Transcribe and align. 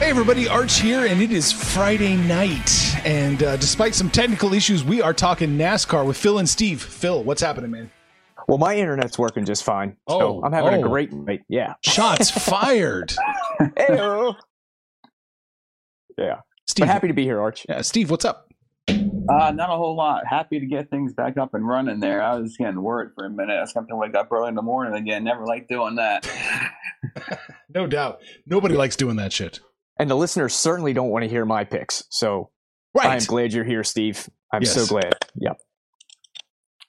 Hey 0.00 0.08
everybody, 0.08 0.48
Arch 0.48 0.80
here, 0.80 1.04
and 1.04 1.20
it 1.20 1.30
is 1.30 1.52
Friday 1.52 2.16
night. 2.16 2.96
And 3.04 3.42
uh, 3.42 3.56
despite 3.58 3.94
some 3.94 4.08
technical 4.08 4.54
issues, 4.54 4.82
we 4.82 5.02
are 5.02 5.12
talking 5.12 5.58
NASCAR 5.58 6.06
with 6.06 6.16
Phil 6.16 6.38
and 6.38 6.48
Steve. 6.48 6.82
Phil, 6.82 7.22
what's 7.22 7.42
happening, 7.42 7.70
man? 7.70 7.90
Well, 8.48 8.56
my 8.56 8.74
internet's 8.76 9.18
working 9.18 9.44
just 9.44 9.62
fine. 9.62 9.96
So 10.08 10.20
Oh, 10.20 10.42
I'm 10.42 10.52
having 10.54 10.74
oh. 10.74 10.86
a 10.86 10.88
great 10.88 11.12
night. 11.12 11.42
Yeah. 11.48 11.74
Shots 11.84 12.30
fired. 12.48 13.12
Heyo. 13.60 14.36
yeah. 16.16 16.40
Steve, 16.66 16.86
But 16.86 16.92
happy 16.92 17.08
to 17.08 17.14
be 17.14 17.24
here, 17.24 17.38
Arch. 17.40 17.66
yeah, 17.68 17.82
Steve, 17.82 18.10
what's 18.10 18.24
up? 18.24 18.48
Uh, 18.88 19.52
not 19.52 19.68
a 19.70 19.76
whole 19.76 19.94
lot. 19.94 20.26
Happy 20.26 20.58
to 20.58 20.66
get 20.66 20.88
things 20.88 21.12
back 21.12 21.36
up 21.36 21.52
and 21.52 21.68
running 21.68 22.00
there. 22.00 22.22
I 22.22 22.36
was 22.36 22.56
getting 22.56 22.80
worried 22.82 23.10
for 23.14 23.26
a 23.26 23.30
minute. 23.30 23.58
I 23.58 23.60
was 23.60 23.74
going 23.74 23.86
to 23.86 23.96
wake 23.96 24.14
up 24.14 24.32
early 24.32 24.48
in 24.48 24.54
the 24.54 24.62
morning 24.62 24.94
again. 24.94 25.24
Never 25.24 25.44
like 25.46 25.68
doing 25.68 25.96
that. 25.96 26.26
No 27.72 27.86
doubt. 27.86 28.20
Nobody 28.46 28.74
likes 28.74 28.96
doing 28.96 29.14
that 29.16 29.32
shit. 29.32 29.60
And 30.00 30.10
the 30.10 30.16
listeners 30.16 30.54
certainly 30.54 30.94
don't 30.94 31.10
want 31.10 31.24
to 31.24 31.28
hear 31.28 31.44
my 31.44 31.64
picks. 31.64 32.04
So 32.08 32.48
I'm 32.98 33.18
glad 33.24 33.52
you're 33.52 33.64
here, 33.64 33.84
Steve. 33.84 34.30
I'm 34.50 34.64
so 34.64 34.86
glad. 34.86 35.12
Yep. 35.36 35.60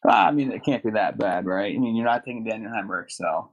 Ah, 0.07 0.27
I 0.27 0.31
mean, 0.31 0.53
it 0.53 0.63
can't 0.63 0.81
be 0.81 0.91
that 0.91 1.17
bad, 1.17 1.45
right? 1.45 1.75
I 1.75 1.77
mean, 1.77 1.97
you're 1.97 2.05
not 2.05 2.23
taking 2.25 2.45
Daniel 2.45 2.71
Hemric, 2.71 3.11
so 3.11 3.51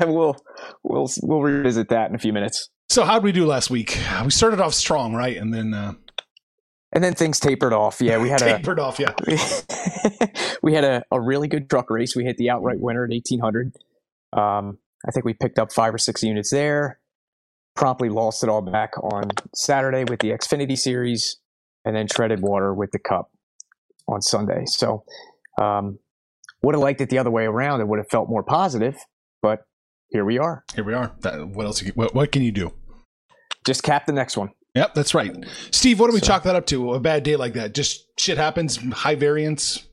we'll 0.06 0.36
we'll 0.84 1.10
we'll 1.22 1.42
revisit 1.42 1.88
that 1.88 2.08
in 2.08 2.14
a 2.14 2.18
few 2.18 2.32
minutes. 2.32 2.70
so 2.88 3.04
how'd 3.04 3.24
we 3.24 3.32
do 3.32 3.44
last 3.44 3.70
week? 3.70 4.00
We 4.24 4.30
started 4.30 4.60
off 4.60 4.72
strong, 4.72 5.12
right? 5.12 5.36
And 5.36 5.52
then 5.52 5.74
uh, 5.74 5.94
And 6.92 7.02
then 7.02 7.14
things 7.14 7.40
tapered 7.40 7.72
off. 7.72 8.00
Yeah, 8.00 8.18
we 8.18 8.30
had 8.30 8.40
a 8.40 8.56
tapered 8.56 8.78
off, 8.78 9.00
yeah. 9.00 9.12
we 10.62 10.72
had 10.72 10.84
a, 10.84 11.02
a 11.10 11.20
really 11.20 11.48
good 11.48 11.68
truck 11.68 11.90
race. 11.90 12.14
We 12.14 12.24
hit 12.24 12.36
the 12.38 12.50
outright 12.50 12.78
winner 12.80 13.04
at 13.04 13.10
1800. 13.10 13.72
Um, 14.32 14.78
I 15.06 15.10
think 15.10 15.26
we 15.26 15.34
picked 15.34 15.58
up 15.58 15.72
five 15.72 15.92
or 15.92 15.98
six 15.98 16.22
units 16.22 16.50
there. 16.50 17.00
Promptly 17.76 18.08
lost 18.08 18.42
it 18.42 18.48
all 18.48 18.62
back 18.62 18.92
on 19.02 19.30
Saturday 19.54 20.04
with 20.04 20.20
the 20.20 20.30
Xfinity 20.30 20.78
Series, 20.78 21.36
and 21.84 21.94
then 21.94 22.06
treaded 22.06 22.40
water 22.40 22.72
with 22.74 22.90
the 22.90 22.98
Cup 22.98 23.30
on 24.08 24.22
Sunday. 24.22 24.64
So, 24.66 25.04
um, 25.60 25.98
would 26.62 26.74
have 26.74 26.82
liked 26.82 27.00
it 27.02 27.10
the 27.10 27.18
other 27.18 27.30
way 27.30 27.44
around. 27.44 27.80
It 27.82 27.88
would 27.88 27.98
have 27.98 28.08
felt 28.08 28.28
more 28.30 28.42
positive, 28.42 28.96
but 29.42 29.60
here 30.08 30.24
we 30.24 30.38
are. 30.38 30.64
Here 30.74 30.84
we 30.84 30.94
are. 30.94 31.12
That, 31.20 31.48
what 31.48 31.66
else? 31.66 31.80
What, 31.94 32.14
what 32.14 32.32
can 32.32 32.42
you 32.42 32.50
do? 32.50 32.72
Just 33.64 33.82
cap 33.82 34.06
the 34.06 34.12
next 34.12 34.36
one. 34.36 34.50
Yep, 34.74 34.94
that's 34.94 35.14
right. 35.14 35.32
Steve, 35.70 36.00
what 36.00 36.08
do 36.08 36.14
we 36.14 36.20
So- 36.20 36.26
chalk 36.26 36.42
that 36.44 36.56
up 36.56 36.66
to? 36.66 36.94
A 36.94 37.00
bad 37.00 37.22
day 37.24 37.36
like 37.36 37.52
that? 37.54 37.74
Just 37.74 38.06
shit 38.18 38.38
happens, 38.38 38.76
high 38.92 39.14
variance. 39.16 39.86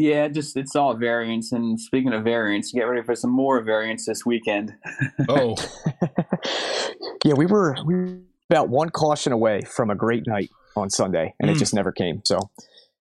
Yeah, 0.00 0.28
just 0.28 0.56
it's 0.56 0.74
all 0.74 0.94
variance. 0.94 1.52
And 1.52 1.78
speaking 1.80 2.12
of 2.12 2.24
variance, 2.24 2.72
get 2.72 2.82
ready 2.82 3.02
for 3.04 3.14
some 3.14 3.30
more 3.30 3.62
variance 3.62 4.06
this 4.06 4.24
weekend. 4.26 4.74
Oh, 5.28 5.54
yeah, 7.24 7.34
we 7.34 7.46
were 7.46 7.76
we 7.84 7.94
were 7.94 8.18
about 8.48 8.68
one 8.68 8.90
caution 8.90 9.32
away 9.32 9.60
from 9.62 9.90
a 9.90 9.94
great 9.94 10.26
night 10.26 10.50
on 10.76 10.90
Sunday, 10.90 11.34
and 11.38 11.50
it 11.50 11.54
Mm. 11.56 11.58
just 11.58 11.74
never 11.74 11.92
came. 11.92 12.22
So 12.24 12.38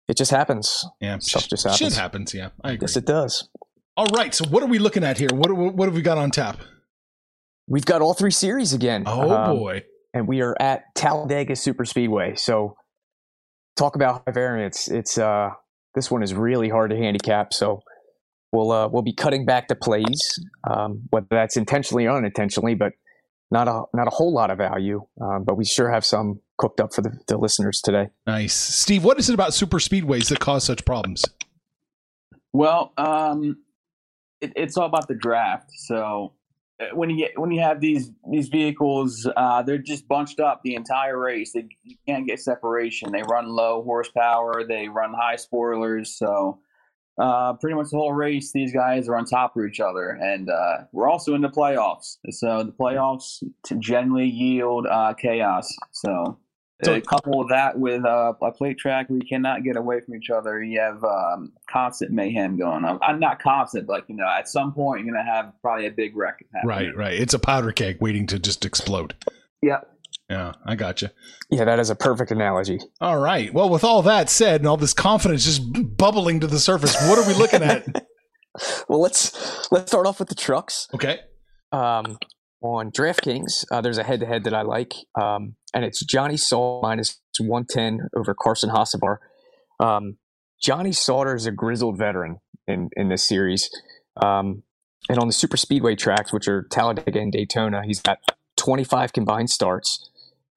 it 0.09 0.17
just 0.17 0.31
happens. 0.31 0.85
yeah. 1.01 1.19
Stuff 1.19 1.49
just 1.49 1.63
Shit 1.65 1.73
happens. 1.73 1.97
happens, 1.97 2.35
yeah. 2.35 2.51
I 2.63 2.73
agree. 2.73 2.85
Yes, 2.85 2.97
it 2.97 3.07
does. 3.07 3.49
All 3.97 4.07
right, 4.07 4.35
so 4.35 4.45
what 4.49 4.63
are 4.63 4.67
we 4.67 4.79
looking 4.79 5.05
at 5.05 5.19
here? 5.19 5.29
What, 5.33 5.53
what, 5.53 5.75
what 5.75 5.87
have 5.89 5.95
we 5.95 6.03
got 6.03 6.19
on 6.19 6.31
tap? 6.31 6.59
We've 7.69 7.85
got 7.87 8.03
all 8.03 8.13
three 8.13 8.31
series 8.33 8.73
again. 8.75 9.05
Oh, 9.07 9.31
Um, 9.31 9.57
boy. 9.57 9.85
and 10.13 10.29
we 10.29 10.43
are 10.43 10.55
at 10.61 10.83
Talladega 10.95 11.57
Super 11.57 11.85
Speedway. 11.85 12.35
So 12.37 12.77
talk 13.77 13.95
about 13.97 14.23
high 14.27 14.33
variance. 14.33 14.89
It's 14.89 15.17
uh 15.17 15.51
this 15.95 16.11
one 16.11 16.23
is 16.23 16.35
really 16.35 16.69
hard 16.69 16.91
to 16.91 16.97
handicap. 16.97 17.53
So 17.53 17.83
we'll 18.53 18.73
uh, 18.73 18.89
we'll 18.89 19.03
be 19.03 19.13
cutting 19.15 19.45
back 19.45 19.69
the 19.69 19.75
plays, 19.75 20.39
um, 20.69 21.03
whether 21.11 21.27
that's 21.31 21.57
intentionally 21.57 22.07
or 22.07 22.17
unintentionally, 22.17 22.75
but 22.75 22.93
not 23.51 23.69
a 23.69 23.83
not 23.95 24.07
a 24.07 24.11
whole 24.11 24.33
lot 24.33 24.51
of 24.51 24.59
value. 24.59 25.05
Um, 25.21 25.45
but 25.45 25.57
we 25.57 25.65
sure 25.65 25.91
have 25.91 26.05
some 26.05 26.41
cooked 26.59 26.81
up 26.81 26.95
for 26.95 27.03
the, 27.03 27.19
the 27.27 27.37
listeners 27.37 27.81
today. 27.81 28.09
Nice. 28.27 28.55
Steve, 28.55 29.05
what 29.05 29.19
is 29.19 29.29
it 29.29 29.35
about 29.35 29.55
super 29.55 29.79
speedways 29.79 30.29
that 30.29 30.41
cause 30.41 30.65
such 30.65 30.85
problems? 30.85 31.25
Well, 32.53 32.93
um, 32.97 33.59
it, 34.41 34.53
it's 34.55 34.77
all 34.77 34.87
about 34.87 35.09
the 35.09 35.15
draft. 35.15 35.71
So 35.73 36.33
when 36.93 37.11
you 37.11 37.29
when 37.37 37.51
you 37.51 37.61
have 37.61 37.81
these 37.81 38.11
these 38.31 38.49
vehicles, 38.49 39.29
uh, 39.37 39.63
they're 39.63 39.79
just 39.79 40.09
bunched 40.09 40.41
up 40.41 40.61
the 40.65 40.75
entire 40.75 41.19
race. 41.19 41.53
They, 41.53 41.69
you 41.83 41.97
can't 42.07 42.27
get 42.27 42.41
separation. 42.41 43.13
They 43.13 43.23
run 43.23 43.49
low 43.49 43.83
horsepower. 43.83 44.65
They 44.67 44.89
run 44.89 45.15
high 45.15 45.37
spoilers. 45.37 46.17
So 46.17 46.61
uh, 47.19 47.55
pretty 47.55 47.77
much 47.77 47.91
the 47.91 47.99
whole 47.99 48.13
race, 48.13 48.51
these 48.53 48.73
guys 48.73 49.09
are 49.09 49.17
on 49.17 49.25
top 49.25 49.57
of 49.57 49.65
each 49.65 49.79
other, 49.79 50.11
and 50.11 50.51
uh, 50.51 50.79
we're 50.93 51.09
also 51.09 51.35
in 51.35 51.43
the 51.43 51.49
playoffs. 51.49 52.19
So 52.31 52.65
the 52.65 52.73
playoffs 52.73 53.43
generally 53.79 54.27
yield 54.29 54.87
uh, 54.87 55.15
chaos. 55.15 55.73
So. 55.93 56.39
So- 56.85 56.95
Uh, 56.97 57.01
couple 57.01 57.41
of 57.41 57.49
that 57.49 57.79
with 57.79 58.05
uh, 58.05 58.33
a 58.43 58.53
plate 58.53 58.79
track 58.79 59.09
where 59.11 59.19
you 59.19 59.27
cannot 59.29 59.63
get 59.65 59.77
away 59.77 60.01
from 60.01 60.15
each 60.17 60.31
other, 60.31 60.63
you 60.63 60.81
have 60.81 61.03
um, 61.05 61.53
constant 61.71 62.11
mayhem 62.13 62.57
going 62.57 62.85
on. 62.85 62.99
I'm 63.03 63.19
not 63.21 63.41
constant, 63.41 63.87
but 63.87 64.05
you 64.09 64.17
know, 64.17 64.27
at 64.29 64.49
some 64.49 64.73
point 64.73 65.05
you're 65.05 65.15
gonna 65.15 65.25
have 65.31 65.53
probably 65.63 65.87
a 65.87 65.91
big 65.91 66.17
wreck. 66.17 66.45
happening. 66.55 66.69
Right, 66.69 66.97
right. 66.97 67.15
It's 67.15 67.35
a 67.35 67.39
powder 67.39 67.73
keg 67.73 67.99
waiting 68.01 68.27
to 68.29 68.39
just 68.39 68.65
explode. 68.65 69.15
Yep. 69.63 69.91
Yeah, 70.31 70.53
I 70.65 70.75
got 70.75 70.79
gotcha. 71.01 71.13
Yeah, 71.51 71.65
that 71.65 71.79
is 71.79 71.91
a 71.91 71.95
perfect 71.97 72.31
analogy. 72.31 72.81
All 73.01 73.19
right. 73.19 73.53
Well, 73.53 73.69
with 73.69 73.85
all 73.85 74.01
that 74.03 74.31
said 74.31 74.61
and 74.63 74.69
all 74.69 74.77
this 74.79 74.95
confidence 74.95 75.45
just 75.45 75.63
bubbling 75.99 76.41
to 76.41 76.47
the 76.47 76.59
surface, 76.59 76.95
what 77.09 77.19
are 77.19 77.27
we 77.27 77.35
looking 77.35 77.63
at? 77.63 77.85
Well, 78.89 79.01
let's 79.01 79.69
let's 79.73 79.91
start 79.91 80.07
off 80.07 80.21
with 80.21 80.29
the 80.29 80.37
trucks. 80.37 80.87
Okay. 80.95 81.19
Um, 81.73 82.19
on 82.63 82.93
DraftKings, 82.93 83.65
uh, 83.73 83.81
there's 83.81 83.99
a 83.99 84.05
head-to-head 84.05 84.45
that 84.45 84.55
I 84.55 84.63
like, 84.63 84.95
um, 85.21 85.57
and 85.75 85.85
it's 85.85 86.03
Johnny 86.05 86.37
Sauter 86.37 86.81
minus 86.83 87.21
110 87.39 88.09
over 88.17 88.35
Carson 88.35 88.71
Hocevar. 88.71 89.17
Um, 89.81 90.17
Johnny 90.63 90.93
Sauter 90.93 91.35
is 91.35 91.47
a 91.47 91.51
grizzled 91.51 91.99
veteran 91.99 92.39
in 92.67 92.89
in 92.97 93.09
this 93.09 93.27
series, 93.27 93.69
um, 94.17 94.63
and 95.09 95.19
on 95.19 95.27
the 95.27 95.33
super 95.33 95.57
speedway 95.57 95.97
tracks, 95.97 96.33
which 96.33 96.49
are 96.49 96.63
Talladega 96.71 97.21
and 97.21 97.33
Daytona, 97.33 97.83
he's 97.85 98.01
got 98.01 98.19
25 98.57 99.13
combined 99.13 99.51
starts. 99.51 100.09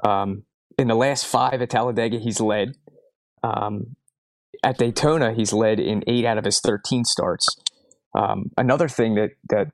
Um, 0.04 0.44
in 0.78 0.88
the 0.88 0.96
last 0.96 1.25
five 1.25 1.62
at 1.62 1.70
Talladega, 1.70 2.20
he's 2.20 2.40
led. 2.40 2.75
Um, 3.44 3.96
at 4.63 4.78
Daytona, 4.78 5.34
he's 5.34 5.52
led 5.52 5.80
in 5.80 6.04
eight 6.08 6.25
out 6.25 6.38
of 6.38 6.46
his 6.46 6.60
13 6.60 7.04
starts. 7.04 7.48
Um, 8.16 8.52
another 8.58 8.88
thing 8.88 9.16
that 9.16 9.31
that 9.50 9.72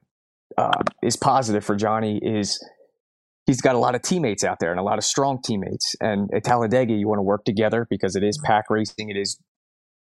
uh, 0.57 0.83
is 1.03 1.15
positive 1.15 1.63
for 1.63 1.75
Johnny 1.75 2.17
is 2.17 2.63
he's 3.45 3.61
got 3.61 3.75
a 3.75 3.79
lot 3.79 3.95
of 3.95 4.01
teammates 4.01 4.43
out 4.43 4.57
there 4.59 4.71
and 4.71 4.79
a 4.79 4.83
lot 4.83 4.97
of 4.97 5.03
strong 5.03 5.39
teammates. 5.43 5.95
And 6.01 6.29
at 6.33 6.43
Talladega, 6.43 6.93
you 6.93 7.07
want 7.07 7.19
to 7.19 7.23
work 7.23 7.45
together 7.45 7.87
because 7.89 8.15
it 8.15 8.23
is 8.23 8.39
pack 8.43 8.65
racing. 8.69 9.09
It 9.09 9.17
is, 9.17 9.39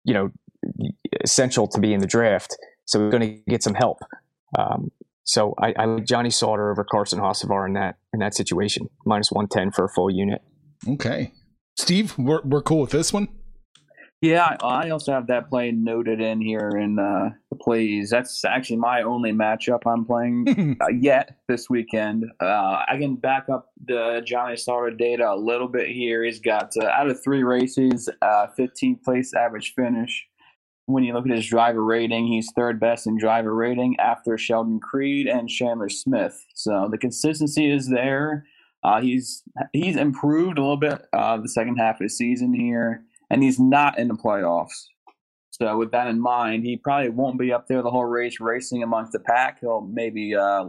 you 0.05 0.15
know, 0.15 0.31
essential 1.23 1.69
to 1.69 1.81
be 1.81 1.93
in 1.93 2.00
the 2.00 2.06
draft. 2.06 2.56
So 2.87 2.99
we're 2.99 3.11
going 3.11 3.44
to 3.44 3.50
get 3.50 3.62
some 3.62 3.75
help. 3.75 3.99
Um, 4.59 4.91
so 5.25 5.55
I, 5.61 5.75
I 5.79 5.85
like 5.85 6.06
Johnny 6.06 6.31
Sauter 6.31 6.73
over 6.73 6.85
Carson 6.85 7.21
Hocevar 7.21 7.67
in 7.67 7.75
that 7.75 7.97
in 8.12 8.19
that 8.19 8.35
situation, 8.35 8.88
minus 9.06 9.31
one 9.31 9.47
ten 9.47 9.71
for 9.71 9.85
a 9.85 9.88
full 9.88 10.11
unit. 10.11 10.43
Okay, 10.88 11.33
Steve, 11.76 12.19
we're 12.19 12.41
we're 12.43 12.62
cool 12.62 12.81
with 12.81 12.91
this 12.91 13.12
one. 13.12 13.29
Yeah, 14.22 14.58
I 14.62 14.90
also 14.90 15.12
have 15.12 15.28
that 15.28 15.49
play 15.49 15.70
noted 15.72 16.20
in 16.20 16.43
here 16.43 16.69
in 16.69 16.99
uh, 16.99 17.31
the 17.49 17.56
plays. 17.56 18.11
That's 18.11 18.44
actually 18.44 18.76
my 18.76 19.00
only 19.00 19.32
matchup 19.32 19.81
I'm 19.87 20.05
playing 20.05 20.76
uh, 20.81 20.88
yet 20.88 21.38
this 21.49 21.70
weekend. 21.70 22.26
Uh, 22.38 22.84
I 22.87 22.99
can 22.99 23.17
back 23.17 23.46
up 23.50 23.70
the 23.82 24.20
Johnny 24.22 24.56
Sauter 24.56 24.90
data 24.90 25.32
a 25.32 25.37
little 25.37 25.69
bit 25.69 25.88
here. 25.88 26.22
He's 26.22 26.38
got 26.38 26.72
uh, 26.76 26.88
out 26.88 27.08
of 27.08 27.22
three 27.25 27.43
races, 27.43 28.11
15th 28.22 28.94
uh, 28.94 28.99
place 29.02 29.32
average 29.32 29.72
finish. 29.75 30.26
When 30.84 31.02
you 31.02 31.14
look 31.14 31.25
at 31.25 31.34
his 31.34 31.46
driver 31.46 31.82
rating, 31.82 32.26
he's 32.26 32.52
third 32.55 32.78
best 32.78 33.06
in 33.06 33.16
driver 33.16 33.55
rating 33.55 33.96
after 33.99 34.37
Sheldon 34.37 34.81
Creed 34.81 35.28
and 35.28 35.49
Chandler 35.49 35.88
Smith. 35.88 36.44
So 36.55 36.88
the 36.90 36.99
consistency 36.99 37.70
is 37.70 37.88
there. 37.88 38.44
Uh, 38.82 39.00
he's 39.00 39.43
he's 39.73 39.96
improved 39.96 40.58
a 40.58 40.62
little 40.62 40.76
bit 40.76 41.06
the 41.12 41.49
second 41.49 41.76
half 41.76 41.96
of 41.96 42.05
the 42.05 42.11
season 42.11 42.52
here 42.52 43.05
and 43.31 43.43
he's 43.43 43.59
not 43.59 43.99
in 43.99 44.09
the 44.09 44.15
playoffs. 44.15 44.87
So 45.53 45.77
with 45.77 45.91
that 45.93 46.06
in 46.06 46.19
mind, 46.19 46.65
he 46.65 46.77
probably 46.77 47.11
won't 47.11 47.38
be 47.38 47.53
up 47.53 47.69
there 47.69 47.82
the 47.82 47.91
whole 47.91 48.06
race 48.06 48.41
racing 48.41 48.82
amongst 48.82 49.12
the 49.12 49.19
pack. 49.19 49.59
He'll 49.61 49.82
maybe 49.82 50.35
uh, 50.35 50.67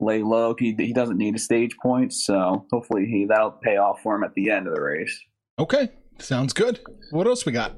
lay 0.00 0.22
low. 0.22 0.54
He, 0.58 0.74
he 0.78 0.92
doesn't 0.92 1.16
need 1.16 1.34
a 1.34 1.38
stage 1.38 1.74
point, 1.82 2.12
so 2.12 2.66
hopefully 2.70 3.06
he 3.06 3.24
that'll 3.24 3.52
pay 3.52 3.76
off 3.76 4.00
for 4.02 4.14
him 4.14 4.22
at 4.22 4.34
the 4.34 4.50
end 4.50 4.66
of 4.66 4.74
the 4.74 4.82
race. 4.82 5.18
Okay, 5.58 5.88
sounds 6.18 6.52
good. 6.52 6.80
What 7.10 7.26
else 7.26 7.46
we 7.46 7.52
got? 7.52 7.76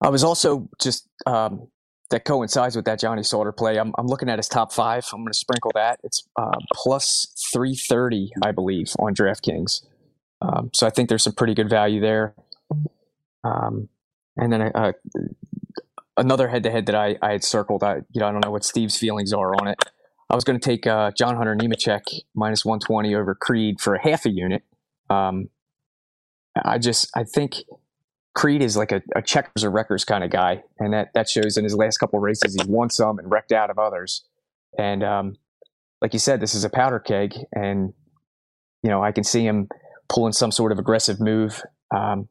I 0.00 0.10
was 0.10 0.22
also 0.22 0.68
just 0.80 1.08
um, 1.26 1.68
that 2.10 2.24
coincides 2.24 2.76
with 2.76 2.84
that 2.84 3.00
Johnny 3.00 3.22
Sauter 3.22 3.52
play. 3.52 3.78
I'm, 3.78 3.92
I'm 3.98 4.06
looking 4.06 4.28
at 4.28 4.38
his 4.38 4.48
top 4.48 4.72
five. 4.72 5.04
I'm 5.12 5.20
going 5.20 5.32
to 5.32 5.38
sprinkle 5.38 5.72
that. 5.74 5.98
It's 6.04 6.28
uh, 6.36 6.58
plus 6.72 7.26
330, 7.52 8.32
I 8.44 8.52
believe, 8.52 8.92
on 8.98 9.14
DraftKings. 9.14 9.84
Um, 10.40 10.70
so 10.72 10.86
I 10.86 10.90
think 10.90 11.08
there's 11.08 11.24
some 11.24 11.32
pretty 11.32 11.54
good 11.54 11.70
value 11.70 12.00
there. 12.00 12.34
Um, 13.44 13.88
and 14.36 14.52
then 14.52 14.62
uh, 14.62 14.92
another 16.16 16.48
head 16.48 16.62
to 16.62 16.70
head 16.70 16.86
that 16.86 16.94
I, 16.94 17.16
I 17.22 17.32
had 17.32 17.44
circled. 17.44 17.82
I 17.82 17.96
you 18.10 18.20
know 18.20 18.26
I 18.26 18.32
don't 18.32 18.44
know 18.44 18.50
what 18.50 18.64
Steve's 18.64 18.96
feelings 18.96 19.32
are 19.32 19.54
on 19.54 19.68
it. 19.68 19.78
I 20.30 20.34
was 20.34 20.44
going 20.44 20.58
to 20.58 20.64
take 20.64 20.86
uh, 20.86 21.10
John 21.10 21.36
Hunter 21.36 21.54
Nemechek 21.54 22.02
minus 22.34 22.64
120 22.64 23.14
over 23.14 23.34
Creed 23.34 23.80
for 23.80 23.94
a 23.94 24.02
half 24.02 24.24
a 24.24 24.30
unit. 24.30 24.62
Um, 25.10 25.50
I 26.64 26.78
just 26.78 27.10
I 27.14 27.24
think 27.24 27.56
Creed 28.34 28.62
is 28.62 28.76
like 28.76 28.92
a, 28.92 29.02
a 29.14 29.20
checkers 29.20 29.64
or 29.64 29.70
wreckers 29.70 30.04
kind 30.04 30.24
of 30.24 30.30
guy, 30.30 30.62
and 30.78 30.92
that 30.94 31.12
that 31.14 31.28
shows 31.28 31.56
in 31.56 31.64
his 31.64 31.76
last 31.76 31.98
couple 31.98 32.18
races. 32.18 32.54
He's 32.54 32.66
won 32.66 32.90
some 32.90 33.18
and 33.18 33.30
wrecked 33.30 33.52
out 33.52 33.70
of 33.70 33.78
others. 33.78 34.24
And 34.78 35.04
um, 35.04 35.36
like 36.00 36.14
you 36.14 36.18
said, 36.18 36.40
this 36.40 36.54
is 36.54 36.64
a 36.64 36.70
powder 36.70 36.98
keg, 36.98 37.34
and 37.52 37.92
you 38.82 38.90
know 38.90 39.02
I 39.02 39.12
can 39.12 39.24
see 39.24 39.44
him 39.44 39.68
pulling 40.08 40.32
some 40.32 40.50
sort 40.50 40.72
of 40.72 40.78
aggressive 40.78 41.20
move. 41.20 41.62
Um, 41.94 42.28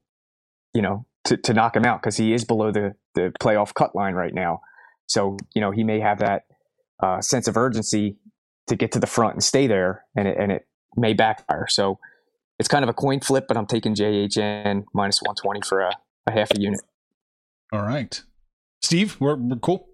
you 0.74 0.82
know, 0.82 1.06
to, 1.26 1.38
to 1.38 1.54
knock 1.54 1.76
him 1.76 1.86
out 1.86 2.02
because 2.02 2.18
he 2.18 2.34
is 2.34 2.44
below 2.44 2.72
the, 2.72 2.96
the 3.16 3.34
playoff 3.42 3.74
cut 3.74 3.96
line 3.96 4.14
right 4.14 4.34
now. 4.34 4.62
So, 5.08 5.38
you 5.54 5.62
know, 5.62 5.72
he 5.72 5.84
may 5.84 6.00
have 6.00 6.20
that 6.20 6.44
uh, 7.02 7.22
sense 7.22 7.48
of 7.48 7.58
urgency 7.58 8.18
to 8.68 8.76
get 8.76 8.92
to 8.94 9.00
the 9.00 9.08
front 9.08 9.34
and 9.34 9.44
stay 9.44 9.68
there, 9.68 10.06
and 10.16 10.28
it, 10.28 10.38
and 10.40 10.52
it 10.52 10.68
may 10.96 11.14
backfire. 11.14 11.66
So 11.68 12.00
it's 12.60 12.70
kind 12.70 12.84
of 12.84 12.90
a 12.90 12.94
coin 12.94 13.20
flip, 13.20 13.46
but 13.48 13.58
I'm 13.58 13.66
taking 13.66 13.96
JHN 13.96 14.86
minus 14.94 15.22
120 15.22 15.62
for 15.62 15.82
a, 15.82 15.92
a 16.28 16.32
half 16.32 16.52
a 16.52 16.60
unit. 16.60 16.82
All 17.74 17.82
right. 17.82 18.22
Steve, 18.82 19.18
we're, 19.20 19.36
we're 19.36 19.58
cool. 19.58 19.88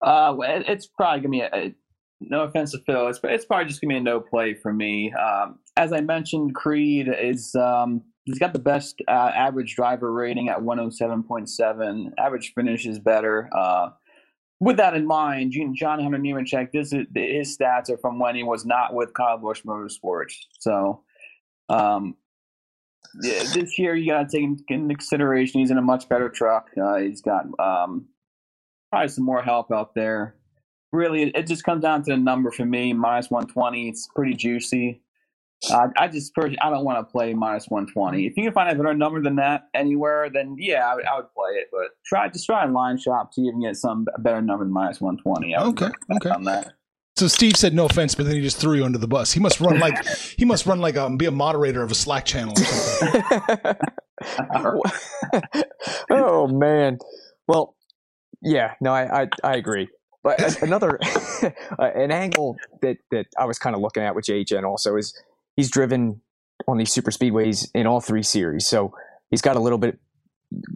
Uh, 0.00 0.34
it's 0.40 0.86
probably 0.86 1.20
gonna 1.20 1.30
be 1.30 1.40
a, 1.40 1.50
a 1.52 1.74
no 2.20 2.42
offense 2.42 2.72
to 2.72 2.78
Phil, 2.86 3.08
it's 3.08 3.20
it's 3.24 3.44
probably 3.44 3.66
just 3.66 3.80
gonna 3.80 3.94
be 3.94 3.98
a 3.98 4.00
no 4.00 4.20
play 4.20 4.54
for 4.54 4.72
me. 4.72 5.12
Um, 5.12 5.58
as 5.76 5.92
I 5.92 6.00
mentioned, 6.00 6.54
Creed 6.54 7.08
is 7.08 7.54
um, 7.54 8.02
he's 8.24 8.38
got 8.38 8.52
the 8.52 8.58
best 8.58 9.00
uh, 9.08 9.30
average 9.34 9.74
driver 9.74 10.12
rating 10.12 10.48
at 10.48 10.58
107.7. 10.58 12.12
Average 12.18 12.52
finish 12.54 12.86
is 12.86 12.98
better. 12.98 13.48
Uh, 13.56 13.90
with 14.60 14.76
that 14.76 14.94
in 14.94 15.06
mind, 15.06 15.52
John 15.74 16.00
Hunter 16.00 16.18
Nemechek, 16.18 16.70
this 16.72 16.92
is, 16.92 17.06
his 17.14 17.56
stats 17.56 17.90
are 17.90 17.98
from 17.98 18.20
when 18.20 18.36
he 18.36 18.44
was 18.44 18.64
not 18.64 18.94
with 18.94 19.12
Kyle 19.12 19.38
Busch 19.38 19.62
Motorsports. 19.62 20.34
So 20.60 21.02
um, 21.68 22.16
yeah, 23.20 23.42
this 23.54 23.78
year 23.78 23.94
you 23.94 24.10
got 24.10 24.28
to 24.30 24.36
take 24.36 24.48
into 24.68 24.94
consideration 24.94 25.60
he's 25.60 25.70
in 25.70 25.78
a 25.78 25.82
much 25.82 26.08
better 26.08 26.28
truck. 26.28 26.70
Uh, 26.80 26.96
he's 26.96 27.20
got 27.20 27.44
um, 27.58 28.06
probably 28.90 29.08
some 29.08 29.24
more 29.24 29.42
help 29.42 29.70
out 29.72 29.94
there. 29.94 30.36
Really, 30.92 31.30
it 31.30 31.46
just 31.46 31.64
comes 31.64 31.82
down 31.82 32.02
to 32.04 32.12
the 32.12 32.16
number 32.16 32.50
for 32.50 32.66
me, 32.66 32.92
minus 32.92 33.30
120. 33.30 33.88
It's 33.88 34.08
pretty 34.14 34.34
juicy. 34.34 35.01
Uh, 35.70 35.88
I 35.96 36.08
just 36.08 36.34
personally, 36.34 36.58
I 36.60 36.70
don't 36.70 36.84
want 36.84 36.98
to 36.98 37.10
play 37.10 37.34
minus 37.34 37.68
120. 37.68 38.26
If 38.26 38.36
you 38.36 38.44
can 38.44 38.52
find 38.52 38.68
a 38.70 38.74
better 38.74 38.94
number 38.94 39.22
than 39.22 39.36
that 39.36 39.68
anywhere, 39.74 40.28
then 40.28 40.56
yeah, 40.58 40.88
I 40.88 40.94
would, 40.94 41.04
I 41.06 41.16
would 41.16 41.32
play 41.34 41.50
it. 41.52 41.68
But 41.70 41.90
try 42.04 42.28
just 42.28 42.46
try 42.46 42.64
and 42.64 42.74
line 42.74 42.98
shop, 42.98 43.32
see 43.32 43.42
if 43.42 43.46
you 43.46 43.52
can 43.52 43.60
get 43.60 43.76
some 43.76 44.06
better 44.18 44.42
number 44.42 44.64
than 44.64 44.72
minus 44.72 45.00
120. 45.00 45.56
okay, 45.56 45.90
okay. 46.16 46.30
On 46.30 46.44
that. 46.44 46.72
So 47.16 47.28
Steve 47.28 47.56
said 47.56 47.74
no 47.74 47.84
offense, 47.84 48.14
but 48.14 48.24
then 48.24 48.34
he 48.34 48.40
just 48.40 48.56
threw 48.56 48.74
you 48.74 48.84
under 48.84 48.98
the 48.98 49.06
bus. 49.06 49.32
He 49.32 49.40
must 49.40 49.60
run 49.60 49.78
like 49.78 50.04
he 50.38 50.44
must 50.44 50.66
run 50.66 50.80
like 50.80 50.96
um, 50.96 51.16
be 51.16 51.26
a 51.26 51.30
moderator 51.30 51.82
of 51.82 51.90
a 51.90 51.94
Slack 51.94 52.24
channel 52.24 52.54
or 52.56 52.64
something. 52.64 53.76
oh 56.10 56.48
man. 56.48 56.98
Well, 57.46 57.76
yeah, 58.42 58.74
no, 58.80 58.92
I 58.92 59.22
I, 59.22 59.28
I 59.44 59.56
agree. 59.56 59.88
But 60.22 60.62
another 60.62 60.98
an 61.78 62.10
angle 62.10 62.56
that 62.80 62.96
that 63.10 63.26
I 63.38 63.44
was 63.44 63.58
kind 63.58 63.76
of 63.76 63.82
looking 63.82 64.02
at 64.02 64.14
with 64.14 64.24
JHN 64.24 64.64
also 64.64 64.96
is 64.96 65.14
he's 65.56 65.70
driven 65.70 66.20
on 66.68 66.78
these 66.78 66.92
super 66.92 67.10
speedways 67.10 67.68
in 67.74 67.86
all 67.86 68.00
three 68.00 68.22
series. 68.22 68.66
So 68.66 68.94
he's 69.30 69.42
got 69.42 69.56
a 69.56 69.60
little 69.60 69.78
bit 69.78 69.98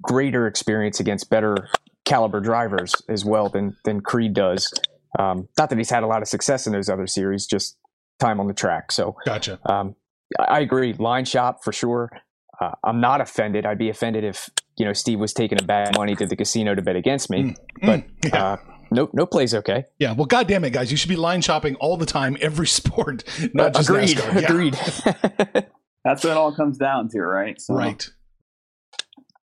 greater 0.02 0.46
experience 0.46 1.00
against 1.00 1.30
better 1.30 1.68
caliber 2.04 2.40
drivers 2.40 2.94
as 3.08 3.24
well 3.24 3.48
than 3.48 3.76
than 3.84 4.00
Creed 4.00 4.34
does. 4.34 4.72
Um, 5.18 5.48
not 5.58 5.70
that 5.70 5.78
he's 5.78 5.90
had 5.90 6.02
a 6.02 6.06
lot 6.06 6.22
of 6.22 6.28
success 6.28 6.66
in 6.66 6.72
those 6.72 6.88
other 6.88 7.06
series, 7.06 7.46
just 7.46 7.76
time 8.18 8.40
on 8.40 8.46
the 8.46 8.54
track. 8.54 8.92
So 8.92 9.16
gotcha. 9.24 9.58
Um, 9.66 9.94
I 10.38 10.60
agree. 10.60 10.92
Line 10.94 11.24
shop 11.24 11.62
for 11.62 11.72
sure. 11.72 12.10
Uh, 12.60 12.72
I'm 12.84 13.00
not 13.00 13.20
offended. 13.20 13.66
I'd 13.66 13.78
be 13.78 13.90
offended 13.90 14.24
if 14.24 14.48
you 14.76 14.84
know 14.84 14.92
Steve 14.92 15.20
was 15.20 15.32
taking 15.32 15.60
a 15.60 15.64
bad 15.64 15.96
money 15.96 16.14
to 16.16 16.26
the 16.26 16.36
casino 16.36 16.74
to 16.74 16.82
bet 16.82 16.96
against 16.96 17.30
me. 17.30 17.42
Mm, 17.42 17.56
but 17.82 18.00
mm, 18.00 18.32
yeah. 18.32 18.44
uh, 18.44 18.56
no, 18.90 19.10
no 19.12 19.26
play's 19.26 19.54
okay. 19.54 19.84
Yeah, 19.98 20.12
well, 20.12 20.26
goddamn 20.26 20.64
it, 20.64 20.72
guys, 20.72 20.90
you 20.90 20.96
should 20.96 21.08
be 21.08 21.16
line 21.16 21.40
shopping 21.40 21.74
all 21.76 21.96
the 21.96 22.06
time, 22.06 22.36
every 22.40 22.66
sport, 22.66 23.24
not 23.54 23.74
just 23.74 23.88
agreed. 23.88 24.16
NASCAR. 24.18 24.44
Agreed. 24.44 24.74
That's 26.04 26.22
what 26.22 26.30
it 26.30 26.36
all 26.36 26.54
comes 26.54 26.78
down 26.78 27.08
to, 27.10 27.20
right? 27.20 27.60
So. 27.60 27.74
Right. 27.74 28.08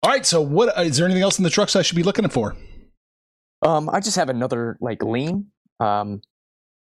All 0.01 0.09
right. 0.09 0.25
So, 0.25 0.41
what 0.41 0.77
is 0.85 0.97
there 0.97 1.05
anything 1.05 1.23
else 1.23 1.37
in 1.37 1.43
the 1.43 1.49
trucks 1.49 1.75
I 1.75 1.81
should 1.81 1.97
be 1.97 2.03
looking 2.03 2.27
for? 2.29 2.55
Um, 3.65 3.89
I 3.89 3.99
just 3.99 4.15
have 4.15 4.29
another 4.29 4.77
like 4.79 5.03
lean. 5.03 5.47
Um, 5.79 6.21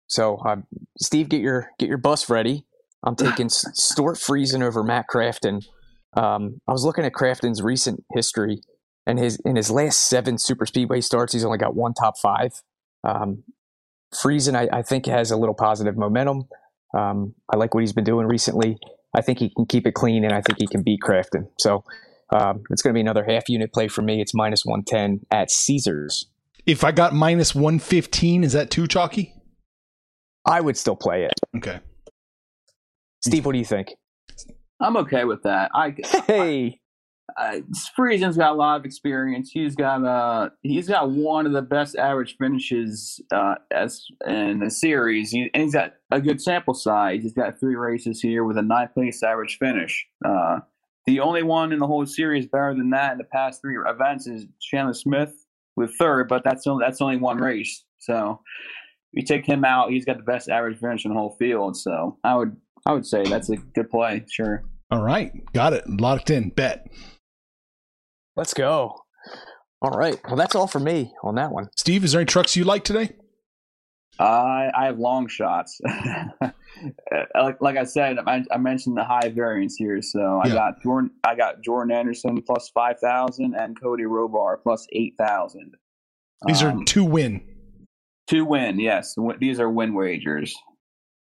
so, 0.08 0.36
uh, 0.38 0.56
Steve, 0.98 1.28
get 1.28 1.40
your 1.40 1.70
get 1.78 1.88
your 1.88 1.98
bus 1.98 2.28
ready. 2.28 2.64
I'm 3.04 3.16
taking 3.16 3.48
Stewart 3.48 4.16
Friesen 4.16 4.62
over 4.62 4.82
Matt 4.82 5.06
Crafton. 5.12 5.64
Um, 6.16 6.60
I 6.66 6.72
was 6.72 6.84
looking 6.84 7.04
at 7.04 7.12
Crafton's 7.12 7.62
recent 7.62 8.02
history 8.14 8.60
and 9.08 9.18
his 9.18 9.40
in 9.44 9.56
his 9.56 9.70
last 9.70 10.04
seven 10.04 10.38
super 10.38 10.66
speedway 10.66 11.00
starts, 11.00 11.32
he's 11.32 11.44
only 11.44 11.58
got 11.58 11.74
one 11.74 11.94
top 11.94 12.18
five. 12.18 12.62
Um, 13.02 13.42
Friesen, 14.14 14.54
I, 14.54 14.78
I, 14.78 14.82
think, 14.82 15.06
has 15.06 15.30
a 15.30 15.36
little 15.36 15.54
positive 15.54 15.96
momentum. 15.96 16.44
Um, 16.96 17.34
I 17.52 17.56
like 17.56 17.74
what 17.74 17.80
he's 17.80 17.92
been 17.92 18.04
doing 18.04 18.26
recently. 18.26 18.78
I 19.16 19.22
think 19.22 19.38
he 19.38 19.50
can 19.50 19.66
keep 19.66 19.86
it 19.86 19.94
clean, 19.94 20.24
and 20.24 20.32
I 20.32 20.42
think 20.42 20.58
he 20.58 20.66
can 20.66 20.82
beat 20.82 21.00
Crafton. 21.00 21.48
So 21.58 21.84
um, 22.30 22.62
it's 22.70 22.82
going 22.82 22.92
to 22.92 22.94
be 22.94 23.00
another 23.00 23.24
half 23.24 23.48
unit 23.48 23.72
play 23.72 23.88
for 23.88 24.02
me. 24.02 24.20
It's 24.20 24.34
minus 24.34 24.64
one 24.64 24.84
ten 24.84 25.20
at 25.30 25.50
Caesars. 25.50 26.26
If 26.66 26.84
I 26.84 26.92
got 26.92 27.14
minus 27.14 27.54
one 27.54 27.78
fifteen, 27.78 28.44
is 28.44 28.52
that 28.52 28.70
too 28.70 28.86
chalky? 28.86 29.34
I 30.46 30.60
would 30.60 30.76
still 30.76 30.96
play 30.96 31.24
it. 31.24 31.32
Okay. 31.56 31.80
Steve, 33.22 33.46
what 33.46 33.52
do 33.52 33.58
you 33.58 33.64
think? 33.64 33.94
I'm 34.80 34.98
okay 34.98 35.24
with 35.24 35.42
that. 35.42 35.70
I 35.74 35.96
hey 36.26 36.80
uh, 37.37 37.61
Friesen's 37.97 38.37
got 38.37 38.52
a 38.52 38.54
lot 38.54 38.80
of 38.80 38.85
experience. 38.85 39.50
He's 39.52 39.76
got 39.76 40.04
uh 40.04 40.50
he's 40.62 40.88
got 40.88 41.11
one 41.11 41.47
of 41.47 41.52
the 41.52 41.62
best 41.62 41.97
average 41.97 42.37
finishes 42.38 43.20
uh 43.32 43.56
as 43.70 44.04
in 44.26 44.61
the 44.61 44.70
series, 44.70 45.30
he, 45.30 45.50
and 45.52 45.62
he's 45.62 45.75
got 45.75 45.94
a 46.11 46.20
good 46.20 46.40
sample 46.40 46.75
size. 46.75 47.23
He's 47.23 47.35
got 47.35 47.61
three 47.61 47.76
races 47.76 48.20
here 48.20 48.44
with 48.44 48.56
a 48.56 48.62
ninth 48.62 48.94
place 48.94 49.23
average 49.23 49.58
finish. 49.58 50.06
Uh, 50.25 50.61
the 51.06 51.20
only 51.20 51.42
one 51.42 51.73
in 51.73 51.78
the 51.78 51.87
whole 51.87 52.04
series 52.06 52.47
better 52.47 52.75
than 52.75 52.90
that 52.90 53.12
in 53.12 53.18
the 53.18 53.25
past 53.25 53.61
three 53.61 53.76
events 53.87 54.26
is 54.26 54.47
Chandler 54.61 54.94
Smith 54.94 55.32
with 55.76 55.94
third, 55.99 56.28
but 56.28 56.42
that's 56.44 56.66
only 56.66 56.85
that's 56.85 57.00
only 57.00 57.16
one 57.16 57.38
race. 57.38 57.85
So 57.99 58.40
you 59.12 59.23
take 59.23 59.47
him 59.47 59.64
out, 59.64 59.90
he's 59.90 60.04
got 60.04 60.18
the 60.18 60.23
best 60.23 60.49
average 60.49 60.78
finish 60.78 61.04
in 61.04 61.12
the 61.12 61.18
whole 61.18 61.37
field. 61.38 61.76
So 61.76 62.18
I 62.25 62.35
would 62.35 62.56
I 62.87 62.92
would 62.92 63.06
say 63.06 63.23
that's 63.25 63.50
a 63.50 63.56
good 63.56 63.90
play. 63.90 64.25
Sure. 64.30 64.64
All 64.90 65.02
right, 65.02 65.32
got 65.52 65.73
it. 65.75 65.88
Locked 65.88 66.30
in. 66.30 66.50
Bet. 66.50 66.90
Let's 68.38 68.54
go. 68.54 68.95
All 69.83 69.90
right. 69.90 70.16
Well, 70.25 70.37
that's 70.37 70.54
all 70.54 70.68
for 70.68 70.78
me 70.78 71.12
on 71.25 71.35
that 71.35 71.50
one. 71.50 71.68
Steve, 71.76 72.04
is 72.04 72.12
there 72.12 72.21
any 72.21 72.26
trucks 72.26 72.54
you 72.57 72.62
like 72.62 72.85
today? 72.85 73.11
I 74.21 74.71
I 74.76 74.85
have 74.87 74.99
long 75.00 75.26
shots. 75.26 75.80
like 77.35 77.61
like 77.61 77.76
I 77.76 77.83
said, 77.83 78.18
I, 78.26 78.45
I, 78.52 78.59
mentioned 78.59 78.97
the 78.97 79.02
high 79.04 79.28
variance 79.28 79.75
here. 79.76 80.00
So 80.02 80.40
I 80.42 80.47
Yeah. 80.49 80.54
got 80.54 80.83
Jordan. 80.83 81.11
I 81.25 81.35
got 81.35 81.62
Jordan 81.62 81.92
Anderson 81.92 82.40
plus 82.42 82.68
five 82.73 83.00
thousand 83.00 83.57
and 83.57 83.80
Codie 83.80 84.07
Rohrbaugh 84.07 84.62
plus 84.62 84.87
eight 84.92 85.14
thousand. 85.18 85.75
These 86.47 86.62
Um, 86.62 86.83
are 86.83 86.85
two 86.85 87.04
win. 87.04 87.42
Two 88.28 88.45
win, 88.45 88.78
yes. 88.78 89.14
Wi- 89.16 89.38
These 89.40 89.59
are 89.59 89.68
win 89.71 89.95
wagers. 89.95 90.54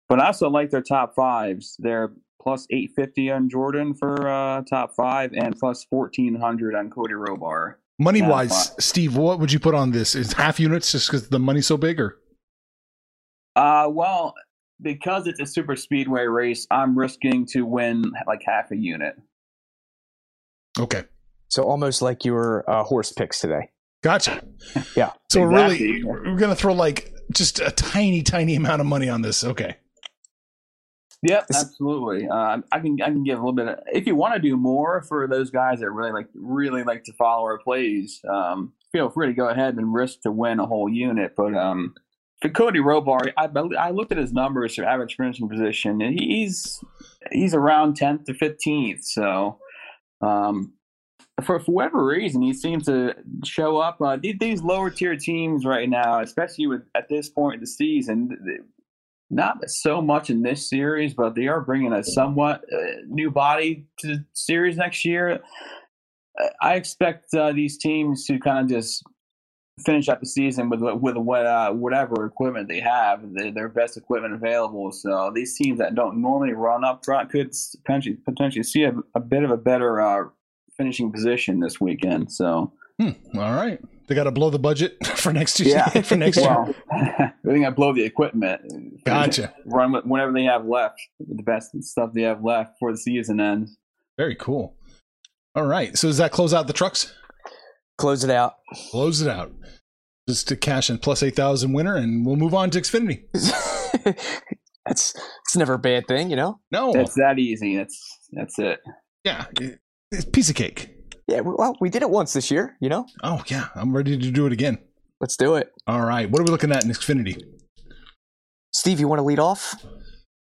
But 0.08 0.18
I 0.20 0.26
also 0.28 0.48
like 0.48 0.70
their 0.70 0.82
top 0.82 1.14
fives. 1.14 1.76
They're 1.78 2.12
plus 2.42 2.66
850 2.70 3.30
on 3.30 3.48
Jordan 3.48 3.94
for 3.94 4.28
uh, 4.28 4.62
top 4.62 4.94
five 4.96 5.32
and 5.34 5.56
plus 5.58 5.86
1400 5.90 6.74
on 6.74 6.90
Codie 6.90 7.10
Rohrbaugh. 7.12 7.74
Money 7.98 8.22
wise, 8.22 8.68
fine. 8.70 8.80
Steve, 8.80 9.16
what 9.16 9.38
would 9.38 9.52
you 9.52 9.60
put 9.60 9.74
on 9.74 9.92
this? 9.92 10.14
Is 10.14 10.32
half 10.32 10.58
units 10.58 10.90
just 10.92 11.08
because 11.08 11.28
the 11.28 11.38
money's 11.38 11.66
so 11.66 11.76
big, 11.76 12.00
or 12.00 12.18
Uh, 13.54 13.88
well, 13.90 14.34
because 14.80 15.26
it's 15.28 15.38
a 15.40 15.46
super 15.46 15.76
speedway 15.76 16.24
race, 16.24 16.66
I'm 16.70 16.98
risking 16.98 17.46
to 17.52 17.62
win 17.64 18.02
like 18.26 18.42
half 18.44 18.70
a 18.72 18.76
unit. 18.76 19.14
okay, 20.80 21.04
So 21.48 21.62
almost 21.62 22.02
like 22.02 22.24
your 22.24 22.68
uh, 22.68 22.82
horse 22.82 23.12
picks 23.12 23.40
today. 23.40 23.70
gotcha. 24.02 24.42
Yeah. 24.96 25.12
So 25.30 25.48
Exactly. 25.48 25.92
really, 25.92 26.04
we're 26.04 26.36
gonna 26.36 26.56
throw 26.56 26.72
like 26.72 27.14
just 27.32 27.60
a 27.60 27.70
tiny, 27.70 28.22
tiny 28.22 28.56
amount 28.56 28.80
of 28.80 28.86
money 28.86 29.08
on 29.08 29.22
this. 29.22 29.44
Okay, 29.44 29.76
Yep, 31.22 31.46
absolutely. 31.54 32.28
Uh, 32.28 32.58
I 32.72 32.80
can 32.80 33.00
I 33.00 33.06
can 33.06 33.22
give 33.22 33.38
a 33.38 33.40
little 33.40 33.52
bit. 33.52 33.68
Of, 33.68 33.78
if 33.92 34.06
you 34.06 34.16
want 34.16 34.34
to 34.34 34.40
do 34.40 34.56
more 34.56 35.02
for 35.02 35.28
those 35.28 35.50
guys 35.50 35.78
that 35.80 35.90
really 35.90 36.10
like 36.10 36.28
really 36.34 36.82
like 36.82 37.04
to 37.04 37.12
follow 37.12 37.44
our 37.44 37.58
plays, 37.58 38.20
um, 38.28 38.72
feel 38.90 39.08
free 39.08 39.28
to 39.28 39.32
go 39.32 39.48
ahead 39.48 39.76
and 39.76 39.94
risk 39.94 40.22
to 40.22 40.32
win 40.32 40.58
a 40.58 40.66
whole 40.66 40.88
unit. 40.88 41.34
But 41.36 41.54
um, 41.54 41.94
for 42.40 42.48
Codie 42.48 42.82
Rohrbaugh, 42.82 43.32
I 43.36 43.46
I 43.78 43.90
looked 43.90 44.10
at 44.10 44.18
his 44.18 44.32
numbers 44.32 44.74
for 44.74 44.84
average 44.84 45.14
finishing 45.14 45.48
position, 45.48 46.02
and 46.02 46.18
he's 46.18 46.80
he's 47.30 47.54
around 47.54 47.94
tenth 47.94 48.24
to 48.24 48.34
fifteenth. 48.34 49.04
So, 49.04 49.58
um, 50.22 50.72
for, 51.44 51.60
for 51.60 51.72
whatever 51.72 52.04
reason, 52.04 52.42
he 52.42 52.52
seems 52.52 52.86
to 52.86 53.14
show 53.44 53.78
up. 53.78 54.00
Uh, 54.00 54.18
these, 54.20 54.60
lower 54.62 54.90
tier 54.90 55.16
teams 55.16 55.64
right 55.64 55.88
now, 55.88 56.20
especially 56.20 56.66
with 56.66 56.82
at 56.96 57.08
this 57.08 57.28
point 57.28 57.54
in 57.54 57.60
the 57.60 57.66
season, 57.66 58.36
not 59.32 59.58
so 59.68 60.02
much 60.02 60.30
in 60.30 60.42
this 60.42 60.68
series, 60.68 61.14
but 61.14 61.34
they 61.34 61.48
are 61.48 61.60
bringing 61.60 61.92
a 61.92 62.04
somewhat 62.04 62.62
uh, 62.72 62.76
new 63.08 63.30
body 63.30 63.86
to 63.98 64.08
the 64.08 64.24
series 64.34 64.76
next 64.76 65.04
year. 65.04 65.40
I 66.60 66.74
expect 66.74 67.34
uh, 67.34 67.52
these 67.52 67.78
teams 67.78 68.26
to 68.26 68.38
kind 68.38 68.58
of 68.58 68.68
just 68.68 69.02
finish 69.84 70.08
up 70.08 70.20
the 70.20 70.26
season 70.26 70.68
with 70.68 70.80
with 70.80 71.16
what 71.16 71.46
uh, 71.46 71.72
whatever 71.72 72.26
equipment 72.26 72.68
they 72.68 72.80
have, 72.80 73.20
their, 73.32 73.50
their 73.50 73.68
best 73.68 73.96
equipment 73.96 74.34
available. 74.34 74.92
So 74.92 75.32
these 75.34 75.56
teams 75.56 75.78
that 75.78 75.94
don't 75.94 76.20
normally 76.20 76.52
run 76.52 76.84
up 76.84 77.04
front 77.04 77.30
could 77.30 77.52
potentially 77.84 78.16
potentially 78.16 78.64
see 78.64 78.84
a, 78.84 78.94
a 79.14 79.20
bit 79.20 79.44
of 79.44 79.50
a 79.50 79.56
better 79.56 80.00
uh, 80.00 80.24
finishing 80.76 81.10
position 81.10 81.60
this 81.60 81.80
weekend. 81.80 82.32
So 82.32 82.72
hmm. 83.00 83.10
all 83.34 83.54
right. 83.54 83.80
They 84.08 84.14
got 84.16 84.24
to 84.24 84.30
blow 84.30 84.50
the 84.50 84.58
budget 84.58 85.06
for 85.16 85.32
next 85.32 85.58
year. 85.60 85.76
Yeah. 85.76 86.02
for 86.02 86.16
next 86.16 86.36
year. 86.38 86.48
well, 86.48 86.74
I 86.90 87.32
think 87.44 87.64
I 87.66 87.70
blow 87.70 87.94
the 87.94 88.04
equipment. 88.04 88.91
Gotcha. 89.04 89.52
Run 89.66 89.92
with 89.92 90.04
whatever 90.04 90.32
they 90.32 90.44
have 90.44 90.64
left, 90.66 91.00
the 91.18 91.42
best 91.42 91.70
stuff 91.82 92.10
they 92.14 92.22
have 92.22 92.42
left 92.44 92.74
before 92.74 92.92
the 92.92 92.98
season 92.98 93.40
ends. 93.40 93.76
Very 94.16 94.34
cool. 94.36 94.76
All 95.54 95.66
right. 95.66 95.96
So 95.98 96.08
does 96.08 96.18
that 96.18 96.32
close 96.32 96.54
out 96.54 96.66
the 96.66 96.72
trucks? 96.72 97.14
Close 97.98 98.24
it 98.24 98.30
out. 98.30 98.54
Close 98.90 99.20
it 99.20 99.28
out. 99.28 99.52
Just 100.28 100.46
to 100.48 100.56
cash 100.56 100.88
in 100.88 100.98
plus 100.98 101.22
eight 101.22 101.34
thousand 101.34 101.72
winner, 101.72 101.96
and 101.96 102.24
we'll 102.24 102.36
move 102.36 102.54
on 102.54 102.70
to 102.70 102.80
Xfinity. 102.80 103.24
That's 104.86 105.14
it's 105.14 105.56
never 105.56 105.74
a 105.74 105.78
bad 105.78 106.06
thing, 106.08 106.30
you 106.30 106.36
know. 106.36 106.60
No, 106.70 106.92
It's 106.94 107.14
that 107.14 107.38
easy. 107.38 107.76
That's 107.76 108.18
that's 108.32 108.58
it. 108.58 108.80
yeah, 109.24 109.46
it's 110.10 110.24
piece 110.24 110.48
of 110.48 110.56
cake. 110.56 110.90
Yeah. 111.28 111.40
Well, 111.40 111.76
we 111.80 111.88
did 111.90 112.02
it 112.02 112.10
once 112.10 112.32
this 112.32 112.50
year. 112.50 112.76
You 112.80 112.88
know. 112.88 113.06
Oh 113.22 113.42
yeah, 113.46 113.68
I'm 113.74 113.94
ready 113.94 114.16
to 114.16 114.30
do 114.30 114.46
it 114.46 114.52
again. 114.52 114.78
Let's 115.20 115.36
do 115.36 115.54
it. 115.56 115.70
All 115.86 116.00
right, 116.04 116.28
what 116.30 116.40
are 116.40 116.44
we 116.44 116.50
looking 116.50 116.72
at 116.72 116.84
in 116.84 116.90
Xfinity? 116.90 117.40
Steve, 118.72 119.00
you 119.00 119.08
want 119.08 119.18
to 119.18 119.24
lead 119.24 119.38
off? 119.38 119.74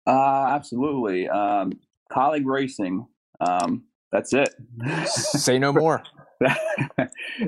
Uh, 0.06 0.46
absolutely. 0.48 1.28
Um, 1.28 1.72
Kaulig 2.12 2.44
racing. 2.44 3.06
Um, 3.40 3.84
that's 4.10 4.32
it. 4.32 4.54
Say 5.06 5.58
no 5.58 5.72
more. 5.72 6.02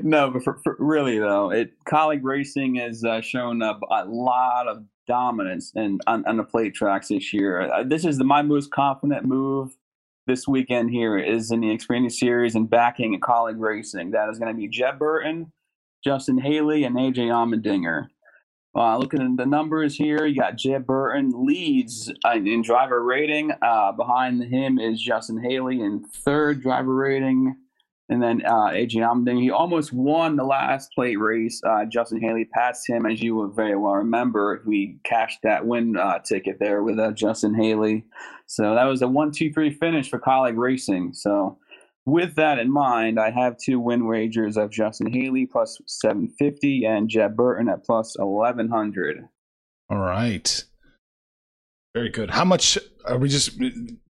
no, 0.03 0.29
but 0.29 0.43
for, 0.43 0.59
for 0.63 0.75
really 0.79 1.17
though, 1.17 1.49
it 1.51 1.71
Kaulig 1.87 2.19
racing 2.23 2.75
has 2.75 3.03
uh, 3.03 3.21
shown 3.21 3.61
up 3.61 3.79
a 3.89 4.05
lot 4.05 4.67
of 4.67 4.83
dominance 5.07 5.71
in, 5.75 5.99
on, 6.07 6.25
on 6.25 6.37
the 6.37 6.43
plate 6.43 6.73
tracks 6.73 7.07
this 7.07 7.33
year. 7.33 7.61
Uh, 7.61 7.83
this 7.83 8.05
is 8.05 8.17
the, 8.17 8.23
my 8.23 8.41
most 8.41 8.71
confident 8.71 9.25
move 9.25 9.75
this 10.27 10.47
weekend 10.47 10.91
here 10.91 11.17
is 11.17 11.51
in 11.51 11.61
the 11.61 11.67
Xfinity 11.67 12.11
Series 12.11 12.55
and 12.55 12.69
backing 12.69 13.15
a 13.15 13.19
Kaulig 13.19 13.59
racing. 13.59 14.11
That 14.11 14.29
is 14.29 14.39
going 14.39 14.53
to 14.53 14.59
be 14.59 14.67
Jeb 14.67 14.99
Burton, 14.99 15.51
Justin 16.03 16.37
Haley, 16.37 16.83
and 16.83 16.95
AJ 16.95 17.27
Allmendinger. 17.29 18.07
Uh, 18.73 18.97
looking 18.97 19.21
at 19.21 19.35
the 19.35 19.45
numbers 19.45 19.95
here, 19.95 20.25
you 20.25 20.39
got 20.39 20.57
Jeb 20.57 20.85
Burton 20.85 21.31
leads 21.45 22.11
uh, 22.23 22.35
in 22.35 22.61
driver 22.61 23.03
rating. 23.03 23.51
Uh, 23.61 23.91
behind 23.91 24.41
him 24.43 24.79
is 24.79 25.01
Justin 25.01 25.43
Haley 25.43 25.81
in 25.81 26.03
third 26.03 26.61
driver 26.61 26.95
rating. 26.95 27.55
And 28.11 28.21
then 28.21 28.41
uh, 28.45 28.67
AJ 28.67 28.95
Allmendinger, 28.95 29.41
he 29.41 29.51
almost 29.51 29.93
won 29.93 30.35
the 30.35 30.43
last 30.43 30.91
plate 30.93 31.17
race. 31.17 31.61
Uh, 31.65 31.85
Justin 31.85 32.21
Haley 32.21 32.43
passed 32.43 32.87
him, 32.87 33.05
as 33.05 33.21
you 33.21 33.35
will 33.35 33.47
very 33.47 33.75
well 33.77 33.93
remember. 33.93 34.61
We 34.65 34.99
cashed 35.05 35.39
that 35.43 35.65
win 35.65 35.95
uh, 35.95 36.19
ticket 36.19 36.57
there 36.59 36.83
with 36.83 36.99
uh, 36.99 37.11
Justin 37.11 37.55
Haley. 37.55 38.03
So 38.47 38.75
that 38.75 38.83
was 38.83 39.01
a 39.01 39.07
one, 39.07 39.31
two, 39.31 39.51
three 39.53 39.73
finish 39.73 40.09
for 40.09 40.19
Kaulig 40.19 40.57
racing. 40.57 41.13
So 41.13 41.57
with 42.05 42.35
that 42.35 42.59
in 42.59 42.71
mind, 42.71 43.19
I 43.19 43.29
have 43.31 43.57
two 43.57 43.79
win 43.79 44.07
wagers 44.07 44.57
of 44.57 44.71
Justin 44.71 45.11
Haley 45.11 45.45
plus 45.45 45.79
750 45.87 46.85
and 46.85 47.09
Jeb 47.09 47.35
Burton 47.35 47.69
at 47.69 47.83
plus 47.85 48.15
1100. 48.17 49.27
All 49.89 49.97
right, 49.97 50.63
very 51.93 52.09
good. 52.09 52.29
How 52.29 52.45
much 52.45 52.77
are 53.05 53.17
we 53.17 53.29
just 53.29 53.59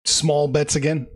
small 0.05 0.49
bets 0.49 0.77
again? 0.77 1.07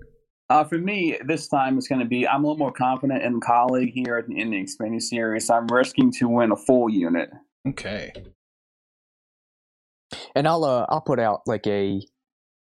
Uh, 0.50 0.64
for 0.64 0.78
me, 0.78 1.16
this 1.26 1.46
time 1.46 1.76
it's 1.76 1.88
going 1.88 2.00
to 2.00 2.06
be 2.06 2.26
I'm 2.26 2.42
a 2.42 2.46
little 2.46 2.58
more 2.58 2.72
confident 2.72 3.22
in 3.22 3.34
the 3.34 3.40
Kaulig 3.40 3.92
here 3.92 4.18
in 4.18 4.50
the 4.50 4.64
Xfinity 4.64 5.02
Series. 5.02 5.50
I'm 5.50 5.66
risking 5.68 6.10
to 6.12 6.28
win 6.28 6.52
a 6.52 6.56
full 6.56 6.88
unit. 6.88 7.30
Okay. 7.68 8.12
And 10.34 10.48
I'll 10.48 10.64
uh, 10.64 10.86
I'll 10.88 11.02
put 11.02 11.20
out 11.20 11.42
like 11.46 11.66
a 11.66 12.00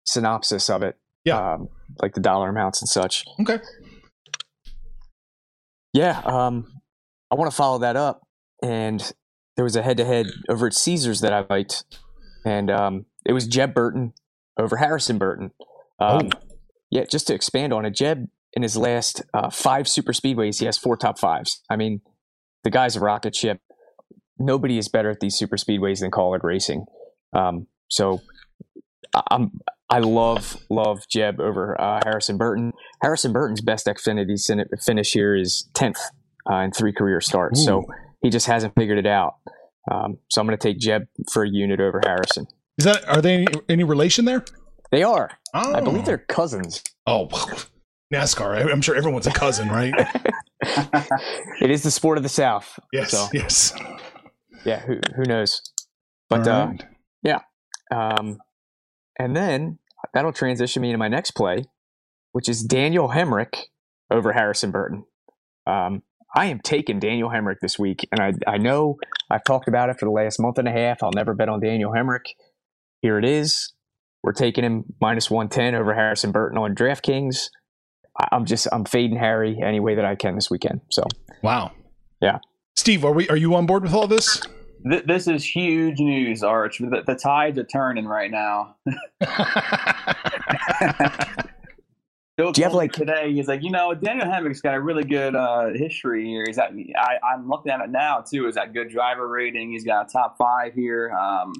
synopsis 0.06 0.71
of 0.71 0.82
it. 0.82 0.97
Yeah. 1.25 1.54
Um, 1.54 1.68
like 2.00 2.14
the 2.14 2.21
dollar 2.21 2.49
amounts 2.49 2.80
and 2.80 2.88
such. 2.88 3.25
Okay. 3.40 3.59
Yeah. 5.92 6.20
Um, 6.25 6.66
I 7.30 7.34
want 7.34 7.50
to 7.50 7.56
follow 7.56 7.78
that 7.78 7.96
up, 7.96 8.26
and 8.62 9.12
there 9.56 9.64
was 9.64 9.76
a 9.76 9.82
head-to-head 9.82 10.26
over 10.49 10.66
at 10.66 10.75
Caesars 10.75 11.20
that 11.20 11.32
I 11.32 11.44
liked, 11.49 11.84
and 12.44 12.70
um, 12.70 13.06
it 13.26 13.32
was 13.32 13.46
Jeb 13.46 13.75
Burton 13.75 14.12
over 14.58 14.76
Harrison 14.76 15.18
Burton. 15.18 15.52
Um, 15.99 16.30
Yeah, 16.90 17.04
just 17.11 17.26
to 17.28 17.34
expand 17.34 17.72
on 17.72 17.87
it, 17.87 17.94
Jeb 17.94 18.28
in 18.52 18.62
his 18.62 18.76
last 18.76 19.22
uh, 19.32 19.49
five 19.49 19.88
super 19.88 20.12
speedways, 20.12 20.58
he 20.58 20.66
has 20.66 20.76
four 20.76 20.94
top 20.94 21.18
fives. 21.18 21.62
I 21.70 21.76
mean, 21.76 22.02
the 22.64 22.70
guy's 22.70 22.96
a 22.96 23.00
rocket 23.00 23.34
ship. 23.34 23.61
Nobody 24.38 24.76
is 24.76 24.88
better 24.88 25.08
at 25.08 25.20
these 25.20 25.37
super 25.37 25.56
speedways 25.56 26.00
than 26.00 26.11
Kaulig 26.11 26.42
Racing. 26.42 26.84
Um, 27.32 27.66
so 27.88 28.20
I'm 29.30 29.61
I 29.92 29.99
love 29.99 30.56
love 30.70 31.00
Jeb 31.11 31.38
over 31.38 31.78
uh, 31.78 32.00
Harrison 32.04 32.38
Burton. 32.38 32.72
Harrison 33.02 33.32
Burton's 33.32 33.61
best 33.61 33.87
Xfinity 33.87 34.37
finish 34.82 35.12
here 35.12 35.37
is 35.37 35.68
tenth 35.75 35.99
uh, 36.50 36.56
in 36.56 36.72
three 36.72 36.92
career 36.92 37.20
starts. 37.20 37.62
So 37.62 37.84
he 38.22 38.30
just 38.30 38.46
hasn't 38.46 38.75
figured 38.75 38.99
it 38.99 39.06
out. 39.06 39.34
Um, 39.90 40.16
so 40.30 40.40
I'm 40.40 40.46
going 40.46 40.56
to 40.58 40.62
take 40.68 40.78
Jeb 40.78 41.02
for 41.30 41.44
a 41.44 41.49
unit 41.49 41.78
over 41.78 42.00
Harrison. 42.04 42.46
Is 42.78 42.87
that 42.87 43.06
are 43.06 43.20
they 43.20 43.34
any, 43.40 43.46
any 43.68 43.84
relation 43.84 44.25
there? 44.25 44.44
They 44.90 45.02
are. 45.02 45.30
Oh. 45.52 45.75
I 45.75 45.80
believe 45.82 46.06
they're 46.06 46.18
cousins. 46.18 46.82
Oh, 47.06 47.26
NASCAR. 48.12 48.56
I- 48.56 48.70
I'm 48.70 48.80
sure 48.80 48.94
everyone's 48.94 49.26
a 49.26 49.32
cousin, 49.32 49.68
right? 49.68 49.92
It 51.61 51.70
is 51.70 51.82
the 51.82 51.90
sport 51.90 52.16
of 52.16 52.22
the 52.22 52.28
South. 52.28 52.78
yes. 52.92 53.11
So 53.11 53.26
Yes. 53.34 53.75
yeah, 54.64 54.80
who 54.80 55.00
who 55.16 55.25
knows? 55.25 55.61
But 56.30 56.49
All 56.49 56.54
uh, 56.62 56.66
right. 57.25 57.40
Um, 57.92 58.38
and 59.18 59.37
then 59.37 59.78
that'll 60.14 60.32
transition 60.32 60.82
me 60.82 60.88
into 60.88 60.99
my 60.99 61.09
next 61.09 61.32
play, 61.32 61.64
which 62.32 62.49
is 62.49 62.62
Daniel 62.62 63.09
Hemric 63.09 63.64
over 64.11 64.32
Harrison 64.32 64.71
Burton. 64.71 65.04
Um, 65.66 66.02
I 66.35 66.47
am 66.47 66.61
taking 66.61 66.99
Daniel 66.99 67.28
Hemric 67.28 67.56
this 67.61 67.78
week, 67.78 68.09
and 68.11 68.21
I 68.21 68.32
I 68.50 68.59
know 68.59 68.97
I've 69.30 69.44
talked 69.44 69.68
about 69.68 69.90
it 69.90 69.99
for 69.99 70.06
the 70.06 70.11
last 70.11 70.40
month 70.40 70.59
and 70.59 70.66
a 70.68 70.73
half. 70.73 71.02
I'll 71.02 71.12
never 71.12 71.35
bet 71.35 71.49
on 71.49 71.61
Daniel 71.61 71.92
Hemric. 71.92 72.25
Here 73.02 73.18
it 73.18 73.25
is. 73.25 73.73
we're 74.23 74.32
taking 74.32 74.64
him 74.64 74.85
minus 75.00 75.30
110 75.30 75.75
over 75.75 75.94
Harrison 75.94 76.30
Burton 76.30 76.56
on 76.56 76.75
DraftKings. 76.75 77.49
I'm 78.30 78.44
just 78.44 78.68
I'm 78.73 78.85
fading 78.85 79.18
Harry 79.18 79.59
any 79.62 79.80
way 79.80 79.94
that 79.97 80.04
I 80.04 80.14
can 80.14 80.35
this 80.35 80.50
weekend. 80.50 80.80
So 80.90 81.04
Wow. 81.42 81.73
Yeah. 82.21 82.38
Steve, 82.76 83.04
are 83.04 83.12
we? 83.12 83.28
Are 83.28 83.37
you 83.37 83.54
on 83.54 83.66
board 83.66 83.82
with 83.82 83.92
all 83.92 84.06
this? 84.06 84.42
Th- 84.90 85.04
this 85.04 85.26
is 85.28 85.44
huge 85.44 85.98
news, 86.00 86.42
Arch. 86.42 86.78
The, 86.78 87.02
the 87.06 87.14
tides 87.14 87.58
are 87.58 87.64
turning 87.64 88.06
right 88.06 88.30
now. 88.30 88.76
Bill 92.36 92.50
Do 92.52 92.60
you 92.62 92.64
have, 92.64 92.72
like- 92.74 92.92
today? 92.92 93.32
He's 93.32 93.46
like, 93.46 93.62
you 93.62 93.70
know, 93.70 93.92
Daniel 93.94 94.26
Hemric's 94.26 94.62
got 94.62 94.74
a 94.74 94.80
really 94.80 95.04
good 95.04 95.36
uh, 95.36 95.66
history 95.74 96.24
here. 96.26 96.44
He's 96.46 96.58
at, 96.58 96.72
I, 96.98 97.18
I'm 97.34 97.46
looking 97.48 97.70
at 97.70 97.80
it 97.82 97.90
now 97.90 98.20
too. 98.28 98.46
He's 98.46 98.54
got 98.54 98.72
good 98.72 98.88
driver 98.88 99.28
rating. 99.28 99.70
He's 99.70 99.84
got 99.84 100.08
a 100.08 100.12
top 100.12 100.36
five 100.38 100.72
here. 100.72 101.10
Um, 101.12 101.52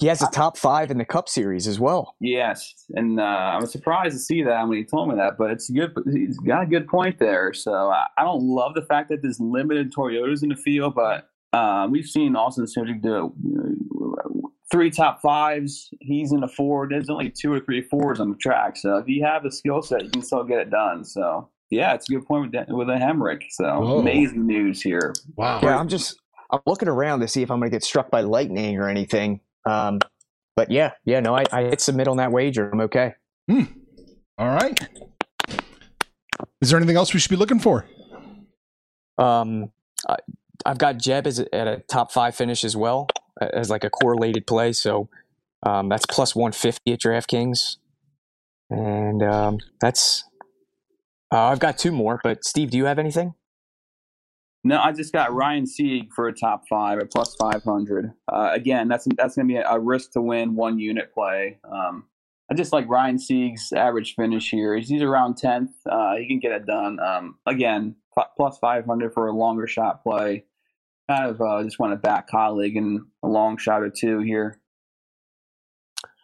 he 0.00 0.06
has 0.06 0.22
a 0.22 0.30
top 0.30 0.56
five 0.56 0.90
in 0.90 0.96
the 0.98 1.04
Cup 1.04 1.28
Series 1.28 1.66
as 1.68 1.78
well. 1.78 2.16
yes, 2.20 2.72
and 2.94 3.20
uh, 3.20 3.22
I 3.22 3.58
was 3.60 3.70
surprised 3.70 4.14
to 4.16 4.18
see 4.18 4.42
that 4.42 4.66
when 4.66 4.78
he 4.78 4.84
told 4.84 5.10
me 5.10 5.14
that. 5.16 5.36
But 5.36 5.50
it's 5.50 5.68
good. 5.68 5.92
He's 6.10 6.38
got 6.38 6.62
a 6.62 6.66
good 6.66 6.88
point 6.88 7.18
there. 7.18 7.52
So 7.52 7.90
I, 7.90 8.06
I 8.16 8.24
don't 8.24 8.42
love 8.42 8.72
the 8.74 8.80
fact 8.82 9.10
that 9.10 9.20
there's 9.20 9.38
limited 9.38 9.92
Toyotas 9.92 10.42
in 10.42 10.48
the 10.48 10.56
field, 10.56 10.94
but 10.94 11.28
uh, 11.52 11.88
we've 11.90 12.06
seen 12.06 12.36
Austin 12.36 12.64
Cindric 12.64 13.02
do 13.02 13.34
three 14.70 14.90
top 14.90 15.20
fives. 15.20 15.90
He's 16.00 16.32
in 16.32 16.42
a 16.44 16.48
Ford. 16.48 16.90
There's 16.90 17.10
only 17.10 17.30
two 17.30 17.52
or 17.52 17.60
three 17.60 17.82
Fords 17.82 18.20
on 18.20 18.30
the 18.30 18.36
track. 18.36 18.76
So 18.76 18.96
if 18.96 19.08
you 19.08 19.24
have 19.24 19.42
the 19.42 19.50
skill 19.50 19.82
set, 19.82 20.04
you 20.04 20.10
can 20.10 20.22
still 20.22 20.44
get 20.44 20.58
it 20.58 20.70
done. 20.70 21.04
So 21.04 21.48
yeah, 21.70 21.94
it's 21.94 22.08
a 22.08 22.14
good 22.14 22.26
point 22.26 22.42
with 22.42 22.52
Dan- 22.52 22.76
with 22.76 22.88
a 22.88 22.94
Hemric. 22.94 23.42
So 23.50 23.80
Whoa. 23.80 23.98
amazing 24.00 24.46
news 24.46 24.80
here. 24.80 25.12
wow. 25.36 25.60
Yeah, 25.62 25.78
I'm 25.78 25.88
just 25.88 26.18
I'm 26.50 26.60
looking 26.66 26.88
around 26.88 27.20
to 27.20 27.28
see 27.28 27.42
if 27.42 27.50
I'm 27.50 27.58
going 27.58 27.70
to 27.70 27.74
get 27.74 27.84
struck 27.84 28.10
by 28.10 28.20
lightning 28.22 28.78
or 28.78 28.88
anything. 28.88 29.40
Um, 29.66 30.00
but 30.56 30.70
yeah, 30.70 30.92
yeah, 31.04 31.20
no, 31.20 31.34
I, 31.34 31.44
I 31.52 31.62
hit 31.64 31.80
submit 31.80 32.08
on 32.08 32.16
that 32.18 32.32
wager. 32.32 32.70
I'm 32.70 32.80
okay. 32.82 33.14
All 33.50 34.48
right. 34.48 34.78
Is 36.60 36.70
there 36.70 36.76
anything 36.76 36.96
else 36.96 37.12
we 37.14 37.20
should 37.20 37.30
be 37.30 37.36
looking 37.36 37.58
for? 37.58 37.86
Um, 39.18 39.70
I, 40.08 40.16
I've 40.64 40.78
got 40.78 40.98
Jeb 40.98 41.26
as 41.26 41.38
a, 41.38 41.54
at 41.54 41.66
a 41.66 41.82
top 41.88 42.12
five 42.12 42.34
finish 42.34 42.64
as 42.64 42.76
well 42.76 43.08
as 43.40 43.70
like 43.70 43.84
a 43.84 43.90
correlated 43.90 44.46
play. 44.46 44.72
So 44.72 45.08
um, 45.62 45.88
that's 45.88 46.06
plus 46.06 46.34
150 46.34 46.92
at 46.92 47.00
DraftKings, 47.00 47.76
and 48.70 49.22
um, 49.22 49.58
that's 49.80 50.24
uh, 51.32 51.44
I've 51.44 51.60
got 51.60 51.78
two 51.78 51.92
more. 51.92 52.20
But 52.22 52.44
Steve, 52.44 52.70
do 52.70 52.78
you 52.78 52.86
have 52.86 52.98
anything? 52.98 53.34
No, 54.62 54.78
I 54.78 54.92
just 54.92 55.12
got 55.12 55.32
Ryan 55.32 55.66
Sieg 55.66 56.12
for 56.14 56.28
a 56.28 56.34
top 56.34 56.64
five 56.68 56.98
at 56.98 57.10
plus 57.10 57.34
five 57.34 57.62
hundred. 57.62 58.12
Uh, 58.30 58.50
again, 58.52 58.88
that's 58.88 59.06
that's 59.16 59.36
going 59.36 59.48
to 59.48 59.54
be 59.54 59.58
a, 59.58 59.68
a 59.68 59.78
risk 59.78 60.12
to 60.12 60.20
win 60.20 60.54
one 60.54 60.78
unit 60.78 61.12
play. 61.14 61.58
Um, 61.64 62.04
I 62.50 62.54
just 62.54 62.72
like 62.72 62.88
Ryan 62.88 63.18
Sieg's 63.18 63.72
average 63.72 64.16
finish 64.16 64.50
here. 64.50 64.76
He's, 64.76 64.88
he's 64.88 65.02
around 65.02 65.36
tenth. 65.36 65.70
Uh, 65.88 66.16
he 66.16 66.26
can 66.26 66.40
get 66.40 66.52
it 66.52 66.66
done. 66.66 66.98
Um, 67.00 67.36
again, 67.46 67.96
plus 68.36 68.58
five 68.58 68.84
hundred 68.84 69.14
for 69.14 69.28
a 69.28 69.32
longer 69.32 69.66
shot 69.66 70.02
play. 70.02 70.44
Kind 71.10 71.28
of 71.28 71.40
uh, 71.40 71.64
just 71.64 71.80
want 71.80 71.92
to 71.92 71.96
back 71.96 72.30
Kaulig 72.30 72.78
and 72.78 73.00
a 73.24 73.26
long 73.26 73.56
shot 73.58 73.82
or 73.82 73.90
two 73.90 74.20
here. 74.20 74.60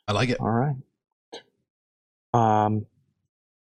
I 0.06 0.12
like 0.12 0.28
it. 0.28 0.38
All 0.38 0.48
right. 0.48 0.76
Um, 2.32 2.86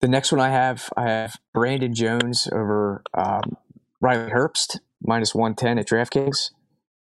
the 0.02 0.10
next 0.10 0.34
one 0.34 0.42
I 0.42 0.50
have, 0.50 0.90
I 0.98 1.04
have 1.04 1.38
Brandon 1.54 1.94
Jones 1.94 2.50
over 2.52 3.02
um, 3.14 3.56
Riley 4.02 4.30
Herbst 4.30 4.80
minus 5.02 5.34
one 5.34 5.56
ten 5.56 5.80
at 5.80 5.88
DraftKings. 5.88 6.52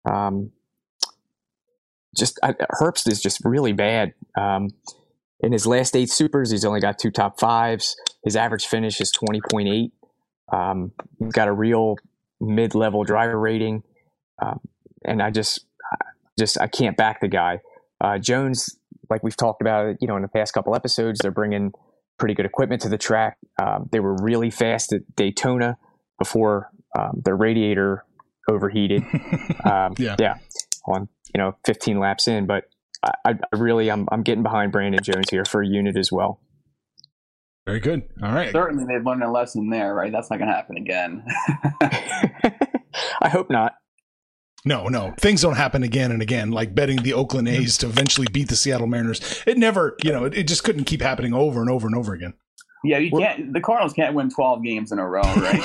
Um, 0.09 0.53
just 2.17 2.39
I, 2.45 2.53
Herbst 2.81 3.11
is 3.11 3.21
just 3.21 3.41
really 3.45 3.73
bad. 3.73 4.15
Um, 4.39 4.69
in 5.41 5.51
his 5.51 5.67
last 5.67 5.97
eight 5.97 6.11
supers, 6.11 6.53
he's 6.53 6.65
only 6.65 6.81
got 6.81 6.97
two 6.97 7.11
top 7.11 7.41
fives. 7.41 7.97
His 8.23 8.37
average 8.37 8.67
finish 8.67 9.01
is 9.01 9.11
twenty 9.11 9.41
point 9.51 9.67
eight. 9.67 9.91
Um, 10.53 10.93
he's 11.19 11.33
got 11.33 11.49
a 11.49 11.53
real 11.53 11.97
mid-level 12.41 13.03
driver 13.03 13.37
rating, 13.37 13.83
um, 14.41 14.61
and 15.05 15.23
I 15.23 15.31
just, 15.31 15.67
just 16.39 16.61
I 16.61 16.67
can't 16.67 16.97
back 16.97 17.21
the 17.21 17.29
guy. 17.29 17.61
Uh, 18.01 18.19
Jones, 18.19 18.79
like 19.09 19.23
we've 19.23 19.37
talked 19.37 19.61
about, 19.63 19.97
you 20.01 20.09
know, 20.09 20.17
in 20.17 20.23
the 20.23 20.29
past 20.29 20.53
couple 20.53 20.75
episodes, 20.75 21.21
they're 21.21 21.31
bringing 21.31 21.73
pretty 22.19 22.35
good 22.35 22.47
equipment 22.47 22.83
to 22.83 22.89
the 22.89 22.99
track. 22.99 23.39
Um, 23.63 23.89
they 23.93 24.01
were 24.01 24.17
really 24.21 24.51
fast 24.51 24.93
at 24.93 25.03
Daytona 25.17 25.79
before 26.19 26.71
um, 26.99 27.23
their 27.25 27.37
radiator 27.37 28.05
overheated. 28.49 29.03
Um, 29.65 29.95
Yeah. 29.99 30.17
yeah, 30.19 30.35
on 30.87 31.09
you 31.35 31.39
know 31.39 31.57
15 31.67 31.99
laps 31.99 32.29
in, 32.29 32.47
but 32.47 32.65
I, 33.03 33.13
I 33.25 33.57
really 33.57 33.91
I'm 33.91 34.07
I'm 34.13 34.23
getting 34.23 34.43
behind 34.45 34.71
Brandon 34.71 35.03
Jones 35.03 35.27
here 35.31 35.45
for 35.45 35.61
a 35.63 35.67
unit 35.67 35.97
as 35.97 36.13
well. 36.13 36.41
Very 37.67 37.81
good. 37.81 38.03
All 38.23 38.33
right. 38.33 38.53
Certainly, 38.53 38.85
they've 38.85 39.05
learned 39.05 39.25
a 39.25 39.31
lesson 39.31 39.71
there, 39.71 39.93
right? 39.93 40.13
That's 40.13 40.31
not 40.31 40.39
going 40.39 40.49
to 40.49 40.55
happen 40.55 40.77
again. 40.77 41.25
I 43.21 43.29
hope 43.29 43.51
not. 43.51 43.75
No, 44.67 44.89
no. 44.89 45.15
Things 45.21 45.41
don't 45.43 45.57
happen 45.57 45.83
again 45.85 46.11
and 46.11 46.21
again, 46.21 46.51
like 46.51 46.75
betting 46.75 46.97
the 47.03 47.13
Oakland 47.13 47.49
A's 47.49 47.79
to 47.79 47.87
eventually 47.87 48.27
beat 48.33 48.49
the 48.49 48.57
Seattle 48.57 48.89
Mariners. 48.89 49.43
It 49.47 49.57
never, 49.59 49.97
you 50.05 50.11
know, 50.13 50.25
it, 50.25 50.35
it 50.35 50.49
just 50.49 50.65
couldn't 50.65 50.85
keep 50.85 51.01
happening 51.01 51.33
over 51.33 51.61
and 51.61 51.71
over 51.71 51.87
and 51.87 51.95
over 51.97 52.13
again. 52.13 52.35
yeah, 52.85 52.99
you 52.99 53.11
can't. 53.13 53.53
The 53.53 53.61
Cardinals 53.61 53.93
can't 53.93 54.15
win 54.15 54.29
twelve 54.29 54.63
games 54.65 54.91
in 54.93 54.99
a 54.99 55.09
row, 55.09 55.23
right? 55.23 55.61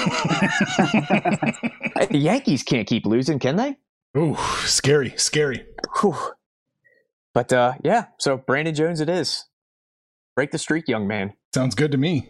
The 2.11 2.17
Yankees 2.17 2.63
can't 2.63 2.87
keep 2.87 3.05
losing, 3.05 3.37
can 3.39 3.55
they? 3.57 3.77
Ooh, 4.17 4.35
scary, 4.65 5.13
scary. 5.17 5.65
Whew. 6.01 6.15
But 7.33 7.53
uh, 7.53 7.73
yeah, 7.83 8.05
so 8.19 8.37
Brandon 8.37 8.73
Jones 8.75 8.99
it 9.01 9.07
is. 9.09 9.45
Break 10.35 10.51
the 10.51 10.57
streak, 10.57 10.87
young 10.87 11.07
man. 11.07 11.33
Sounds 11.53 11.75
good 11.75 11.91
to 11.91 11.97
me. 11.97 12.29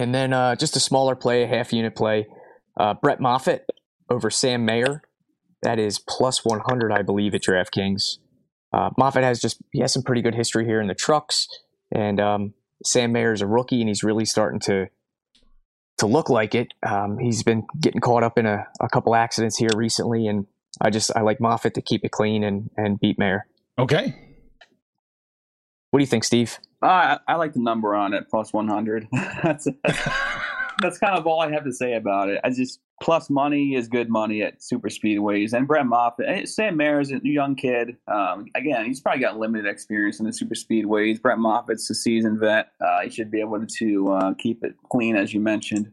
And 0.00 0.14
then 0.14 0.32
uh, 0.32 0.56
just 0.56 0.76
a 0.76 0.80
smaller 0.80 1.14
play, 1.14 1.42
a 1.42 1.46
half 1.46 1.74
unit 1.74 1.94
play. 1.94 2.26
Uh, 2.74 2.94
Brett 2.94 3.20
Moffitt 3.20 3.66
over 4.08 4.30
Sam 4.30 4.64
Mayer. 4.64 5.02
That 5.60 5.78
is 5.78 5.98
plus 5.98 6.42
100, 6.42 6.90
I 6.90 7.02
believe, 7.02 7.34
at 7.34 7.42
DraftKings. 7.42 8.16
Uh, 8.72 8.88
Moffitt 8.96 9.24
has 9.24 9.42
just 9.42 9.58
he 9.72 9.80
has 9.80 9.92
some 9.92 10.02
pretty 10.02 10.22
good 10.22 10.34
history 10.34 10.64
here 10.64 10.80
in 10.80 10.88
the 10.88 10.94
trucks, 10.94 11.48
and 11.94 12.18
um, 12.18 12.54
Sam 12.82 13.12
Mayer 13.12 13.34
is 13.34 13.42
a 13.42 13.46
rookie, 13.46 13.80
and 13.80 13.88
he's 13.88 14.02
really 14.02 14.24
starting 14.24 14.58
to 14.60 14.86
to 15.98 16.06
look 16.06 16.30
like 16.30 16.54
it. 16.54 16.72
Um, 16.82 17.18
he's 17.18 17.42
been 17.42 17.66
getting 17.78 18.00
caught 18.00 18.22
up 18.22 18.38
in 18.38 18.46
a, 18.46 18.64
a 18.80 18.88
couple 18.88 19.14
accidents 19.14 19.58
here 19.58 19.68
recently, 19.76 20.26
and 20.26 20.46
I 20.80 20.88
just 20.88 21.14
I 21.14 21.20
like 21.20 21.42
Moffitt 21.42 21.74
to 21.74 21.82
keep 21.82 22.06
it 22.06 22.10
clean 22.10 22.42
and 22.42 22.70
and 22.74 22.98
beat 22.98 23.18
Mayer. 23.18 23.46
Okay. 23.78 24.14
What 25.90 25.98
do 25.98 26.02
you 26.02 26.08
think, 26.08 26.24
Steve? 26.24 26.58
Uh, 26.82 26.86
I, 26.86 27.18
I 27.28 27.36
like 27.36 27.52
the 27.52 27.60
number 27.60 27.94
on 27.94 28.14
it, 28.14 28.28
plus 28.30 28.52
100. 28.52 29.06
that's, 29.42 29.66
that's, 29.84 30.08
that's 30.80 30.98
kind 30.98 31.16
of 31.16 31.26
all 31.26 31.40
I 31.40 31.50
have 31.52 31.64
to 31.64 31.72
say 31.72 31.94
about 31.94 32.28
it. 32.28 32.40
I 32.42 32.50
just, 32.50 32.80
plus 33.02 33.28
money 33.28 33.74
is 33.74 33.88
good 33.88 34.08
money 34.08 34.42
at 34.42 34.62
super 34.62 34.88
speedways. 34.88 35.52
And 35.52 35.66
Brett 35.66 35.86
Moffitt, 35.86 36.48
Sam 36.48 36.76
Mayer 36.76 37.00
is 37.00 37.12
a 37.12 37.20
young 37.22 37.54
kid. 37.54 37.96
Um, 38.08 38.46
again, 38.54 38.86
he's 38.86 39.00
probably 39.00 39.20
got 39.20 39.38
limited 39.38 39.68
experience 39.68 40.20
in 40.20 40.26
the 40.26 40.32
super 40.32 40.54
speedways. 40.54 41.20
Brett 41.20 41.38
Moffitt's 41.38 41.88
a 41.90 41.94
seasoned 41.94 42.40
vet. 42.40 42.72
Uh, 42.80 43.00
he 43.02 43.10
should 43.10 43.30
be 43.30 43.40
able 43.40 43.64
to 43.66 44.12
uh, 44.12 44.34
keep 44.34 44.64
it 44.64 44.74
clean, 44.90 45.16
as 45.16 45.34
you 45.34 45.40
mentioned. 45.40 45.90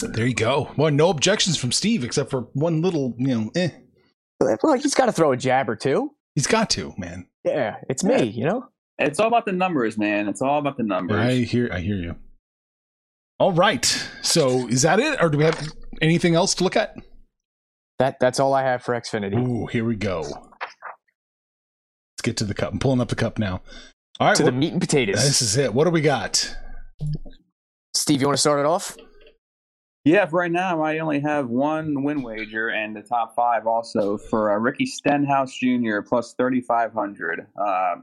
There 0.00 0.26
you 0.26 0.34
go. 0.34 0.70
Well, 0.76 0.92
no 0.92 1.10
objections 1.10 1.56
from 1.56 1.72
Steve 1.72 2.04
except 2.04 2.30
for 2.30 2.42
one 2.52 2.82
little, 2.82 3.14
you 3.18 3.28
know, 3.28 3.50
eh. 3.56 3.70
Well, 4.62 4.74
he's 4.74 4.94
got 4.94 5.06
to 5.06 5.12
throw 5.12 5.32
a 5.32 5.36
jab 5.36 5.68
or 5.68 5.76
two. 5.76 6.14
He's 6.34 6.46
got 6.46 6.70
to, 6.70 6.94
man. 6.96 7.26
Yeah, 7.44 7.76
it's 7.88 8.04
me. 8.04 8.24
You 8.24 8.44
know. 8.44 8.68
It's 9.00 9.18
all 9.18 9.28
about 9.28 9.46
the 9.46 9.52
numbers, 9.52 9.96
man. 9.98 10.28
It's 10.28 10.42
all 10.42 10.58
about 10.58 10.76
the 10.76 10.82
numbers. 10.82 11.18
I 11.18 11.42
hear. 11.42 11.70
I 11.72 11.80
hear 11.80 11.96
you. 11.96 12.16
All 13.38 13.52
right. 13.52 13.84
So 14.22 14.68
is 14.68 14.82
that 14.82 15.00
it, 15.00 15.20
or 15.22 15.30
do 15.30 15.38
we 15.38 15.44
have 15.44 15.68
anything 16.02 16.34
else 16.34 16.54
to 16.56 16.64
look 16.64 16.76
at? 16.76 16.94
That 17.98 18.18
that's 18.20 18.38
all 18.38 18.54
I 18.54 18.62
have 18.62 18.82
for 18.82 18.94
Xfinity. 18.94 19.36
Ooh, 19.36 19.66
here 19.66 19.84
we 19.84 19.96
go. 19.96 20.20
Let's 20.20 20.36
get 22.22 22.36
to 22.38 22.44
the 22.44 22.54
cup. 22.54 22.72
I'm 22.72 22.78
pulling 22.78 23.00
up 23.00 23.08
the 23.08 23.16
cup 23.16 23.38
now. 23.38 23.62
All 24.18 24.28
right. 24.28 24.36
to 24.36 24.42
what- 24.44 24.50
the 24.50 24.56
meat 24.56 24.72
and 24.72 24.80
potatoes. 24.80 25.16
this 25.16 25.40
is 25.40 25.56
it. 25.56 25.72
What 25.72 25.84
do 25.84 25.90
we 25.90 26.02
got? 26.02 26.54
Steve, 27.96 28.20
you 28.20 28.26
want 28.26 28.36
to 28.36 28.40
start 28.40 28.60
it 28.60 28.66
off? 28.66 28.96
Yeah, 30.04 30.26
for 30.26 30.40
right 30.40 30.52
now, 30.52 30.82
I 30.82 30.98
only 30.98 31.20
have 31.20 31.48
one 31.48 32.02
win 32.02 32.22
wager 32.22 32.68
and 32.68 32.96
the 32.96 33.02
top 33.02 33.34
five 33.34 33.66
also 33.66 34.16
for 34.16 34.50
uh, 34.50 34.58
Ricky 34.58 34.86
Stenhouse 34.86 35.54
Jr. 35.54 36.00
plus 36.00 36.34
3,500. 36.38 37.46
Uh, 37.62 37.96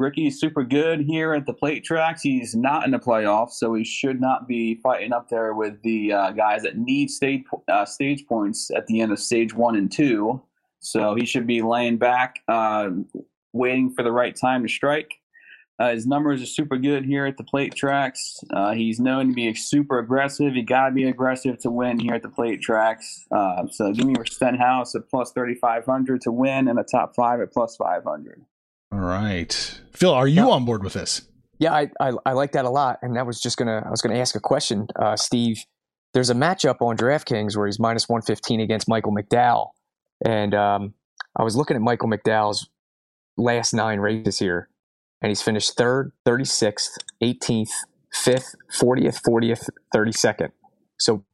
Ricky's 0.00 0.40
super 0.40 0.64
good 0.64 1.00
here 1.00 1.34
at 1.34 1.46
the 1.46 1.52
plate 1.52 1.84
tracks. 1.84 2.22
He's 2.22 2.56
not 2.56 2.84
in 2.84 2.90
the 2.90 2.98
playoffs, 2.98 3.52
so 3.52 3.74
he 3.74 3.84
should 3.84 4.20
not 4.20 4.48
be 4.48 4.76
fighting 4.76 5.12
up 5.12 5.28
there 5.28 5.54
with 5.54 5.80
the 5.82 6.12
uh, 6.12 6.30
guys 6.32 6.62
that 6.62 6.78
need 6.78 7.10
stage, 7.10 7.44
uh, 7.68 7.84
stage 7.84 8.26
points 8.26 8.70
at 8.74 8.86
the 8.86 9.00
end 9.00 9.12
of 9.12 9.18
stage 9.18 9.54
one 9.54 9.76
and 9.76 9.92
two. 9.92 10.42
So 10.80 11.14
he 11.14 11.26
should 11.26 11.46
be 11.46 11.60
laying 11.60 11.98
back, 11.98 12.40
uh, 12.48 12.88
waiting 13.52 13.92
for 13.92 14.02
the 14.02 14.10
right 14.10 14.34
time 14.34 14.62
to 14.62 14.68
strike. 14.68 15.12
Uh, 15.78 15.92
his 15.92 16.06
numbers 16.06 16.42
are 16.42 16.46
super 16.46 16.76
good 16.76 17.06
here 17.06 17.24
at 17.24 17.38
the 17.38 17.44
plate 17.44 17.74
tracks. 17.74 18.44
Uh, 18.52 18.72
he's 18.72 19.00
known 19.00 19.28
to 19.28 19.34
be 19.34 19.54
super 19.54 19.98
aggressive. 19.98 20.54
You 20.54 20.62
got 20.62 20.88
to 20.88 20.92
be 20.92 21.04
aggressive 21.04 21.58
to 21.60 21.70
win 21.70 21.98
here 21.98 22.14
at 22.14 22.22
the 22.22 22.28
plate 22.28 22.60
tracks. 22.60 23.24
Uh, 23.30 23.66
so 23.70 23.90
give 23.92 24.06
me 24.06 24.14
your 24.14 24.26
Stenhouse 24.26 24.94
at 24.94 25.08
plus 25.08 25.32
3,500 25.32 26.20
to 26.22 26.32
win 26.32 26.68
and 26.68 26.78
a 26.78 26.84
top 26.84 27.14
five 27.14 27.40
at 27.40 27.52
plus 27.52 27.76
500. 27.76 28.42
All 28.92 28.98
right. 29.00 29.80
Phil, 29.92 30.12
are 30.12 30.26
you 30.26 30.46
Yeah. 30.46 30.52
on 30.52 30.64
board 30.64 30.82
with 30.82 30.94
this? 30.94 31.22
Yeah, 31.58 31.74
I, 31.74 31.90
I 32.00 32.12
I 32.24 32.32
like 32.32 32.52
that 32.52 32.64
a 32.64 32.70
lot, 32.70 32.98
and 33.02 33.16
that 33.16 33.26
was 33.26 33.40
just 33.40 33.56
gonna 33.58 33.82
I 33.84 33.90
was 33.90 34.00
gonna 34.00 34.18
ask 34.18 34.34
a 34.34 34.40
question, 34.40 34.86
uh, 34.96 35.16
Steve. 35.16 35.64
There's 36.14 36.30
a 36.30 36.34
matchup 36.34 36.80
on 36.80 36.96
DraftKings 36.96 37.56
where 37.56 37.66
he's 37.66 37.78
minus 37.78 38.08
one 38.08 38.22
fifteen 38.22 38.60
against 38.60 38.88
Michael 38.88 39.12
McDowell, 39.14 39.68
and 40.24 40.54
um, 40.54 40.94
I 41.38 41.42
was 41.44 41.56
looking 41.56 41.76
at 41.76 41.82
Michael 41.82 42.08
McDowell's 42.08 42.68
last 43.36 43.74
nine 43.74 44.00
races 44.00 44.38
here, 44.38 44.70
and 45.20 45.28
he's 45.28 45.42
finished 45.42 45.76
third, 45.76 46.12
thirty 46.24 46.44
sixth, 46.46 46.96
eighteenth, 47.20 47.70
fifth, 48.12 48.54
fortieth, 48.72 49.20
fortieth, 49.22 49.68
thirty 49.92 50.12
second. 50.12 50.52
So, 50.98 51.24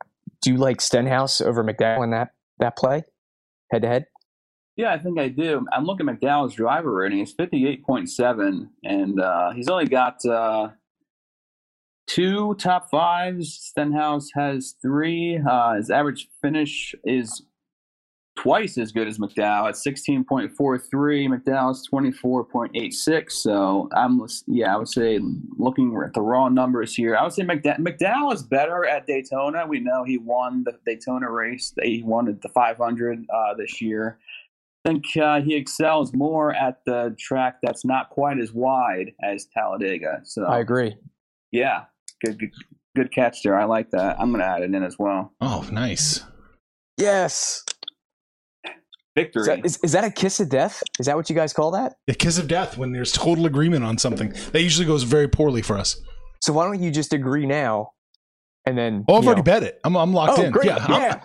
do 0.42 0.50
you 0.50 0.56
like 0.58 0.80
Stenhouse 0.80 1.40
over 1.40 1.62
McDowell 1.62 2.02
in 2.02 2.10
that 2.10 2.30
that 2.58 2.76
play, 2.76 3.04
head 3.70 3.82
to 3.82 3.88
head? 3.88 4.06
Yeah, 4.76 4.92
I 4.92 4.98
think 4.98 5.18
I 5.18 5.28
do. 5.28 5.66
I'm 5.72 5.86
looking 5.86 6.08
at 6.08 6.20
McDowell's 6.20 6.54
driver 6.54 6.92
rating. 6.92 7.20
It's 7.20 7.34
58.7, 7.34 8.68
and 8.84 9.20
uh, 9.20 9.52
he's 9.52 9.68
only 9.68 9.86
got 9.86 10.22
uh, 10.26 10.68
two 12.06 12.54
top 12.56 12.90
fives. 12.90 13.54
Stenhouse 13.54 14.28
has 14.34 14.74
three. 14.82 15.38
Uh, 15.38 15.74
his 15.74 15.90
average 15.90 16.28
finish 16.42 16.94
is 17.04 17.42
twice 18.36 18.76
as 18.76 18.92
good 18.92 19.08
as 19.08 19.18
McDowell 19.18 19.68
at 19.68 19.74
16.43. 19.74 20.50
McDowell's 20.54 21.88
24.86. 21.90 23.32
So 23.32 23.88
I'm, 23.94 24.20
yeah, 24.46 24.74
I 24.74 24.76
would 24.76 24.88
say 24.88 25.18
looking 25.56 25.98
at 26.04 26.12
the 26.12 26.20
raw 26.20 26.50
numbers 26.50 26.94
here, 26.94 27.16
I 27.16 27.22
would 27.22 27.32
say 27.32 27.44
McDowell, 27.44 27.78
McDowell 27.78 28.34
is 28.34 28.42
better 28.42 28.84
at 28.84 29.06
Daytona. 29.06 29.66
We 29.66 29.80
know 29.80 30.04
he 30.04 30.18
won 30.18 30.64
the 30.64 30.78
Daytona 30.84 31.30
race. 31.30 31.72
He 31.82 32.02
won 32.02 32.28
at 32.28 32.42
the 32.42 32.50
500 32.50 33.24
uh, 33.34 33.54
this 33.54 33.80
year. 33.80 34.18
I 34.86 34.88
think 34.90 35.04
uh, 35.20 35.40
he 35.40 35.56
excels 35.56 36.14
more 36.14 36.54
at 36.54 36.78
the 36.86 37.16
track 37.18 37.56
that's 37.62 37.84
not 37.84 38.08
quite 38.10 38.38
as 38.38 38.52
wide 38.52 39.12
as 39.22 39.46
Talladega. 39.52 40.20
So 40.24 40.44
I 40.44 40.60
agree. 40.60 40.96
yeah, 41.50 41.84
good, 42.24 42.38
good, 42.38 42.50
good 42.94 43.12
catch 43.12 43.42
there. 43.42 43.58
I 43.58 43.64
like 43.64 43.90
that. 43.90 44.16
I'm 44.20 44.30
going 44.30 44.40
to 44.42 44.46
add 44.48 44.62
it 44.62 44.72
in 44.72 44.84
as 44.84 44.96
well. 44.96 45.32
Oh, 45.40 45.66
nice. 45.72 46.22
Yes. 46.98 47.64
Victory. 49.16 49.40
Is 49.40 49.46
that, 49.48 49.66
is, 49.66 49.78
is 49.82 49.92
that 49.92 50.04
a 50.04 50.10
kiss 50.10 50.38
of 50.38 50.50
death? 50.50 50.82
Is 51.00 51.06
that 51.06 51.16
what 51.16 51.28
you 51.28 51.34
guys 51.34 51.52
call 51.52 51.72
that? 51.72 51.94
The 52.06 52.14
kiss 52.14 52.38
of 52.38 52.46
death 52.46 52.78
when 52.78 52.92
there's 52.92 53.10
total 53.12 53.46
agreement 53.46 53.82
on 53.84 53.98
something. 53.98 54.32
That 54.52 54.62
usually 54.62 54.86
goes 54.86 55.02
very 55.02 55.26
poorly 55.26 55.62
for 55.62 55.76
us. 55.76 56.00
So 56.42 56.52
why 56.52 56.64
don't 56.66 56.80
you 56.82 56.90
just 56.92 57.12
agree 57.12 57.46
now, 57.46 57.92
and 58.66 58.76
then? 58.78 59.04
Oh, 59.08 59.16
I've 59.16 59.24
already 59.26 59.40
know- 59.40 59.44
bet 59.44 59.62
it. 59.64 59.80
I'm, 59.84 59.96
I'm 59.96 60.12
locked 60.12 60.38
Oh, 60.38 60.42
in. 60.44 60.52
great. 60.52 60.66
Yeah, 60.66 60.76
I'm- 60.76 60.92
Yeah. 61.02 61.20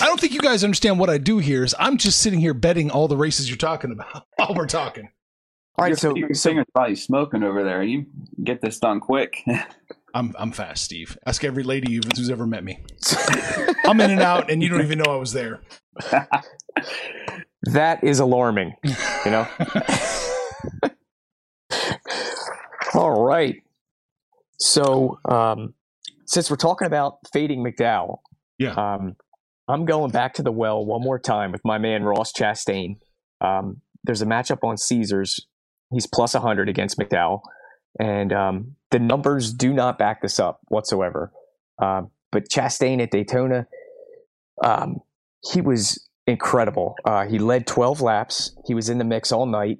I 0.00 0.06
don't 0.06 0.18
think 0.20 0.32
you 0.32 0.40
guys 0.40 0.64
understand 0.64 0.98
what 0.98 1.08
I 1.10 1.18
do 1.18 1.38
here. 1.38 1.62
Is 1.64 1.74
I'm 1.78 1.96
just 1.98 2.20
sitting 2.20 2.40
here 2.40 2.54
betting 2.54 2.90
all 2.90 3.06
the 3.08 3.16
races 3.16 3.48
you're 3.48 3.56
talking 3.56 3.92
about 3.92 4.26
while 4.36 4.54
we're 4.54 4.66
talking. 4.66 5.08
All 5.76 5.84
right. 5.84 5.88
your, 5.90 5.96
So, 5.96 6.14
your 6.16 6.34
so 6.34 6.50
finger's 6.50 6.66
probably 6.74 6.96
smoking 6.96 7.42
over 7.42 7.62
there. 7.64 7.82
You 7.82 8.06
get 8.42 8.60
this 8.60 8.78
done 8.78 9.00
quick. 9.00 9.42
I'm 10.14 10.32
I'm 10.38 10.52
fast, 10.52 10.84
Steve. 10.84 11.18
Ask 11.26 11.42
every 11.42 11.64
lady 11.64 11.90
you've- 11.92 12.08
who's 12.16 12.30
ever 12.30 12.46
met 12.46 12.62
me. 12.62 12.78
I'm 13.84 14.00
in 14.00 14.12
and 14.12 14.20
out, 14.20 14.48
and 14.50 14.62
you 14.62 14.68
don't 14.68 14.82
even 14.82 14.98
know 14.98 15.12
I 15.12 15.16
was 15.16 15.32
there. 15.32 15.60
that 17.62 18.04
is 18.04 18.20
alarming. 18.20 18.74
You 18.84 19.30
know. 19.30 19.48
All 22.94 23.24
right. 23.24 23.56
So, 24.60 25.18
um, 25.28 25.74
since 26.26 26.48
we're 26.48 26.56
talking 26.56 26.86
about 26.86 27.18
fading 27.32 27.64
McDowell, 27.64 28.18
Yeah. 28.58 28.74
um, 28.74 29.16
I'm 29.68 29.84
going 29.86 30.10
back 30.10 30.34
to 30.34 30.42
the 30.42 30.52
well 30.52 30.84
one 30.84 31.02
more 31.02 31.18
time 31.18 31.52
with 31.52 31.62
my 31.64 31.78
man 31.78 32.04
Ross 32.04 32.32
Chastain. 32.32 32.96
Um, 33.40 33.80
there's 34.02 34.22
a 34.22 34.26
matchup 34.26 34.58
on 34.62 34.76
Caesars. 34.76 35.46
He's 35.92 36.06
plus 36.06 36.34
100 36.34 36.68
against 36.68 36.98
McDowell, 36.98 37.40
and 37.98 38.32
um, 38.32 38.76
the 38.90 38.98
numbers 38.98 39.52
do 39.52 39.72
not 39.72 39.98
back 39.98 40.22
this 40.22 40.38
up 40.38 40.60
whatsoever. 40.68 41.32
Um, 41.80 42.10
but 42.32 42.48
Chastain 42.48 43.00
at 43.00 43.10
Daytona, 43.10 43.66
um, 44.64 44.96
he 45.52 45.60
was 45.60 46.08
incredible. 46.26 46.96
Uh, 47.04 47.26
he 47.26 47.38
led 47.38 47.66
12 47.66 48.00
laps. 48.00 48.56
He 48.66 48.74
was 48.74 48.88
in 48.88 48.98
the 48.98 49.04
mix 49.04 49.30
all 49.32 49.46
night. 49.46 49.78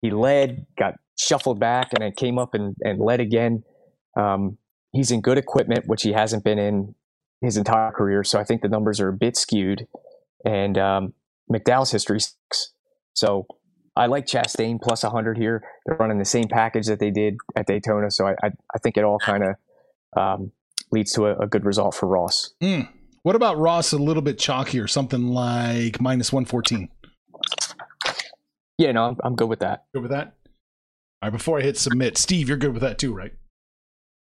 He 0.00 0.10
led, 0.10 0.66
got 0.78 0.94
shuffled 1.18 1.60
back, 1.60 1.92
and 1.92 2.02
then 2.02 2.12
came 2.12 2.38
up 2.38 2.54
and, 2.54 2.74
and 2.80 3.00
led 3.00 3.20
again. 3.20 3.62
Um, 4.18 4.58
he's 4.92 5.10
in 5.10 5.20
good 5.20 5.38
equipment, 5.38 5.86
which 5.86 6.02
he 6.02 6.12
hasn't 6.12 6.44
been 6.44 6.58
in 6.58 6.94
his 7.42 7.56
entire 7.56 7.90
career. 7.92 8.24
So 8.24 8.38
I 8.38 8.44
think 8.44 8.62
the 8.62 8.68
numbers 8.68 9.00
are 9.00 9.08
a 9.08 9.12
bit 9.12 9.36
skewed. 9.36 9.86
And 10.44 10.78
um, 10.78 11.14
McDowell's 11.52 11.90
history 11.90 12.20
sucks. 12.20 12.72
So 13.14 13.46
I 13.96 14.06
like 14.06 14.26
Chastain 14.26 14.80
plus 14.80 15.02
100 15.02 15.36
here. 15.36 15.62
They're 15.84 15.96
running 15.96 16.18
the 16.18 16.24
same 16.24 16.48
package 16.48 16.86
that 16.86 16.98
they 16.98 17.10
did 17.10 17.36
at 17.56 17.66
Daytona. 17.66 18.10
So 18.10 18.26
I, 18.26 18.32
I, 18.42 18.50
I 18.74 18.78
think 18.78 18.96
it 18.96 19.04
all 19.04 19.18
kind 19.18 19.44
of 19.44 19.56
um, 20.16 20.52
leads 20.90 21.12
to 21.12 21.26
a, 21.26 21.38
a 21.38 21.46
good 21.46 21.64
result 21.64 21.94
for 21.94 22.06
Ross. 22.06 22.54
Mm. 22.62 22.88
What 23.22 23.36
about 23.36 23.58
Ross? 23.58 23.92
A 23.92 23.98
little 23.98 24.22
bit 24.22 24.38
chalkier, 24.38 24.88
something 24.88 25.28
like 25.28 26.00
minus 26.00 26.32
one 26.32 26.44
fourteen. 26.44 26.88
Yeah, 28.78 28.90
no, 28.92 29.04
I'm, 29.04 29.16
I'm 29.22 29.36
good 29.36 29.48
with 29.48 29.60
that. 29.60 29.84
Good 29.94 30.02
with 30.02 30.10
that. 30.10 30.34
All 31.22 31.28
right. 31.28 31.32
Before 31.32 31.58
I 31.60 31.62
hit 31.62 31.78
submit, 31.78 32.18
Steve, 32.18 32.48
you're 32.48 32.58
good 32.58 32.72
with 32.72 32.82
that 32.82 32.98
too, 32.98 33.14
right? 33.14 33.32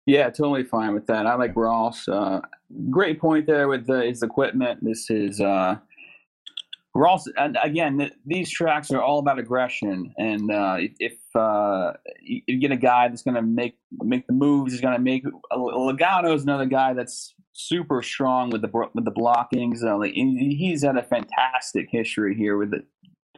Yeah, 0.10 0.32
totally 0.32 0.64
fine 0.64 0.96
with 0.96 1.06
that. 1.06 1.28
I 1.28 1.36
like 1.36 1.56
Ross. 1.56 2.08
Uh, 2.08 2.42
great 2.90 3.22
point 3.22 3.46
there 3.46 3.68
with 3.68 3.86
the, 3.86 4.06
his 4.06 4.24
equipment. 4.24 4.84
This 4.84 5.08
is 5.12 5.40
uh, 5.40 5.76
Ross. 6.96 7.28
And 7.38 7.60
again, 7.62 8.00
th- 8.00 8.14
these 8.26 8.50
tracks 8.50 8.90
are 8.90 9.04
all 9.04 9.20
about 9.20 9.38
aggression. 9.38 10.12
And 10.18 10.50
uh, 10.50 10.78
if 11.00 11.14
uh, 11.36 11.94
you, 12.24 12.58
get 12.58 12.72
a 12.72 12.76
guy 12.76 13.08
that's 13.08 13.22
going 13.22 13.36
to 13.36 13.44
make 13.44 13.78
make 14.00 14.26
the 14.26 14.34
moves, 14.34 14.72
he's 14.72 14.82
going 14.82 14.96
to 14.96 15.00
make. 15.00 15.24
Logano 15.52 16.34
is 16.34 16.42
another 16.42 16.66
guy 16.66 16.94
that's 16.94 17.36
super 17.54 18.02
strong 18.02 18.50
with 18.50 18.64
the 18.64 18.90
with 18.96 19.06
the 19.06 19.12
blockings. 19.12 19.84
Uh, 19.84 19.96
like, 19.96 20.16
and 20.16 20.40
he's 20.40 20.84
had 20.84 20.98
a 20.98 21.04
fantastic 21.04 21.88
history 21.92 22.34
here 22.34 22.58
with 22.58 22.72
the 22.72 22.84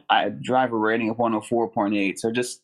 uh, 0.08 0.30
driver 0.40 0.78
rating 0.78 1.10
of 1.10 1.18
104.8. 1.18 2.18
So 2.18 2.32
just 2.32 2.62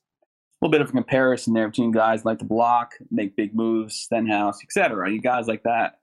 little 0.61 0.71
bit 0.73 0.81
of 0.81 0.89
a 0.89 0.93
comparison 0.93 1.55
there 1.55 1.69
between 1.69 1.93
guys 1.93 2.25
like 2.25 2.39
to 2.41 2.45
block, 2.45 2.95
make 3.11 3.37
big 3.37 3.55
moves, 3.55 3.95
Stenhouse, 3.97 4.63
etc. 4.63 5.11
You 5.11 5.21
guys 5.21 5.47
like 5.47 5.63
that. 5.65 5.99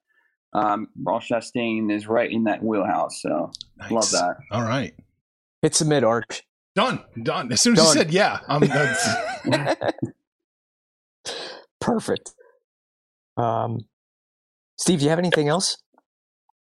Um, 0.54 0.88
Ross 1.04 1.28
Chastain 1.28 1.92
is 1.92 2.08
right 2.08 2.32
in 2.32 2.46
that 2.46 2.64
wheelhouse. 2.64 3.22
So 3.22 3.52
Nice. 3.78 3.92
love 3.92 4.12
that. 4.12 4.38
All 4.52 4.64
right. 4.64 4.94
Hit 5.62 5.76
submit, 5.76 6.04
Arch. 6.06 6.44
Done. 6.76 7.04
Done. 7.22 7.52
As 7.52 7.62
soon 7.62 7.78
as 7.78 7.84
you 7.84 7.92
said 7.94 8.12
yeah, 8.12 8.40
I'm, 8.48 8.62
that's, 8.62 9.08
Perfect. 11.82 12.34
Um, 13.38 13.80
Steve, 14.78 15.00
do 15.00 15.06
you 15.06 15.10
have 15.10 15.20
anything 15.20 15.48
else? 15.50 15.78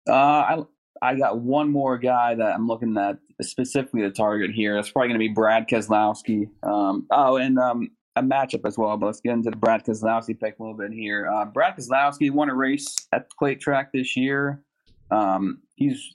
Uh, 0.09 0.13
I 0.13 0.59
I 1.01 1.15
got 1.17 1.39
one 1.39 1.69
more 1.71 1.99
guy 1.99 2.35
that 2.35 2.55
I'm 2.55 2.67
looking 2.67 2.97
at 2.97 3.19
specifically 3.51 4.03
the 4.03 4.11
target 4.11 4.51
here. 4.51 4.75
That's 4.75 4.91
probably 4.91 5.09
going 5.09 5.21
to 5.21 5.29
be 5.29 5.33
Brad 5.33 5.69
Keselowski. 5.69 6.49
Um, 6.63 7.07
oh, 7.11 7.37
and 7.37 7.59
um, 7.59 7.91
a 8.17 8.23
matchup 8.23 8.67
as 8.67 8.79
well. 8.79 8.97
But 8.97 9.07
let's 9.07 9.21
get 9.21 9.33
into 9.33 9.51
the 9.51 9.57
Brad 9.57 9.85
Keselowski 9.85 10.39
pick 10.39 10.59
a 10.59 10.63
little 10.63 10.77
bit 10.77 10.93
here. 10.93 11.31
Uh, 11.31 11.45
Brad 11.47 11.77
Keselowski 11.77 12.31
won 12.31 12.51
a 12.51 12.55
race 12.55 12.95
at 13.13 13.29
the 13.29 13.35
plate 13.39 13.61
track 13.61 13.93
this 13.93 14.17
year. 14.17 14.63
Um, 15.11 15.61
he's 15.77 16.15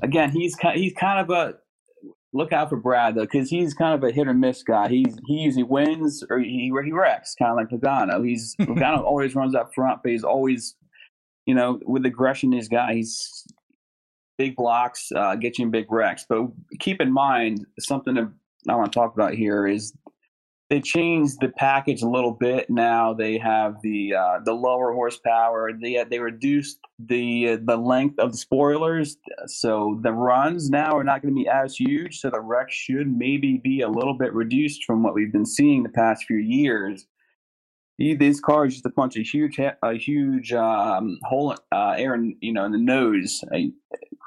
again, 0.00 0.30
he's 0.30 0.54
kind 0.56 0.78
he's 0.78 0.94
kind 0.94 1.20
of 1.20 1.30
a 1.30 1.54
look 2.32 2.52
out 2.52 2.68
for 2.68 2.76
Brad 2.76 3.14
though, 3.14 3.22
because 3.22 3.48
he's 3.48 3.74
kind 3.74 3.94
of 3.94 4.08
a 4.08 4.12
hit 4.12 4.28
or 4.28 4.34
miss 4.34 4.62
guy. 4.62 4.88
He's 4.88 5.16
he 5.26 5.34
usually 5.34 5.62
wins 5.62 6.24
or 6.28 6.38
he 6.38 6.72
he 6.84 6.92
wrecks, 6.92 7.34
kind 7.34 7.50
of 7.50 7.56
like 7.56 7.68
Logano. 7.68 8.26
He's 8.26 8.54
Logano 8.60 9.02
always 9.02 9.34
runs 9.34 9.54
up 9.54 9.74
front, 9.74 10.02
but 10.02 10.12
he's 10.12 10.24
always, 10.24 10.76
you 11.46 11.54
know, 11.54 11.80
with 11.84 12.04
aggression. 12.04 12.52
His 12.52 12.68
guy, 12.68 12.94
he's 12.94 13.44
big 14.36 14.56
blocks, 14.56 15.10
uh, 15.14 15.34
get 15.36 15.58
you 15.58 15.64
in 15.64 15.70
big 15.70 15.90
wrecks. 15.90 16.26
But 16.28 16.48
keep 16.80 17.00
in 17.00 17.12
mind 17.12 17.66
something 17.78 18.14
that 18.14 18.30
I 18.68 18.74
want 18.74 18.92
to 18.92 18.98
talk 18.98 19.14
about 19.14 19.34
here 19.34 19.66
is 19.66 19.92
they 20.70 20.80
changed 20.80 21.36
the 21.40 21.50
package 21.50 22.02
a 22.02 22.08
little 22.08 22.32
bit. 22.32 22.70
Now 22.70 23.12
they 23.12 23.38
have 23.38 23.76
the 23.82 24.14
uh, 24.14 24.38
the 24.44 24.54
lower 24.54 24.92
horsepower. 24.92 25.70
They 25.72 26.02
they 26.08 26.18
reduced 26.18 26.78
the 26.98 27.50
uh, 27.50 27.56
the 27.62 27.76
length 27.76 28.18
of 28.18 28.32
the 28.32 28.38
spoilers, 28.38 29.16
so 29.46 30.00
the 30.02 30.12
runs 30.12 30.70
now 30.70 30.96
are 30.96 31.04
not 31.04 31.22
going 31.22 31.34
to 31.34 31.40
be 31.40 31.48
as 31.48 31.76
huge. 31.76 32.18
So 32.18 32.30
the 32.30 32.40
wreck 32.40 32.70
should 32.70 33.06
maybe 33.06 33.60
be 33.62 33.82
a 33.82 33.88
little 33.88 34.14
bit 34.14 34.32
reduced 34.32 34.84
from 34.84 35.02
what 35.02 35.14
we've 35.14 35.32
been 35.32 35.46
seeing 35.46 35.82
the 35.82 35.90
past 35.90 36.24
few 36.24 36.38
years. 36.38 37.06
These 37.98 38.40
cars 38.40 38.72
just 38.72 38.86
a 38.86 38.90
bunch 38.90 39.16
of 39.16 39.24
huge 39.24 39.60
a 39.60 39.94
huge 39.94 40.52
um, 40.52 41.18
hole 41.22 41.54
uh, 41.70 41.94
air 41.96 42.14
in, 42.14 42.36
you 42.40 42.52
know 42.52 42.64
in 42.64 42.72
the 42.72 42.78
nose 42.78 43.44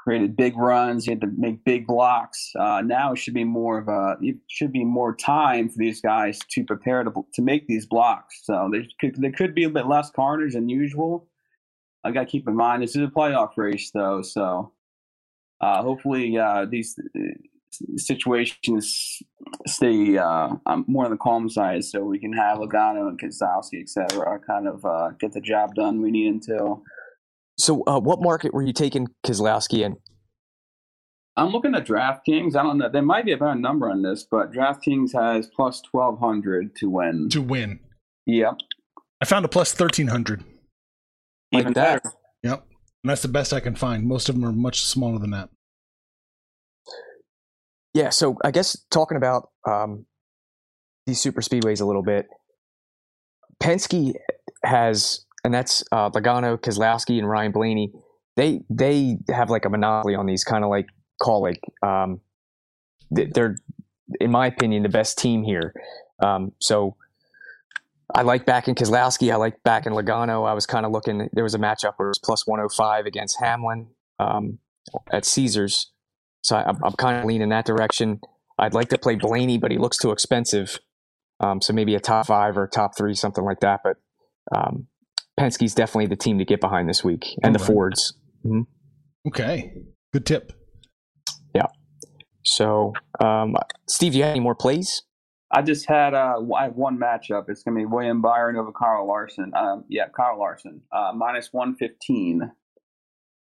created 0.08 0.34
big 0.36 0.56
runs. 0.56 1.06
You 1.06 1.12
had 1.12 1.20
to 1.20 1.26
make 1.36 1.62
big 1.64 1.86
blocks. 1.86 2.52
Uh, 2.58 2.80
now 2.82 3.12
it 3.12 3.16
should 3.16 3.34
be 3.34 3.44
more 3.44 3.76
of 3.76 3.88
a 3.88 4.16
it 4.22 4.36
should 4.48 4.72
be 4.72 4.82
more 4.82 5.14
time 5.14 5.68
for 5.68 5.76
these 5.76 6.00
guys 6.00 6.38
to 6.52 6.64
prepare 6.64 7.04
to 7.04 7.12
to 7.34 7.42
make 7.42 7.66
these 7.66 7.84
blocks. 7.84 8.40
So 8.44 8.70
there 8.72 8.84
could 8.98 9.20
there 9.20 9.32
could 9.32 9.54
be 9.54 9.64
a 9.64 9.70
bit 9.70 9.86
less 9.86 10.10
carnage 10.10 10.54
than 10.54 10.70
usual. 10.70 11.28
I 12.04 12.12
got 12.12 12.20
to 12.20 12.26
keep 12.26 12.48
in 12.48 12.56
mind 12.56 12.82
this 12.82 12.96
is 12.96 13.02
a 13.02 13.08
playoff 13.08 13.50
race 13.58 13.90
though, 13.92 14.22
so 14.22 14.72
uh, 15.60 15.82
hopefully 15.82 16.38
uh, 16.38 16.64
these 16.64 16.98
uh, 16.98 17.20
situations 17.98 19.18
stay 19.66 20.16
uh, 20.16 20.48
more 20.86 21.04
on 21.04 21.10
the 21.10 21.18
calm 21.18 21.50
side, 21.50 21.84
so 21.84 22.02
we 22.02 22.18
can 22.18 22.32
have 22.32 22.56
Logano 22.56 23.08
and 23.08 23.20
Keselowski, 23.20 23.82
etc., 23.82 24.40
kind 24.46 24.68
of 24.68 24.82
uh, 24.86 25.10
get 25.20 25.32
the 25.32 25.42
job 25.42 25.74
done 25.74 26.00
we 26.00 26.10
need 26.10 26.28
until. 26.28 26.82
So, 27.58 27.82
uh, 27.86 27.98
what 27.98 28.22
market 28.22 28.54
were 28.54 28.62
you 28.62 28.72
taking 28.72 29.08
Keselowski 29.26 29.84
in? 29.84 29.96
I'm 31.36 31.50
looking 31.50 31.74
at 31.74 31.86
DraftKings. 31.86 32.56
I 32.56 32.62
don't 32.62 32.78
know. 32.78 32.88
There 32.88 33.02
might 33.02 33.24
be 33.24 33.32
a 33.32 33.36
better 33.36 33.54
number 33.54 33.88
on 33.90 34.02
this, 34.02 34.26
but 34.28 34.52
DraftKings 34.52 35.12
has 35.14 35.48
plus 35.54 35.82
1200 35.90 36.74
to 36.76 36.90
win. 36.90 37.28
To 37.30 37.42
win. 37.42 37.80
Yep. 38.26 38.54
I 39.20 39.24
found 39.24 39.44
a 39.44 39.48
plus 39.48 39.72
1300. 39.72 40.44
Even 41.52 41.66
like 41.66 41.74
better. 41.74 42.12
Yep. 42.42 42.64
And 43.04 43.10
that's 43.10 43.22
the 43.22 43.28
best 43.28 43.52
I 43.52 43.60
can 43.60 43.74
find. 43.74 44.04
Most 44.04 44.28
of 44.28 44.34
them 44.34 44.44
are 44.44 44.52
much 44.52 44.82
smaller 44.82 45.18
than 45.18 45.30
that. 45.30 45.48
Yeah. 47.94 48.10
So, 48.10 48.36
I 48.44 48.50
guess 48.50 48.76
talking 48.90 49.16
about 49.16 49.50
um, 49.68 50.06
these 51.06 51.20
super 51.20 51.40
speedways 51.40 51.80
a 51.80 51.84
little 51.84 52.02
bit, 52.02 52.26
Penske 53.62 54.14
has 54.62 55.24
and 55.44 55.54
that's 55.54 55.82
uh, 55.92 56.10
Logano, 56.10 56.58
Keselowski, 56.58 57.18
and 57.18 57.28
Ryan 57.28 57.52
Blaney. 57.52 57.92
They 58.36 58.60
they 58.70 59.18
have 59.28 59.50
like 59.50 59.64
a 59.64 59.70
monopoly 59.70 60.14
on 60.14 60.26
these 60.26 60.44
kind 60.44 60.64
of 60.64 60.70
like 60.70 60.86
Kaulig. 61.20 61.58
Um, 61.82 62.20
they're, 63.10 63.56
in 64.20 64.30
my 64.30 64.46
opinion, 64.46 64.82
the 64.82 64.88
best 64.88 65.18
team 65.18 65.42
here. 65.42 65.72
Um, 66.22 66.52
so 66.60 66.96
I 68.14 68.22
like 68.22 68.46
backing 68.46 68.74
Keselowski. 68.74 69.32
I 69.32 69.36
like 69.36 69.62
backing 69.64 69.92
Logano. 69.92 70.48
I 70.48 70.54
was 70.54 70.66
kind 70.66 70.86
of 70.86 70.92
looking. 70.92 71.28
There 71.32 71.44
was 71.44 71.54
a 71.54 71.58
matchup 71.58 71.94
where 71.96 72.08
it 72.08 72.10
was 72.10 72.20
plus 72.22 72.46
105 72.46 73.06
against 73.06 73.38
Hamlin 73.40 73.88
um, 74.18 74.58
at 75.10 75.24
Caesars. 75.24 75.90
So 76.42 76.56
I, 76.56 76.70
am 76.70 76.92
kind 76.96 77.18
of 77.18 77.24
leaning 77.24 77.50
that 77.50 77.66
direction. 77.66 78.20
I'd 78.58 78.74
like 78.74 78.88
to 78.90 78.98
play 78.98 79.16
Blaney, 79.16 79.58
but 79.58 79.70
he 79.70 79.78
looks 79.78 79.98
too 79.98 80.10
expensive. 80.10 80.78
Um, 81.40 81.60
so 81.60 81.72
maybe 81.72 81.94
a 81.94 82.00
top 82.00 82.26
five 82.26 82.56
or 82.56 82.66
top 82.66 82.96
three, 82.96 83.14
something 83.14 83.44
like 83.44 83.60
that. 83.60 83.80
But 83.84 83.96
um, 84.54 84.86
Penske's 85.38 85.74
definitely 85.74 86.06
the 86.06 86.16
team 86.16 86.38
to 86.38 86.44
get 86.44 86.60
behind 86.60 86.88
this 86.88 87.04
week, 87.04 87.26
and 87.42 87.46
All 87.46 87.52
the 87.52 87.58
right. 87.58 87.66
Fords. 87.66 88.14
Mm-hmm. 88.44 88.62
Okay, 89.28 89.72
good 90.12 90.26
tip. 90.26 90.52
Yeah. 91.54 91.66
So, 92.44 92.92
um, 93.20 93.56
Steve, 93.88 94.12
do 94.12 94.18
you 94.18 94.24
have 94.24 94.32
any 94.32 94.40
more 94.40 94.54
plays? 94.54 95.02
I 95.50 95.62
just 95.62 95.86
had 95.88 96.14
uh, 96.14 96.40
I 96.56 96.64
have 96.64 96.76
one 96.76 96.98
matchup. 96.98 97.44
It's 97.48 97.62
going 97.62 97.76
to 97.76 97.80
be 97.80 97.86
William 97.86 98.20
Byron 98.20 98.56
over 98.56 98.72
Kyle 98.72 99.06
Larson. 99.06 99.52
Um, 99.54 99.84
yeah, 99.88 100.08
Kyle 100.14 100.38
Larson 100.38 100.82
uh, 100.92 101.12
minus 101.14 101.52
one 101.52 101.74
fifteen. 101.76 102.52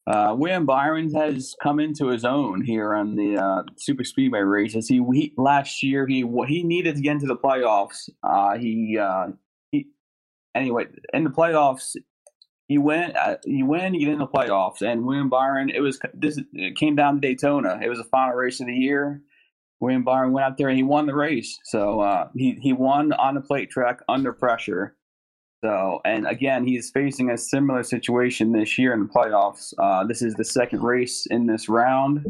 Uh, 0.06 0.34
William 0.36 0.66
Byron 0.66 1.14
has 1.14 1.54
come 1.62 1.80
into 1.80 2.08
his 2.08 2.26
own 2.26 2.62
here 2.62 2.94
on 2.94 3.16
the 3.16 3.38
uh, 3.38 3.62
super 3.78 4.04
speedway 4.04 4.40
races. 4.40 4.86
He, 4.86 5.02
he 5.14 5.32
last 5.38 5.82
year 5.82 6.06
he 6.06 6.26
he 6.46 6.62
needed 6.62 6.96
to 6.96 7.00
get 7.00 7.12
into 7.12 7.26
the 7.26 7.36
playoffs. 7.36 8.10
Uh, 8.22 8.58
he 8.58 8.98
uh, 9.00 9.28
anyway, 10.54 10.86
in 11.12 11.24
the 11.24 11.30
playoffs, 11.30 11.96
you 12.68 12.80
win, 12.80 13.12
uh, 13.16 13.36
you 13.44 13.66
win, 13.66 13.94
you 13.94 14.06
get 14.06 14.14
in 14.14 14.18
the 14.18 14.26
playoffs, 14.26 14.82
and 14.82 15.04
William 15.04 15.28
Byron. 15.28 15.70
It 15.70 15.80
was 15.80 15.98
this. 16.14 16.40
It 16.52 16.76
came 16.76 16.96
down 16.96 17.14
to 17.14 17.20
Daytona. 17.20 17.78
It 17.82 17.88
was 17.88 17.98
the 17.98 18.04
final 18.04 18.34
race 18.34 18.60
of 18.60 18.66
the 18.66 18.74
year. 18.74 19.20
William 19.80 20.02
Byron 20.02 20.32
went 20.32 20.46
out 20.46 20.56
there 20.56 20.68
and 20.68 20.76
he 20.76 20.82
won 20.82 21.06
the 21.06 21.14
race. 21.14 21.58
So 21.64 22.00
uh, 22.00 22.28
he 22.34 22.58
he 22.62 22.72
won 22.72 23.12
on 23.12 23.34
the 23.34 23.40
plate 23.40 23.70
track 23.70 24.00
under 24.08 24.32
pressure. 24.32 24.96
So, 25.64 26.02
and 26.04 26.26
again, 26.26 26.66
he's 26.66 26.90
facing 26.90 27.30
a 27.30 27.38
similar 27.38 27.82
situation 27.82 28.52
this 28.52 28.76
year 28.76 28.92
in 28.92 29.04
the 29.04 29.08
playoffs. 29.08 29.72
Uh, 29.78 30.04
this 30.04 30.20
is 30.20 30.34
the 30.34 30.44
second 30.44 30.82
race 30.82 31.26
in 31.30 31.46
this 31.46 31.70
round. 31.70 32.22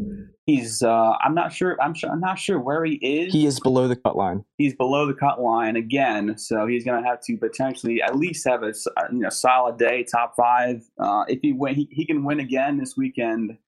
He's, 0.46 0.84
uh, 0.84 1.14
I'm 1.20 1.34
not 1.34 1.52
sure, 1.52 1.76
I'm 1.82 1.94
sure, 1.94 2.10
I'm 2.10 2.20
not 2.20 2.38
sure 2.38 2.60
where 2.60 2.84
he 2.84 2.94
is. 2.94 3.32
He 3.32 3.44
is 3.44 3.58
below 3.58 3.88
the 3.88 3.96
cut 3.96 4.14
line. 4.14 4.44
He's 4.56 4.76
below 4.76 5.08
the 5.08 5.14
cut 5.14 5.40
line 5.42 5.74
again, 5.74 6.38
so 6.38 6.68
he's 6.68 6.84
going 6.84 7.02
to 7.02 7.08
have 7.08 7.22
to 7.22 7.36
potentially 7.36 8.00
at 8.00 8.14
least 8.14 8.46
have 8.46 8.62
a 8.62 8.72
you 9.10 9.18
know 9.18 9.30
solid 9.30 9.78
day, 9.78 10.04
top 10.04 10.34
five. 10.36 10.84
Uh, 10.96 11.24
if 11.26 11.40
he 11.42 11.52
win, 11.52 11.74
he, 11.74 11.88
he 11.90 12.06
can 12.06 12.22
win 12.22 12.38
again 12.38 12.78
this 12.78 12.96
weekend 12.96 13.58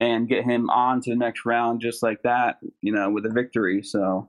and 0.00 0.28
get 0.28 0.42
him 0.42 0.68
on 0.68 1.00
to 1.02 1.10
the 1.10 1.16
next 1.16 1.46
round 1.46 1.80
just 1.80 2.02
like 2.02 2.22
that, 2.24 2.56
you 2.80 2.90
know, 2.90 3.08
with 3.08 3.24
a 3.24 3.30
victory. 3.30 3.84
So. 3.84 4.28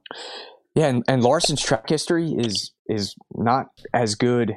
Yeah, 0.75 0.87
and, 0.87 1.03
and 1.07 1.23
Larson's 1.23 1.61
track 1.61 1.89
history 1.89 2.31
is 2.31 2.71
is 2.87 3.15
not 3.35 3.67
as 3.93 4.15
good 4.15 4.55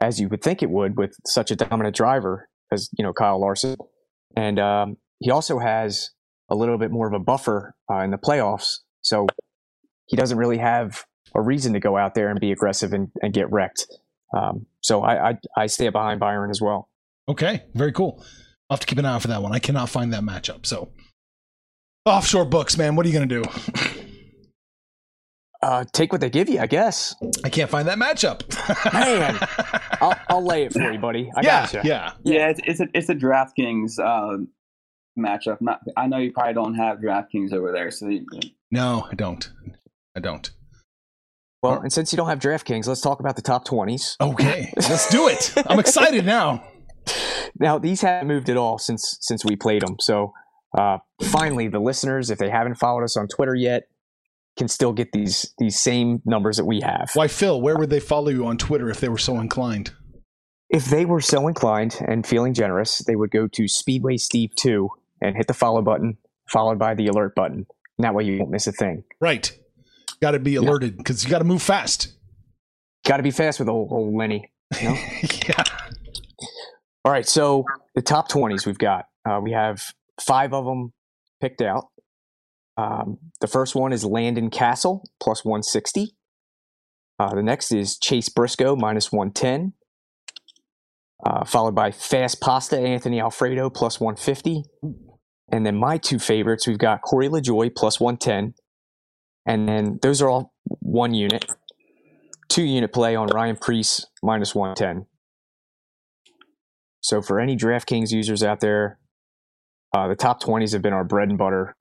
as 0.00 0.20
you 0.20 0.28
would 0.28 0.42
think 0.42 0.62
it 0.62 0.70
would 0.70 0.96
with 0.96 1.16
such 1.26 1.50
a 1.50 1.56
dominant 1.56 1.96
driver 1.96 2.48
as 2.72 2.88
you 2.96 3.04
know 3.04 3.12
Kyle 3.12 3.40
Larson, 3.40 3.76
and 4.36 4.58
um, 4.58 4.96
he 5.20 5.30
also 5.30 5.58
has 5.58 6.10
a 6.50 6.54
little 6.54 6.78
bit 6.78 6.90
more 6.90 7.06
of 7.06 7.12
a 7.12 7.18
buffer 7.18 7.74
uh, 7.90 7.98
in 7.98 8.10
the 8.10 8.18
playoffs, 8.18 8.78
so 9.00 9.26
he 10.06 10.16
doesn't 10.16 10.38
really 10.38 10.58
have 10.58 11.04
a 11.34 11.42
reason 11.42 11.72
to 11.74 11.80
go 11.80 11.96
out 11.96 12.14
there 12.14 12.30
and 12.30 12.40
be 12.40 12.52
aggressive 12.52 12.92
and, 12.92 13.08
and 13.22 13.34
get 13.34 13.50
wrecked. 13.50 13.86
Um, 14.36 14.66
so 14.80 15.02
I, 15.02 15.30
I 15.30 15.38
I 15.56 15.66
stay 15.66 15.88
behind 15.88 16.20
Byron 16.20 16.50
as 16.50 16.60
well. 16.60 16.88
Okay, 17.28 17.64
very 17.74 17.92
cool. 17.92 18.24
I'll 18.70 18.76
have 18.76 18.80
to 18.80 18.86
keep 18.86 18.98
an 18.98 19.04
eye 19.04 19.14
out 19.14 19.22
for 19.22 19.28
that 19.28 19.42
one. 19.42 19.52
I 19.52 19.58
cannot 19.58 19.88
find 19.88 20.12
that 20.12 20.22
matchup. 20.22 20.66
So 20.66 20.90
offshore 22.04 22.44
books, 22.44 22.76
man. 22.76 22.96
What 22.96 23.06
are 23.06 23.08
you 23.08 23.14
gonna 23.14 23.26
do? 23.26 23.44
Uh, 25.60 25.84
take 25.92 26.12
what 26.12 26.20
they 26.20 26.30
give 26.30 26.48
you, 26.48 26.60
I 26.60 26.66
guess. 26.66 27.16
I 27.44 27.48
can't 27.48 27.68
find 27.68 27.88
that 27.88 27.98
matchup. 27.98 28.42
Man, 28.92 29.36
I'll, 30.00 30.16
I'll, 30.28 30.44
lay 30.44 30.62
it 30.62 30.72
for 30.72 30.92
you, 30.92 31.00
buddy. 31.00 31.30
I 31.36 31.40
yeah, 31.40 31.62
gotcha. 31.62 31.82
Yeah, 31.84 32.12
yeah. 32.22 32.50
It's, 32.50 32.60
it's 32.64 32.80
a 32.80 32.86
it's 32.94 33.08
a 33.08 33.14
DraftKings 33.14 33.98
uh, 33.98 34.44
matchup. 35.18 35.60
Not, 35.60 35.80
I 35.96 36.06
know 36.06 36.18
you 36.18 36.32
probably 36.32 36.54
don't 36.54 36.74
have 36.74 36.98
DraftKings 36.98 37.52
over 37.52 37.72
there, 37.72 37.90
so 37.90 38.06
you, 38.06 38.24
no, 38.70 39.08
I 39.10 39.16
don't. 39.16 39.50
I 40.16 40.20
don't. 40.20 40.48
Well, 41.60 41.80
and 41.80 41.92
since 41.92 42.12
you 42.12 42.16
don't 42.16 42.28
have 42.28 42.38
DraftKings, 42.38 42.86
let's 42.86 43.00
talk 43.00 43.18
about 43.18 43.34
the 43.34 43.42
top 43.42 43.64
twenties. 43.64 44.16
Okay, 44.20 44.72
let's 44.76 45.10
do 45.10 45.26
it. 45.26 45.54
I'm 45.66 45.80
excited 45.80 46.24
now. 46.24 46.62
Now 47.58 47.78
these 47.78 48.00
haven't 48.02 48.28
moved 48.28 48.48
at 48.48 48.56
all 48.56 48.78
since 48.78 49.18
since 49.22 49.44
we 49.44 49.56
played 49.56 49.82
them. 49.82 49.96
So 49.98 50.32
uh, 50.76 50.98
finally, 51.20 51.66
the 51.66 51.80
listeners, 51.80 52.30
if 52.30 52.38
they 52.38 52.48
haven't 52.48 52.76
followed 52.76 53.02
us 53.02 53.16
on 53.16 53.26
Twitter 53.26 53.56
yet 53.56 53.88
can 54.58 54.68
still 54.68 54.92
get 54.92 55.12
these 55.12 55.54
these 55.58 55.78
same 55.78 56.20
numbers 56.24 56.56
that 56.58 56.66
we 56.66 56.80
have. 56.80 57.10
Why, 57.14 57.28
Phil? 57.28 57.60
Where 57.60 57.76
would 57.76 57.90
they 57.90 58.00
follow 58.00 58.28
you 58.28 58.44
on 58.46 58.58
Twitter 58.58 58.90
if 58.90 59.00
they 59.00 59.08
were 59.08 59.18
so 59.18 59.40
inclined? 59.40 59.92
If 60.68 60.86
they 60.86 61.06
were 61.06 61.22
so 61.22 61.48
inclined 61.48 61.96
and 62.06 62.26
feeling 62.26 62.52
generous, 62.52 62.98
they 62.98 63.16
would 63.16 63.30
go 63.30 63.46
to 63.48 63.68
Speedway 63.68 64.18
Steve 64.18 64.54
Two 64.54 64.90
and 65.22 65.36
hit 65.36 65.46
the 65.46 65.54
follow 65.54 65.80
button, 65.80 66.18
followed 66.48 66.78
by 66.78 66.94
the 66.94 67.06
alert 67.06 67.34
button. 67.34 67.66
And 67.96 68.04
that 68.04 68.14
way, 68.14 68.24
you 68.24 68.38
won't 68.38 68.50
miss 68.50 68.66
a 68.66 68.72
thing. 68.72 69.04
Right. 69.20 69.50
Got 70.20 70.32
to 70.32 70.38
be 70.38 70.56
alerted 70.56 70.96
because 70.96 71.22
yeah. 71.22 71.28
you 71.28 71.32
got 71.32 71.38
to 71.38 71.44
move 71.44 71.62
fast. 71.62 72.12
Got 73.06 73.18
to 73.18 73.22
be 73.22 73.30
fast 73.30 73.60
with 73.60 73.68
old, 73.68 73.90
old 73.92 74.14
Lenny. 74.14 74.50
You 74.80 74.90
know? 74.90 74.94
yeah. 75.48 75.64
All 77.04 77.12
right. 77.12 77.26
So 77.26 77.64
the 77.94 78.02
top 78.02 78.28
twenties 78.28 78.66
we've 78.66 78.78
got. 78.78 79.06
Uh, 79.24 79.40
we 79.42 79.52
have 79.52 79.82
five 80.20 80.52
of 80.52 80.64
them 80.64 80.92
picked 81.40 81.62
out. 81.62 81.86
Um, 82.78 83.18
the 83.40 83.48
first 83.48 83.74
one 83.74 83.92
is 83.92 84.04
Landon 84.04 84.50
Cassill, 84.50 85.02
plus 85.20 85.44
160. 85.44 86.14
Uh, 87.18 87.34
the 87.34 87.42
next 87.42 87.72
is 87.72 87.98
Chase 87.98 88.28
Briscoe, 88.28 88.76
minus 88.76 89.10
110. 89.10 89.72
Uh, 91.26 91.44
followed 91.44 91.74
by 91.74 91.90
Fast 91.90 92.40
Pasta, 92.40 92.78
Anthony 92.78 93.20
Alfredo, 93.20 93.68
plus 93.68 93.98
150. 93.98 94.62
And 95.50 95.66
then 95.66 95.74
my 95.74 95.98
two 95.98 96.20
favorites, 96.20 96.68
we've 96.68 96.78
got 96.78 97.02
Corey 97.02 97.28
LaJoie, 97.28 97.74
plus 97.74 97.98
110, 97.98 98.54
and 99.44 99.68
then 99.68 99.98
those 100.00 100.22
are 100.22 100.28
all 100.28 100.54
one 100.64 101.14
unit. 101.14 101.46
Two 102.48 102.62
unit 102.62 102.92
play 102.92 103.16
on 103.16 103.26
Ryan 103.26 103.56
Preece 103.56 104.06
minus 104.22 104.54
110. 104.54 105.06
So 107.00 107.20
for 107.20 107.40
any 107.40 107.56
DraftKings 107.56 108.12
users 108.12 108.44
out 108.44 108.60
there, 108.60 108.98
uh, 109.92 110.06
the 110.06 110.14
top 110.14 110.40
20s 110.40 110.72
have 110.72 110.82
been 110.82 110.92
our 110.92 111.04
bread 111.04 111.28
and 111.28 111.38
butter. 111.38 111.74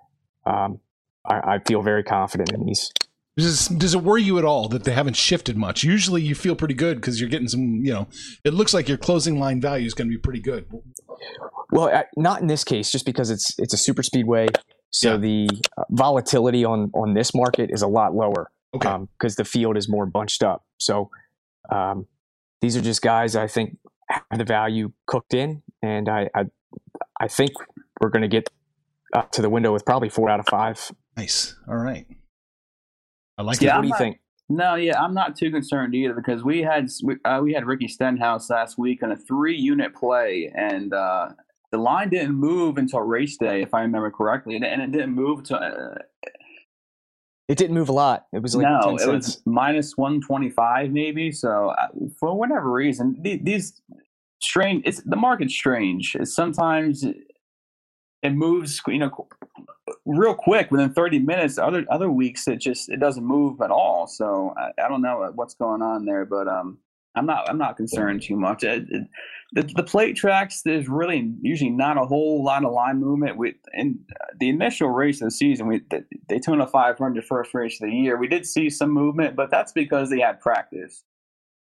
Um, 0.46 0.80
I, 1.28 1.56
I 1.56 1.60
feel 1.60 1.82
very 1.82 2.04
confident 2.04 2.52
in 2.52 2.66
these. 2.66 2.92
Does, 3.38 3.68
does 3.68 3.94
it 3.94 4.02
worry 4.02 4.24
you 4.24 4.40
at 4.40 4.46
all 4.46 4.68
that 4.70 4.84
they 4.84 4.94
haven't 4.94 5.16
shifted 5.16 5.58
much? 5.58 5.84
Usually 5.84 6.24
you 6.24 6.34
feel 6.34 6.56
pretty 6.56 6.74
good 6.74 6.96
because 6.98 7.22
you're 7.22 7.30
getting 7.30 7.48
some, 7.48 7.82
you 7.86 7.94
know, 7.94 8.08
it 8.44 8.54
looks 8.56 8.74
like 8.74 8.88
your 8.90 8.98
closing 8.98 9.40
line 9.40 9.62
value 9.62 9.86
is 9.86 9.94
going 9.94 10.08
to 10.10 10.12
be 10.12 10.18
pretty 10.20 10.40
good. 10.40 10.66
Well, 11.72 11.90
I, 11.90 12.06
not 12.16 12.42
in 12.42 12.48
this 12.48 12.64
case, 12.64 12.92
just 12.92 13.06
because 13.06 13.30
it's 13.30 13.54
it's 13.60 13.74
a 13.74 13.78
super 13.78 14.02
speedway, 14.02 14.48
so 14.90 15.12
Yeah. 15.12 15.18
the 15.18 15.50
uh, 15.78 15.84
volatility 15.92 16.66
on 16.66 16.90
on 16.96 17.14
this 17.14 17.36
market 17.36 17.70
is 17.72 17.82
a 17.84 17.88
lot 17.88 18.16
lower 18.16 18.50
Okay. 18.74 18.96
because 19.20 19.36
the 19.36 19.46
field 19.46 19.78
is 19.78 19.88
more 19.90 20.06
bunched 20.08 20.42
up. 20.44 20.64
So 20.80 21.10
um, 21.72 22.08
these 22.62 22.76
are 22.78 22.82
just 22.82 23.02
guys 23.04 23.36
I 23.36 23.48
think 23.48 23.78
have 24.10 24.24
the 24.40 24.46
value 24.46 24.94
cooked 25.06 25.34
in, 25.36 25.62
and 25.84 26.10
I 26.10 26.30
I, 26.34 26.46
I 27.20 27.28
think 27.28 27.52
we're 28.02 28.10
going 28.10 28.22
to 28.24 28.28
get 28.30 28.50
up 29.14 29.32
to 29.34 29.42
the 29.42 29.50
window 29.50 29.74
with 29.74 29.86
probably 29.86 30.10
four 30.10 30.30
out 30.30 30.40
of 30.40 30.48
five. 30.48 30.92
Nice. 31.18 31.56
All 31.68 31.76
right. 31.78 32.06
I 33.38 33.42
like 33.42 33.60
Yeah, 33.62 33.70
it. 33.70 33.72
what 33.72 33.76
I'm 33.78 33.82
do 33.82 33.88
you 33.88 33.92
not- 33.92 33.98
think? 34.00 34.20
No, 34.50 34.76
yeah, 34.76 35.02
I'm 35.04 35.14
not 35.14 35.36
too 35.36 35.52
concerned 35.52 35.94
either 35.94 36.14
because 36.14 36.42
we 36.42 36.62
had 36.62 36.88
we, 37.04 37.16
uh, 37.26 37.42
we 37.44 37.52
had 37.54 37.66
Ricky 37.66 37.90
Stenhouse 37.90 38.50
last 38.50 38.78
week 38.78 39.04
on 39.04 39.12
a 39.12 39.18
three 39.18 39.58
unit 39.58 39.94
play, 39.94 40.50
and 40.56 40.94
uh, 40.94 41.30
the 41.74 41.78
line 41.78 42.08
didn't 42.10 42.36
move 42.36 42.78
until 42.78 43.02
race 43.02 43.36
day, 43.36 43.62
if 43.62 43.74
I 43.74 43.82
remember 43.82 44.10
correctly, 44.10 44.56
and, 44.56 44.64
and 44.64 44.82
it 44.82 44.92
didn't 44.94 45.14
move 45.16 45.44
to 45.46 45.58
uh, 45.58 45.96
It 47.50 47.58
didn't 47.58 47.74
move 47.74 47.90
a 47.90 47.94
lot. 47.94 48.28
It 48.32 48.42
was 48.42 48.56
like 48.56 48.68
no, 48.70 48.80
10 48.86 48.94
it 48.94 49.00
cents. 49.00 49.10
was 49.28 49.42
minus 49.46 49.98
one 49.98 50.22
twenty 50.22 50.50
five 50.50 50.92
maybe. 50.92 51.30
So 51.34 51.70
uh, 51.78 51.88
for 52.18 52.34
whatever 52.34 52.72
reason, 52.72 53.18
the- 53.22 53.42
these 53.44 53.82
strange. 54.42 54.84
It's 54.86 55.02
the 55.04 55.18
market's 55.18 55.54
strange. 55.56 56.16
It's 56.18 56.34
sometimes 56.34 57.04
it 58.24 58.34
moves, 58.34 58.82
you 58.88 59.00
know, 59.00 59.28
real 60.06 60.34
quick 60.34 60.72
within 60.72 60.94
thirty 60.94 61.20
minutes. 61.20 61.58
Other 61.58 61.86
other 61.90 62.12
weeks 62.12 62.48
it 62.48 62.58
just 62.58 62.90
it 62.90 63.00
doesn't 63.00 63.24
move 63.26 63.62
at 63.62 63.72
all. 63.72 64.08
So 64.08 64.54
I, 64.58 64.72
I 64.84 64.88
don't 64.88 65.02
know 65.02 65.32
what's 65.36 65.56
going 65.56 65.82
on 65.82 66.06
there, 66.06 66.26
but 66.26 66.48
um, 66.48 66.80
I'm 67.16 67.26
not 67.26 67.50
I'm 67.50 67.58
not 67.58 67.78
concerned 67.78 68.22
too 68.22 68.36
much. 68.36 68.64
It, 68.64 68.86
it, 68.90 69.08
the, 69.54 69.64
the 69.64 69.84
plate 69.84 70.16
tracks, 70.18 70.62
there's 70.64 70.90
really 70.90 71.34
usually 71.42 71.70
not 71.70 71.98
a 71.98 72.06
whole 72.06 72.44
lot 72.44 72.66
of 72.66 72.74
line 72.74 73.00
movement. 73.00 73.38
with 73.38 73.56
in 73.74 74.00
the 74.40 74.50
initial 74.50 74.90
race 74.90 75.22
of 75.22 75.28
the 75.28 75.32
season, 75.32 75.68
we 75.68 75.82
the 75.90 76.04
Daytona 76.28 76.68
500 76.68 77.26
first 77.26 77.54
race 77.54 77.82
of 77.82 77.90
the 77.90 77.96
year, 77.96 78.18
we 78.18 78.28
did 78.28 78.46
see 78.46 78.70
some 78.70 78.92
movement, 78.92 79.36
but 79.36 79.50
that's 79.50 79.72
because 79.72 80.10
they 80.10 80.20
had 80.20 80.42
practice. 80.42 81.04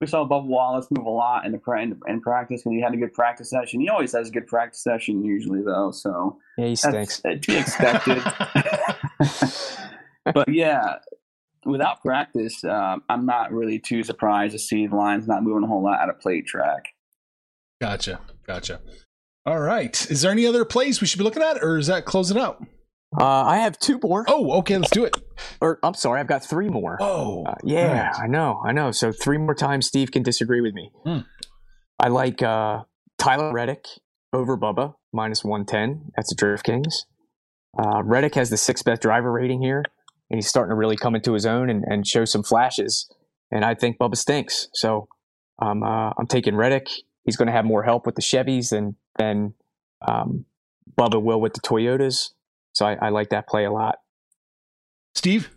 We 0.02 0.08
saw 0.08 0.28
Bubba 0.28 0.46
Wallace 0.46 0.88
move 0.92 1.06
a 1.06 1.10
lot 1.10 1.46
in 1.46 1.54
the 1.54 1.72
in, 1.74 2.00
in 2.08 2.22
practice 2.22 2.62
when 2.64 2.76
he 2.76 2.82
had 2.82 2.94
a 2.94 2.98
good 2.98 3.14
practice 3.14 3.50
session. 3.50 3.80
He 3.80 3.90
always 3.90 4.12
has 4.14 4.28
a 4.30 4.32
good 4.32 4.48
practice 4.48 4.84
session 4.84 5.24
usually, 5.24 5.62
though. 5.62 5.92
So 5.92 6.40
yeah, 6.58 6.66
he 6.66 6.76
that's 6.76 7.14
stinks. 7.16 7.22
to 7.22 7.52
be 7.52 7.58
expected. 7.58 8.22
but 10.34 10.50
yeah, 10.50 10.96
without 11.66 12.02
practice, 12.02 12.64
um, 12.66 13.04
I'm 13.10 13.26
not 13.26 13.52
really 13.54 13.80
too 13.80 14.04
surprised 14.04 14.54
to 14.54 14.60
see 14.60 14.88
the 14.88 14.96
lines 14.96 15.28
not 15.28 15.44
moving 15.44 15.64
a 15.64 15.68
whole 15.68 15.84
lot 15.84 16.02
at 16.02 16.10
a 16.10 16.14
plate 16.14 16.48
track. 16.48 16.88
Gotcha. 17.82 18.20
Gotcha. 18.46 18.82
All 19.46 19.60
right. 19.60 20.10
Is 20.10 20.22
there 20.22 20.32
any 20.32 20.46
other 20.46 20.66
plays 20.66 21.02
we 21.02 21.08
should 21.08 21.18
be 21.18 21.24
looking 21.24 21.44
at, 21.44 21.62
or 21.64 21.78
is 21.78 21.88
that 21.88 22.06
closing 22.06 22.38
out? 22.38 22.66
Uh, 23.20 23.44
I 23.44 23.58
have 23.58 23.78
two 23.80 24.00
more. 24.04 24.26
Oh, 24.28 24.52
okay. 24.60 24.78
Let's 24.78 24.92
do 24.92 25.06
it. 25.06 25.16
Or 25.62 25.80
I'm 25.84 25.94
sorry, 25.94 26.20
I've 26.20 26.28
got 26.28 26.44
three 26.44 26.70
more. 26.70 26.98
Oh, 27.00 27.44
Uh, 27.46 27.56
yeah. 27.64 28.12
I 28.22 28.28
know, 28.28 28.62
I 28.66 28.72
know. 28.72 28.92
So 28.92 29.12
three 29.12 29.38
more 29.38 29.56
times 29.56 29.88
Steve 29.88 30.12
can 30.12 30.24
disagree 30.24 30.62
with 30.62 30.74
me. 30.74 30.92
Hmm. 31.06 31.20
I 32.00 32.08
like 32.10 32.42
uh, 32.42 32.84
Tyler 33.18 33.52
Reddick 33.54 33.86
over 34.34 34.58
Bubba 34.58 34.96
minus 35.14 35.44
one 35.44 35.66
ten. 35.66 36.12
That's 36.16 36.34
the 36.34 36.36
DraftKings. 36.36 37.04
Uh, 37.78 38.04
Reddick 38.04 38.36
has 38.36 38.50
the 38.50 38.58
sixth 38.58 38.84
best 38.86 39.02
driver 39.02 39.32
rating 39.32 39.62
here, 39.62 39.84
and 40.30 40.38
he's 40.38 40.48
starting 40.48 40.72
to 40.72 40.76
really 40.76 40.98
come 40.98 41.16
into 41.16 41.34
his 41.34 41.46
own 41.46 41.70
and, 41.70 41.84
and 41.88 42.06
show 42.06 42.26
some 42.26 42.44
flashes. 42.44 43.10
And 43.52 43.64
I 43.64 43.76
think 43.76 43.98
Bubba 44.00 44.18
stinks. 44.18 44.68
So 44.74 45.08
um, 45.62 45.84
uh, 45.84 46.12
I'm 46.18 46.28
taking 46.28 46.56
Reddick. 46.56 46.88
He's 47.26 47.36
going 47.38 47.46
to 47.48 47.52
have 47.52 47.66
more 47.66 47.84
help 47.84 48.06
with 48.06 48.16
the 48.16 48.22
Chevys 48.22 48.70
than 48.70 48.96
than 49.18 49.54
um, 50.08 50.46
Bubba 51.00 51.22
will 51.22 51.40
with 51.40 51.54
the 51.54 51.62
Toyotas. 51.62 52.30
So 52.74 52.86
I, 52.86 52.98
I 53.02 53.10
like 53.10 53.30
that 53.30 53.48
play 53.48 53.66
a 53.66 53.72
lot. 53.72 54.00
Steve. 55.16 55.50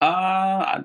Uh, 0.00 0.04
I, 0.04 0.80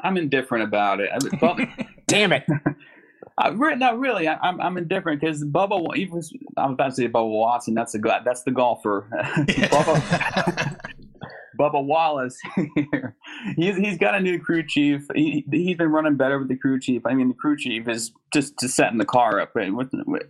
I'm 0.00 0.16
indifferent 0.16 0.64
about 0.64 1.00
it. 1.00 1.10
I, 1.12 1.86
Damn 2.06 2.32
it! 2.32 2.44
I, 3.38 3.48
re- 3.50 3.76
no, 3.76 3.94
really, 3.94 4.26
I, 4.26 4.34
I'm 4.36 4.60
I'm 4.60 4.76
indifferent 4.76 5.20
because 5.20 5.44
Bubba, 5.44 5.80
Wa- 5.80 5.94
even 5.94 6.22
I'm 6.56 6.72
about 6.72 6.90
to 6.90 6.94
say 6.94 7.08
Bubba 7.08 7.30
Watson. 7.30 7.74
That's 7.74 7.92
the 7.92 7.98
guy. 7.98 8.20
That's 8.24 8.42
the 8.42 8.50
golfer. 8.50 9.06
Bubba, 9.12 10.80
Bubba 11.58 11.84
Wallace 11.84 12.36
here. 12.74 13.16
He's 13.56 13.76
he's 13.76 13.96
got 13.96 14.14
a 14.16 14.20
new 14.20 14.40
crew 14.40 14.64
chief. 14.66 15.06
He 15.14 15.44
he's 15.50 15.76
been 15.76 15.90
running 15.92 16.16
better 16.16 16.38
with 16.38 16.48
the 16.48 16.56
crew 16.56 16.80
chief. 16.80 17.06
I 17.06 17.14
mean, 17.14 17.28
the 17.28 17.34
crew 17.34 17.56
chief 17.56 17.88
is 17.88 18.12
just 18.32 18.58
just 18.58 18.74
setting 18.74 18.98
the 18.98 19.04
car 19.04 19.40
up. 19.40 19.54
And 19.54 19.76
with, 19.76 19.90
with, 20.06 20.24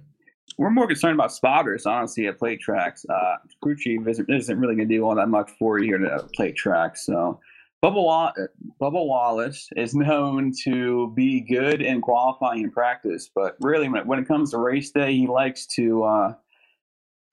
we're 0.58 0.70
more 0.70 0.88
concerned 0.88 1.14
about 1.14 1.32
spotters, 1.32 1.86
honestly, 1.86 2.26
at 2.26 2.38
plate 2.38 2.60
tracks. 2.60 3.06
Uh, 3.08 3.36
chief 3.78 4.06
isn't, 4.06 4.28
isn't 4.28 4.58
really 4.58 4.74
going 4.74 4.88
to 4.88 4.94
do 4.94 5.04
all 5.04 5.14
that 5.14 5.28
much 5.28 5.50
for 5.56 5.78
you 5.78 5.96
here 5.96 6.04
at 6.04 6.32
plate 6.32 6.56
tracks. 6.56 7.06
So, 7.06 7.40
Bubba, 7.82 8.32
Bubba 8.80 9.06
Wallace 9.06 9.68
is 9.76 9.94
known 9.94 10.52
to 10.64 11.12
be 11.14 11.40
good 11.40 11.80
in 11.80 12.00
qualifying 12.00 12.64
and 12.64 12.72
practice, 12.72 13.30
but 13.32 13.56
really, 13.60 13.88
when 13.88 14.00
it, 14.00 14.06
when 14.06 14.18
it 14.18 14.26
comes 14.26 14.50
to 14.50 14.58
race 14.58 14.90
day, 14.90 15.14
he 15.14 15.28
likes 15.28 15.64
to 15.76 16.02
uh, 16.02 16.34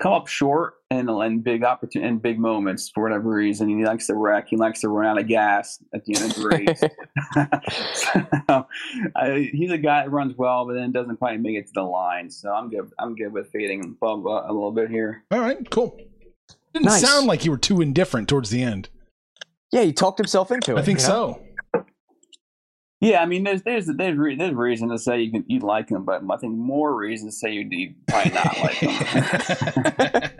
come 0.02 0.14
up 0.14 0.28
short 0.28 0.76
and 0.92 1.10
and 1.10 1.44
big 1.44 1.64
opportunity 1.64 2.10
and 2.10 2.22
big 2.22 2.40
moments 2.40 2.90
for 2.94 3.04
whatever 3.04 3.30
reason. 3.30 3.70
He 3.70 3.86
likes 3.86 4.08
to 4.08 4.16
wreck. 4.16 4.48
He 4.50 4.58
likes 4.58 4.82
to 4.82 4.90
run 4.90 5.08
out 5.08 5.20
of 5.20 5.28
gas 5.28 5.82
at 5.94 6.04
the 6.06 6.16
end 6.16 6.32
of 6.32 6.36
the 6.36 6.48
race. 6.48 6.82
so, 8.48 8.68
I, 9.16 9.50
he's 9.52 9.72
a 9.72 9.78
guy 9.78 10.04
that 10.04 10.12
runs 10.12 10.36
well, 10.38 10.66
but 10.66 10.74
then 10.74 10.92
doesn't 10.92 11.18
quite 11.18 11.40
make 11.40 11.56
it 11.56 11.68
to 11.68 11.72
the 11.76 11.84
line. 11.84 12.30
So 12.30 12.52
I'm 12.52 12.70
good. 12.70 12.92
I'm 13.00 13.16
good 13.16 13.32
with 13.32 13.50
fading 13.52 13.96
Bubba 14.02 14.44
uh, 14.44 14.52
a 14.52 14.54
little 14.54 14.72
bit 14.72 14.90
here. 14.90 15.24
All 15.32 15.40
right. 15.40 15.70
Cool. 15.70 15.98
Didn't 16.74 16.86
Nice. 16.88 17.02
sound 17.02 17.28
like 17.28 17.46
you 17.46 17.52
were 17.52 17.58
too 17.58 17.82
indifferent 17.82 18.28
towards 18.28 18.50
the 18.50 18.62
end. 18.62 18.90
Yeah, 19.72 19.84
he 19.84 19.94
talked 19.94 20.18
himself 20.18 20.52
into 20.52 20.76
it. 20.76 20.80
I 20.80 20.82
think 20.82 21.00
you 21.00 21.08
know? 21.08 21.38
so. 21.38 21.42
Yeah, 23.06 23.22
I 23.22 23.28
mean, 23.28 23.44
there's 23.44 23.62
there's 23.62 23.86
there's, 23.86 24.18
re- 24.18 24.36
there's 24.36 24.56
reason 24.56 24.90
to 24.90 24.98
say 24.98 25.22
you 25.22 25.32
can 25.32 25.44
you 25.48 25.60
like 25.60 25.90
him, 25.90 26.06
but 26.06 26.24
I 26.28 26.38
think 26.38 26.58
more 26.58 26.96
reason 26.96 27.28
to 27.28 27.32
say 27.32 27.52
you 27.52 27.68
you 27.70 27.94
probably 28.08 28.32
not 28.32 28.58
like 28.64 28.74
him. 28.74 30.32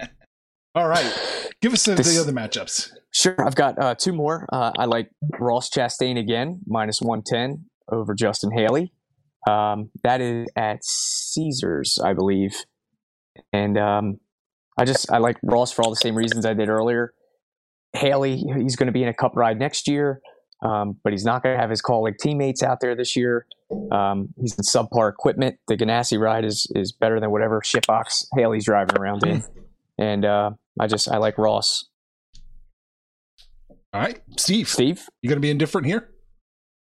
All 0.76 0.88
right. 0.88 1.52
Give 1.62 1.74
us 1.74 1.86
the, 1.86 1.94
This- 1.94 2.16
the 2.16 2.20
other 2.20 2.32
matchups. 2.34 2.90
Sure, 3.12 3.36
I've 3.46 3.56
got 3.56 3.78
uh, 3.80 3.94
two 3.96 4.14
more. 4.14 4.48
Uh, 4.52 4.72
I 4.78 4.86
like 4.86 5.10
Ross 5.40 5.70
Chastain 5.70 6.18
again, 6.20 6.62
minus 6.66 7.02
110 7.02 7.66
over 7.92 8.14
Justin 8.16 8.50
Haley. 8.52 8.92
Um, 9.48 9.92
that 10.04 10.20
is 10.20 10.48
at 10.58 10.84
Caesars, 10.84 12.00
I 12.04 12.14
believe. 12.14 12.56
And 13.54 13.78
um, 13.78 14.20
I 14.78 14.86
just 14.86 15.12
I 15.12 15.20
like 15.20 15.38
Ross 15.44 15.72
for 15.72 15.84
all 15.84 15.92
the 15.92 15.96
same 15.98 16.16
reasons 16.16 16.46
I 16.48 16.56
did 16.56 16.68
earlier. 16.68 17.14
Haley, 17.94 18.38
he's 18.38 18.76
going 18.76 18.88
to 18.88 18.92
be 18.92 19.04
in 19.04 19.08
a 19.08 19.14
cup 19.14 19.34
ride 19.36 19.60
next 19.60 19.88
year, 19.88 20.20
um, 20.66 20.98
but 21.04 21.14
he's 21.14 21.24
not 21.26 21.44
going 21.44 21.56
to 21.56 21.62
have 21.62 21.70
his 21.70 21.82
Kaulig 21.82 22.18
teammates 22.18 22.64
out 22.64 22.80
there 22.82 22.96
this 22.96 23.16
year. 23.16 23.46
Um, 23.92 24.30
he's 24.40 24.56
in 24.58 24.64
subpar 24.64 25.10
equipment. 25.10 25.58
The 25.68 25.78
Ganassi 25.78 26.20
ride 26.20 26.46
is 26.46 26.68
is 26.76 26.92
better 26.92 27.20
than 27.20 27.32
whatever 27.32 27.62
shitbox 27.62 28.26
Haley's 28.36 28.66
driving 28.66 28.98
around 28.98 29.26
in. 29.26 29.44
And 29.98 30.26
uh, 30.26 30.52
I 30.80 30.88
just 30.88 31.10
I 31.10 31.18
like 31.18 31.38
Ross. 31.38 31.86
All 33.94 34.02
right. 34.02 34.22
Steve, 34.38 34.68
Steve. 34.68 35.08
you 35.22 35.30
going 35.30 35.38
to 35.38 35.42
be 35.42 35.50
indifferent 35.52 35.88
here? 35.88 36.10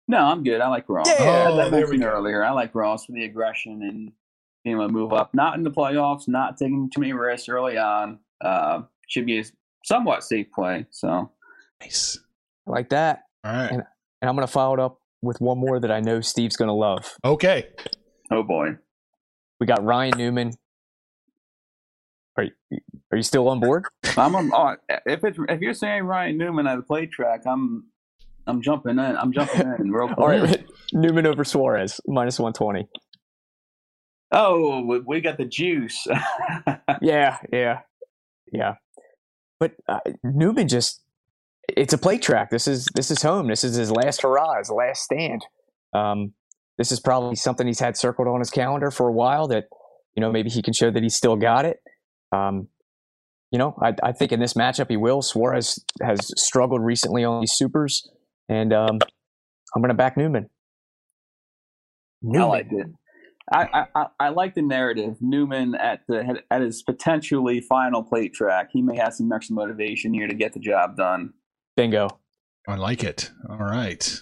No, 0.09 0.17
I'm 0.19 0.43
good. 0.43 0.61
I 0.61 0.67
like 0.67 0.85
Ross. 0.89 1.07
Yeah. 1.07 1.15
Oh, 1.49 1.59
As 1.59 1.67
I 1.67 1.69
there 1.69 1.85
we 1.85 1.97
mentioned 1.97 2.01
go. 2.01 2.07
earlier, 2.09 2.43
I 2.43 2.51
like 2.51 2.73
Ross 2.75 3.05
for 3.05 3.11
the 3.13 3.23
aggression 3.23 3.81
and 3.83 4.11
being 4.63 4.75
able 4.75 4.87
to 4.87 4.93
move 4.93 5.13
up. 5.13 5.33
Not 5.33 5.55
in 5.55 5.63
the 5.63 5.71
playoffs, 5.71 6.27
not 6.27 6.57
taking 6.57 6.89
too 6.93 6.99
many 7.01 7.13
risks 7.13 7.47
early 7.49 7.77
on. 7.77 8.19
Uh, 8.41 8.81
should 9.07 9.25
be 9.25 9.39
a 9.39 9.43
somewhat 9.85 10.23
safe 10.23 10.47
play. 10.53 10.85
So 10.91 11.31
Nice. 11.81 12.19
I 12.67 12.71
like 12.71 12.89
that. 12.89 13.23
All 13.47 13.53
right. 13.53 13.71
And 13.71 13.83
I'm 14.21 14.35
going 14.35 14.45
to 14.47 14.51
follow 14.51 14.73
it 14.73 14.79
up 14.79 14.99
with 15.21 15.39
one 15.41 15.57
more 15.57 15.79
that 15.79 15.91
I 15.91 15.99
know 15.99 16.21
Steve's 16.21 16.55
going 16.57 16.67
to 16.69 16.73
love. 16.73 17.15
Okay. 17.23 17.65
oh 18.31 18.43
boy. 18.43 18.75
We 19.59 19.65
got 19.67 19.83
Ryan 19.83 20.17
Newman. 20.17 20.53
Are 22.37 22.43
you, 22.43 22.51
are 23.11 23.17
you 23.17 23.23
still 23.23 23.47
on 23.49 23.59
board? 23.59 23.85
I'm 24.15 24.35
on, 24.35 24.51
oh, 24.53 24.75
if 25.07 25.23
it's 25.23 25.39
if 25.49 25.59
you're 25.61 25.73
saying 25.73 26.03
Ryan 26.03 26.37
Newman 26.37 26.67
at 26.67 26.75
the 26.75 26.83
plate 26.83 27.11
track, 27.11 27.41
I'm 27.47 27.85
I'm 28.45 28.61
jumping 28.61 28.91
in. 28.91 28.99
I'm 28.99 29.33
jumping 29.33 29.61
in 29.79 29.91
real 29.91 30.07
quick. 30.07 30.17
All 30.19 30.27
right, 30.27 30.63
Newman 30.93 31.25
over 31.25 31.43
Suarez, 31.43 31.99
minus 32.05 32.37
120. 32.39 32.87
Oh, 34.31 34.81
we- 34.85 34.99
we 34.99 35.21
got 35.21 35.37
the 35.37 35.45
juice. 35.45 36.05
Yeah, 37.01 37.37
yeah, 37.51 37.79
yeah. 38.51 38.75
But 39.59 39.73
uh, 39.89 39.99
Newman 40.23 40.67
just, 40.67 41.01
it's 41.67 41.93
a 41.93 41.97
plate 41.97 42.21
track. 42.21 42.49
This 42.49 42.67
is 42.67 42.87
this 42.95 43.11
is 43.11 43.21
home. 43.21 43.47
This 43.47 43.63
is 43.63 43.75
his 43.75 43.91
last 43.91 44.21
hurrah, 44.21 44.57
his 44.57 44.69
last 44.69 45.03
stand. 45.03 45.45
Um, 45.93 46.33
this 46.77 46.91
is 46.91 46.99
probably 46.99 47.35
something 47.35 47.67
he's 47.67 47.79
had 47.79 47.97
circled 47.97 48.27
on 48.27 48.39
his 48.39 48.49
calendar 48.49 48.91
for 48.91 49.07
a 49.07 49.13
while. 49.13 49.47
That 49.47 49.65
you 50.15 50.21
know 50.21 50.31
maybe 50.31 50.49
he 50.49 50.61
can 50.61 50.73
show 50.73 50.91
that 50.91 51.03
he's 51.03 51.15
still 51.15 51.35
got 51.35 51.65
it. 51.65 51.77
Um, 52.31 52.69
you 53.51 53.59
know, 53.59 53.75
I, 53.81 53.93
I 54.03 54.11
think 54.11 54.31
in 54.31 54.39
this 54.39 54.53
matchup 54.53 54.89
he 54.89 54.97
will. 54.97 55.21
Suarez 55.21 55.83
has 56.01 56.19
struggled 56.37 56.83
recently 56.83 57.23
on 57.23 57.41
these 57.41 57.53
supers, 57.53 58.07
and 58.49 58.73
um, 58.73 58.99
I'm 59.75 59.81
going 59.81 59.89
to 59.89 59.95
back 59.95 60.17
Newman. 60.17 60.49
I 62.43 62.43
liked 62.43 62.73
it. 62.73 62.87
I, 63.49 63.85
I, 63.95 64.05
I 64.19 64.29
like 64.29 64.55
the 64.55 64.61
narrative. 64.61 65.15
Newman 65.21 65.75
at 65.75 66.01
the 66.07 66.41
at 66.51 66.61
his 66.61 66.83
potentially 66.83 67.61
final 67.61 68.03
plate 68.03 68.33
track, 68.33 68.69
he 68.73 68.81
may 68.81 68.97
have 68.97 69.13
some 69.13 69.31
extra 69.31 69.55
motivation 69.55 70.13
here 70.13 70.27
to 70.27 70.33
get 70.33 70.53
the 70.53 70.59
job 70.59 70.97
done. 70.97 71.31
Bingo. 71.77 72.09
I 72.67 72.75
like 72.75 73.03
it. 73.05 73.31
All 73.49 73.55
right. 73.57 74.19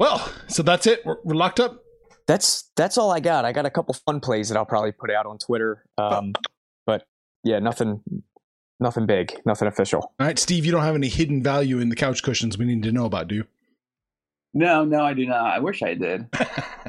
Well, 0.00 0.28
so 0.48 0.64
that's 0.64 0.88
it. 0.88 1.06
We're, 1.06 1.18
we're 1.22 1.36
locked 1.36 1.60
up. 1.60 1.80
That's 2.26 2.70
that's 2.74 2.98
all 2.98 3.12
I 3.12 3.20
got. 3.20 3.44
I 3.44 3.52
got 3.52 3.66
a 3.66 3.70
couple 3.70 3.94
fun 4.06 4.18
plays 4.18 4.48
that 4.48 4.56
I'll 4.56 4.64
probably 4.64 4.90
put 4.92 5.10
out 5.12 5.26
on 5.26 5.38
Twitter. 5.38 5.84
Um, 5.98 6.32
but 6.86 7.04
yeah, 7.44 7.58
nothing 7.60 8.00
nothing 8.80 9.06
big, 9.06 9.34
nothing 9.46 9.68
official. 9.68 10.00
All 10.18 10.26
right, 10.26 10.38
Steve, 10.38 10.64
you 10.64 10.72
don't 10.72 10.82
have 10.82 10.94
any 10.96 11.08
hidden 11.08 11.42
value 11.42 11.78
in 11.78 11.90
the 11.90 11.94
couch 11.96 12.22
cushions 12.22 12.56
we 12.58 12.64
need 12.64 12.82
to 12.82 12.92
know 12.92 13.04
about, 13.04 13.28
do 13.28 13.34
you? 13.36 13.44
No, 14.54 14.84
no, 14.84 15.02
I 15.04 15.12
do 15.14 15.26
not. 15.26 15.44
I 15.52 15.58
wish 15.58 15.82
I 15.82 15.94
did. 15.94 16.26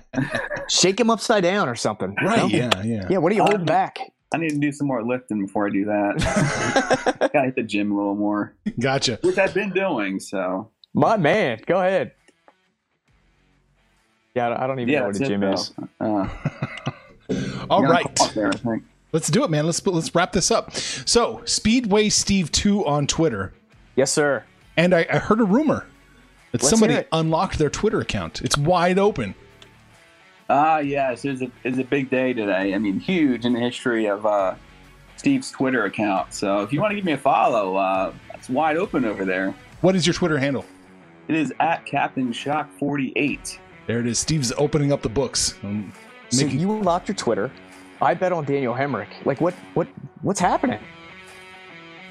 Shake 0.70 1.00
him 1.00 1.10
upside 1.10 1.44
down 1.44 1.68
or 1.68 1.76
something. 1.76 2.16
you 2.22 2.28
Right. 2.28 2.38
know? 2.38 2.48
Yeah. 2.48 2.70
Yeah. 2.84 3.08
Yeah. 3.10 3.18
What 3.18 3.32
are 3.32 3.36
you 3.36 3.44
Uh, 3.44 3.48
holding 3.48 3.66
back? 3.66 3.98
I 4.36 4.38
need 4.38 4.50
to 4.50 4.58
do 4.58 4.72
some 4.74 4.88
more 4.88 5.02
lifting 5.02 5.46
before 5.46 5.68
I 5.68 5.70
do 5.70 5.86
that. 5.86 7.20
Gotta 7.34 7.46
hit 7.46 7.56
the 7.56 7.64
gym 7.64 7.92
a 7.92 7.96
little 7.96 8.16
more, 8.16 8.54
Gotcha. 8.78 9.18
which 9.22 9.38
I've 9.38 9.54
been 9.54 9.70
doing. 9.72 10.20
So 10.20 10.70
My 10.94 11.16
man, 11.16 11.62
go 11.66 11.78
ahead. 11.80 12.12
Yeah, 14.36 14.54
I 14.62 14.68
don't- 14.68 14.80
even 14.80 14.92
yeah, 14.94 15.00
know 15.00 15.06
what 15.06 15.14
that's 15.18 15.30
a 15.30 15.32
gym 15.32 15.44
it, 15.44 15.54
is. 15.54 15.72
though. 16.00 16.06
Uh, 16.06 16.30
All 17.70 17.80
you're 17.82 17.88
on 17.88 17.92
right. 17.92 18.16
clock 18.16 18.34
There, 18.34 18.52
Let's 19.14 19.30
do 19.30 19.46
it, 19.46 19.50
man. 19.50 19.66
Let's 19.66 19.86
let's 19.88 20.14
wrap 20.14 20.34
this 20.34 20.52
up. 20.52 20.74
So, 20.74 21.42
Speedway 21.46 22.10
Steve 22.10 22.52
two 22.52 22.86
on 22.86 23.08
Twitter, 23.08 23.54
Yes, 23.96 24.12
sir. 24.12 24.44
and 24.76 24.94
I, 24.94 25.08
I 25.10 25.20
heard 25.20 25.40
a 25.40 25.46
rumor 25.46 25.88
that 26.52 26.62
Let's 26.62 26.70
somebody 26.70 27.06
unlocked 27.14 27.58
their 27.58 27.70
Twitter 27.70 28.02
account. 28.02 28.42
It's 28.42 28.58
wide 28.58 29.00
open. 29.00 29.34
Ah, 30.50 30.80
yes, 30.80 31.26
it's 31.26 31.42
a 31.42 31.52
it's 31.64 31.78
a 31.80 31.84
big 31.84 32.10
day 32.10 32.34
today. 32.34 32.74
I 32.74 32.78
mean, 32.78 33.00
huge 33.00 33.46
in 33.46 33.54
the 33.54 33.60
history 33.60 34.06
of 34.08 34.26
uh, 34.26 34.56
Steve's 35.18 35.50
Twitter 35.52 35.86
account. 35.86 36.34
So 36.34 36.62
if 36.62 36.72
you 36.72 36.80
want 36.82 36.92
to 36.92 36.96
give 36.96 37.06
me 37.06 37.14
a 37.14 37.18
follow, 37.18 37.76
uh, 37.78 38.14
it's 38.34 38.50
wide 38.50 38.78
open 38.78 39.06
over 39.06 39.26
there. 39.26 39.56
What 39.82 39.96
is 39.96 40.06
your 40.06 40.14
Twitter 40.14 40.38
handle? 40.38 40.66
It 41.28 41.36
is 41.36 41.52
at 41.60 41.86
Captain 41.88 42.32
Shock 42.32 42.70
forty 42.78 43.12
eight. 43.16 43.60
There 43.88 44.00
it 44.00 44.06
is. 44.08 44.20
Steve's 44.20 44.52
opening 44.58 44.92
up 44.92 45.02
the 45.02 45.10
books. 45.10 45.56
Um, 45.64 45.92
So 46.30 46.46
you 46.46 46.72
unlocked 46.74 47.08
your 47.08 47.16
Twitter. 47.16 47.50
I 48.02 48.14
bet 48.14 48.32
on 48.34 48.46
Daniel 48.46 48.74
Hemric. 48.76 49.08
Like 49.26 49.42
what? 49.42 49.54
What? 49.74 49.88
What's 50.22 50.40
happening? 50.40 50.80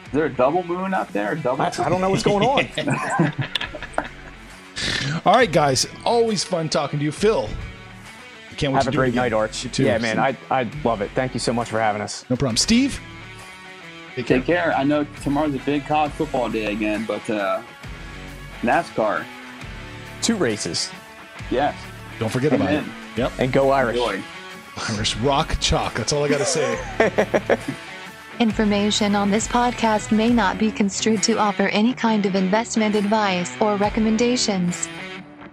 Is 0.06 0.12
there 0.12 0.24
a 0.26 0.32
double 0.32 0.64
moon 0.64 0.92
out 0.94 1.12
there? 1.12 1.34
Double? 1.36 1.62
I, 1.62 1.68
I 1.68 1.88
don't 1.88 2.00
know 2.00 2.10
what's 2.10 2.22
going 2.24 2.44
on. 2.44 2.66
All 5.24 5.34
right, 5.34 5.50
guys. 5.50 5.86
Always 6.04 6.44
fun 6.44 6.68
talking 6.68 6.98
to 6.98 7.04
you, 7.04 7.12
Phil. 7.12 7.48
I 8.54 8.56
can't 8.56 8.72
wait 8.72 8.76
Have 8.78 8.84
to 8.84 8.88
a 8.90 8.92
do 8.92 8.98
great 8.98 9.08
it 9.08 9.10
again. 9.10 9.22
night, 9.24 9.32
Arch. 9.32 9.64
You 9.64 9.70
too. 9.70 9.82
Yeah, 9.84 9.98
man. 9.98 10.18
I 10.20 10.36
I 10.48 10.70
love 10.84 11.00
it. 11.00 11.10
Thank 11.14 11.34
you 11.34 11.40
so 11.40 11.52
much 11.52 11.68
for 11.68 11.80
having 11.80 12.00
us. 12.00 12.24
No 12.30 12.36
problem. 12.36 12.56
Steve. 12.56 13.00
Take 14.14 14.26
care. 14.26 14.36
Take 14.38 14.46
care. 14.46 14.72
I 14.76 14.84
know 14.84 15.04
tomorrow's 15.22 15.54
a 15.56 15.58
big 15.58 15.84
college 15.86 16.12
football 16.12 16.48
day 16.48 16.66
again, 16.72 17.04
but 17.04 17.28
uh, 17.28 17.62
NASCAR, 18.62 19.24
Two 20.22 20.36
races 20.36 20.90
yes. 21.50 21.76
Don't 22.20 22.30
forget 22.30 22.52
about 22.52 22.72
it. 22.72 22.84
Yep. 23.16 23.32
and 23.40 23.52
go 23.52 23.70
Irish. 23.70 23.96
Enjoy. 23.96 24.22
Irish 24.90 25.16
rock 25.16 25.56
chalk. 25.60 25.94
That's 25.94 26.12
all 26.12 26.22
I 26.24 26.28
got 26.28 26.38
to 26.38 26.44
say. 26.44 27.58
Information 28.40 29.14
on 29.14 29.30
this 29.30 29.46
podcast 29.46 30.10
may 30.10 30.30
not 30.30 30.58
be 30.58 30.70
construed 30.70 31.22
to 31.24 31.38
offer 31.38 31.68
any 31.68 31.92
kind 31.92 32.24
of 32.26 32.34
investment 32.34 32.94
advice 32.96 33.56
or 33.60 33.76
recommendations. 33.76 34.88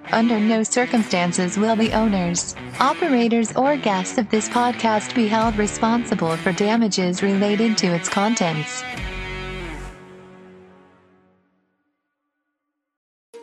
Under 0.07 0.39
no 0.39 0.63
circumstances 0.63 1.57
will 1.57 1.75
the 1.75 1.91
owners, 1.93 2.55
operators, 2.79 3.55
or 3.55 3.77
guests 3.77 4.17
of 4.17 4.29
this 4.29 4.49
podcast 4.49 5.15
be 5.15 5.27
held 5.27 5.57
responsible 5.57 6.35
for 6.37 6.51
damages 6.51 7.23
related 7.23 7.77
to 7.77 7.87
its 7.87 8.09
contents. 8.09 8.83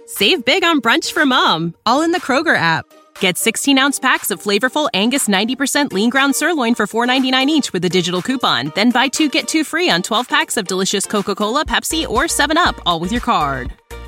Save 0.07 0.45
big 0.45 0.65
on 0.65 0.81
brunch 0.81 1.13
for 1.13 1.25
mom, 1.25 1.75
all 1.87 2.03
in 2.03 2.13
the 2.13 2.21
Kroger 2.21 2.57
app. 2.57 2.87
Get 3.21 3.37
16 3.37 3.79
ounce 3.79 3.99
packs 3.99 4.31
of 4.31 4.43
flavorful 4.43 4.89
Angus 4.95 5.29
90% 5.29 5.93
lean 5.93 6.11
ground 6.11 6.35
sirloin 6.35 6.75
for 6.75 6.87
$4.99 6.87 7.47
each 7.47 7.73
with 7.73 7.85
a 7.85 7.89
digital 7.89 8.23
coupon. 8.23 8.73
Then 8.75 8.91
buy 8.91 9.09
two 9.09 9.29
get 9.29 9.47
two 9.49 9.65
free 9.65 9.91
on 9.91 10.03
12 10.03 10.29
packs 10.29 10.57
of 10.57 10.67
delicious 10.67 11.07
Coca 11.07 11.35
Cola, 11.35 11.65
Pepsi, 11.65 12.09
or 12.09 12.25
7UP, 12.25 12.81
all 12.87 13.01
with 13.01 13.13
your 13.13 13.21
card. 13.21 13.73